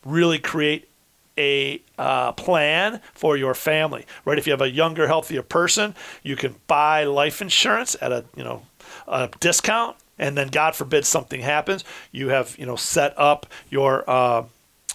really 0.05 0.39
create 0.39 0.89
a 1.37 1.81
uh, 1.99 2.33
plan 2.33 3.01
for 3.15 3.37
your 3.37 3.55
family, 3.55 4.05
right? 4.25 4.39
If 4.39 4.47
you 4.47 4.53
have 4.53 4.61
a 4.61 4.71
younger, 4.71 5.07
healthier 5.07 5.43
person, 5.43 5.95
you 6.23 6.35
can 6.35 6.57
buy 6.67 7.05
life 7.05 7.41
insurance 7.41 7.97
at 8.01 8.11
a 8.13 8.25
you 8.37 8.43
know 8.45 8.63
a 9.07 9.29
discount, 9.39 9.97
and 10.19 10.37
then 10.37 10.49
God 10.49 10.75
forbid 10.75 11.05
something 11.07 11.41
happens, 11.41 11.85
you 12.11 12.29
have 12.31 12.57
you 12.59 12.67
know 12.67 12.75
set 12.77 13.15
up 13.17 13.47
your 13.71 14.09
uh, 14.11 14.45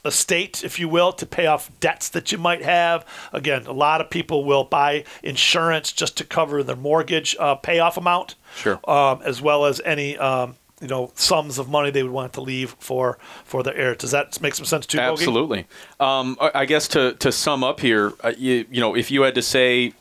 estate, 0.06 0.66
if 0.66 0.80
you 0.80 0.90
will, 0.90 1.14
to 1.14 1.26
pay 1.26 1.46
off 1.46 1.72
debts 1.80 2.10
that 2.10 2.32
you 2.34 2.38
might 2.38 2.62
have. 2.62 3.06
Again, 3.32 3.66
a 3.66 3.72
lot 3.72 4.02
of 4.02 4.10
people 4.10 4.44
will 4.44 4.66
buy 4.66 5.06
insurance 5.24 5.94
just 5.94 6.18
to 6.18 6.26
cover 6.26 6.62
their 6.62 6.76
mortgage 6.76 7.38
uh, 7.40 7.56
payoff 7.56 7.96
amount, 7.96 8.36
Sure. 8.58 8.80
um, 8.90 9.22
as 9.24 9.42
well 9.42 9.66
as 9.66 9.80
any. 9.86 10.18
Um, 10.18 10.56
you 10.84 10.90
know 10.90 11.12
sums 11.16 11.58
of 11.58 11.68
money 11.68 11.90
they 11.90 12.04
would 12.04 12.12
want 12.12 12.34
to 12.34 12.42
leave 12.42 12.76
for 12.80 13.18
for 13.44 13.64
the 13.64 13.76
heir. 13.76 13.96
Does 13.96 14.12
that 14.12 14.40
make 14.42 14.54
some 14.54 14.66
sense 14.66 14.86
to 14.88 14.98
you? 14.98 15.04
Absolutely. 15.04 15.66
Um, 16.00 16.38
I 16.40 16.52
I 16.54 16.66
guess 16.66 16.88
to, 16.90 17.14
to 17.14 17.32
sum 17.32 17.64
up 17.64 17.80
here, 17.80 18.14
uh, 18.24 18.34
you, 18.38 18.66
you 18.70 18.80
know, 18.80 18.96
if 18.96 19.10
you 19.10 19.24
had 19.24 19.36
to 19.36 19.42
say 19.42 19.94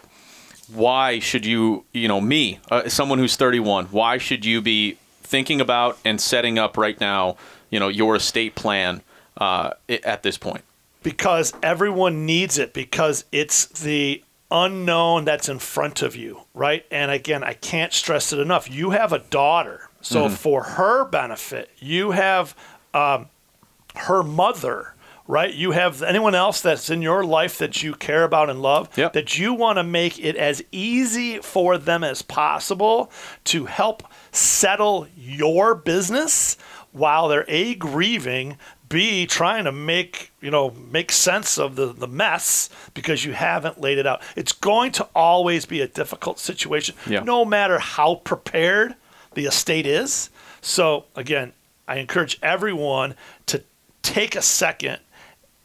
why 0.72 1.18
should 1.18 1.45
you, 1.45 1.85
you 1.93 2.09
know, 2.09 2.20
me, 2.20 2.59
uh, 2.70 2.89
someone 2.89 3.18
who's 3.18 3.37
31, 3.37 3.87
why 3.87 4.16
should 4.16 4.45
you 4.45 4.62
be 4.62 4.97
thinking 5.22 5.61
about 5.61 5.99
and 6.05 6.20
setting 6.20 6.59
up 6.59 6.78
right 6.78 6.99
now, 7.01 7.37
you 7.68 7.78
know, 7.78 7.89
your 7.89 8.16
estate 8.16 8.55
plan 8.55 9.03
uh, 9.37 9.72
at 9.89 10.22
this 10.22 10.39
point? 10.39 10.62
because 11.03 11.53
everyone 11.62 12.26
needs 12.26 12.59
it 12.59 12.72
because 12.72 13.24
it's 13.33 13.66
the 13.66 14.22
unknown 14.51 15.24
that's 15.24 15.49
in 15.49 15.59
front 15.59 16.03
of 16.03 16.14
you, 16.14 16.43
right? 16.55 16.85
And 16.91 17.11
again, 17.11 17.43
I 17.43 17.55
can't 17.55 17.93
stress 17.93 18.33
it 18.33 18.39
enough. 18.39 18.70
You 18.70 18.91
have 18.91 19.12
a 19.12 19.18
daughter. 19.18 19.89
So 20.03 20.28
for 20.28 20.62
her 20.62 21.05
benefit, 21.05 21.70
you 21.78 22.11
have 22.11 22.55
um, 22.92 23.26
her 23.96 24.22
mother, 24.22 24.94
right? 25.26 25.53
You 25.55 25.70
have 25.70 26.03
anyone 26.03 26.34
else 26.34 26.61
that's 26.61 26.90
in 26.90 27.00
your 27.03 27.24
life 27.24 27.57
that 27.59 27.82
you 27.82 27.94
care 27.94 28.24
about 28.24 28.50
and 28.50 28.61
love, 28.61 28.88
Yep. 28.98 29.12
that 29.14 29.38
you 29.38 29.55
want 29.55 29.78
to 29.78 29.82
make 29.84 30.18
it 30.18 30.36
as 30.36 30.62
easy 30.72 31.38
for 31.38 31.78
them 31.78 32.03
as 32.05 32.20
possible 32.22 33.11
to 33.44 33.66
help 33.66 34.03
settle 34.32 35.07
your 35.16 35.74
business 35.74 36.57
while 36.90 37.28
they're 37.28 37.44
A, 37.48 37.74
grieving, 37.76 38.59
B, 38.90 39.24
trying 39.24 39.64
to 39.64 39.72
make, 39.72 40.32
you 40.42 40.50
know, 40.50 40.70
make 40.90 41.11
sense 41.12 41.57
of 41.59 41.76
the, 41.76 41.86
the 41.94 42.07
mess 42.07 42.68
because 42.92 43.24
you 43.24 43.32
haven't 43.32 43.80
laid 43.80 43.96
it 43.96 44.07
out. 44.07 44.20
It's 44.36 44.53
going 44.53 44.92
to 44.92 45.09
always 45.14 45.64
be 45.64 45.80
a 45.80 45.88
difficult 45.88 46.38
situation, 46.38 46.94
Yeah. 47.07 47.20
no 47.22 47.46
matter 47.46 47.78
how 47.78 48.16
prepared 48.16 48.96
the 49.35 49.47
estate 49.47 49.87
is. 49.87 50.30
So 50.61 51.05
again, 51.16 51.53
I 51.89 51.97
encourage 51.97 52.39
everyone 52.43 53.14
to 53.47 53.62
take 54.03 54.37
a 54.37 54.43
second 54.43 54.99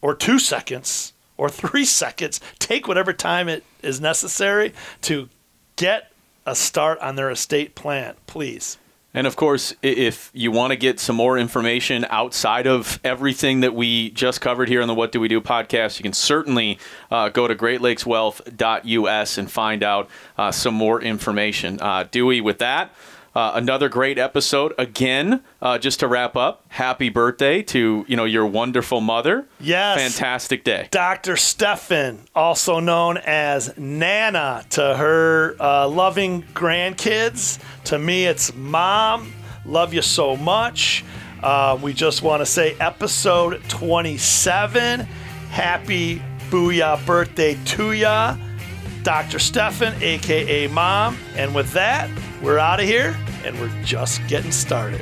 or 0.01 0.15
two 0.15 0.39
seconds 0.39 1.13
or 1.37 1.49
three 1.49 1.85
seconds, 2.03 2.39
take 2.59 2.87
whatever 2.87 3.13
time 3.13 3.49
it 3.49 3.63
is 3.81 4.01
necessary 4.01 4.73
to 5.01 5.29
get 5.75 6.11
a 6.45 6.55
start 6.55 6.99
on 6.99 7.15
their 7.15 7.29
estate 7.29 7.75
plan, 7.75 8.15
please. 8.25 8.77
And 9.13 9.25
of 9.25 9.35
course, 9.35 9.73
if 9.81 10.29
you 10.33 10.51
want 10.51 10.71
to 10.71 10.77
get 10.77 10.99
some 10.99 11.15
more 11.15 11.37
information 11.37 12.05
outside 12.09 12.67
of 12.67 12.99
everything 13.03 13.61
that 13.61 13.73
we 13.73 14.11
just 14.11 14.41
covered 14.41 14.69
here 14.69 14.81
on 14.81 14.87
the 14.87 14.93
What 14.93 15.11
Do 15.11 15.19
We 15.19 15.27
Do 15.27 15.41
podcast, 15.41 15.97
you 15.97 16.03
can 16.03 16.13
certainly 16.13 16.77
uh, 17.09 17.29
go 17.29 17.47
to 17.47 17.55
greatlakeswealth.us 17.55 19.37
and 19.37 19.49
find 19.49 19.81
out 19.81 20.09
uh, 20.37 20.51
some 20.51 20.75
more 20.75 21.01
information. 21.01 21.79
Uh, 21.81 22.05
Dewey, 22.11 22.41
with 22.41 22.59
that, 22.59 22.93
uh, 23.37 23.51
another 23.53 23.87
great 23.87 24.17
episode. 24.17 24.73
Again, 24.79 25.43
uh, 25.61 25.77
just 25.77 25.99
to 25.99 26.07
wrap 26.07 26.35
up, 26.35 26.65
happy 26.69 27.09
birthday 27.09 27.61
to 27.61 28.03
you 28.07 28.15
know 28.15 28.25
your 28.25 28.47
wonderful 28.47 28.99
mother. 28.99 29.45
Yes. 29.59 29.99
fantastic 29.99 30.63
day. 30.63 30.87
Dr. 30.89 31.37
Stefan, 31.37 32.25
also 32.33 32.79
known 32.79 33.17
as 33.17 33.77
Nana 33.77 34.65
to 34.71 34.95
her 34.95 35.55
uh, 35.59 35.87
loving 35.87 36.41
grandkids. 36.55 37.61
To 37.85 37.99
me, 37.99 38.25
it's 38.25 38.55
mom. 38.55 39.31
Love 39.65 39.93
you 39.93 40.01
so 40.01 40.35
much. 40.35 41.05
Uh, 41.43 41.77
we 41.79 41.93
just 41.93 42.23
want 42.23 42.41
to 42.41 42.45
say 42.47 42.75
episode 42.79 43.61
27. 43.69 45.01
Happy 45.51 46.19
booyah 46.49 47.05
birthday 47.05 47.55
to 47.65 47.91
ya, 47.91 48.35
Dr. 49.07 49.39
Stefan, 49.39 49.93
aka 50.03 50.67
Mom. 50.67 51.17
And 51.37 51.55
with 51.55 51.71
that, 51.71 52.09
we're 52.43 52.59
out 52.59 52.81
of 52.81 52.85
here 52.85 53.17
and 53.45 53.57
we're 53.57 53.71
just 53.81 54.19
getting 54.27 54.51
started. 54.51 55.01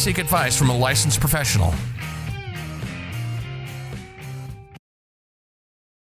seek 0.01 0.17
advice 0.17 0.57
from 0.57 0.71
a 0.71 0.75
licensed 0.75 1.19
professional. 1.19 1.71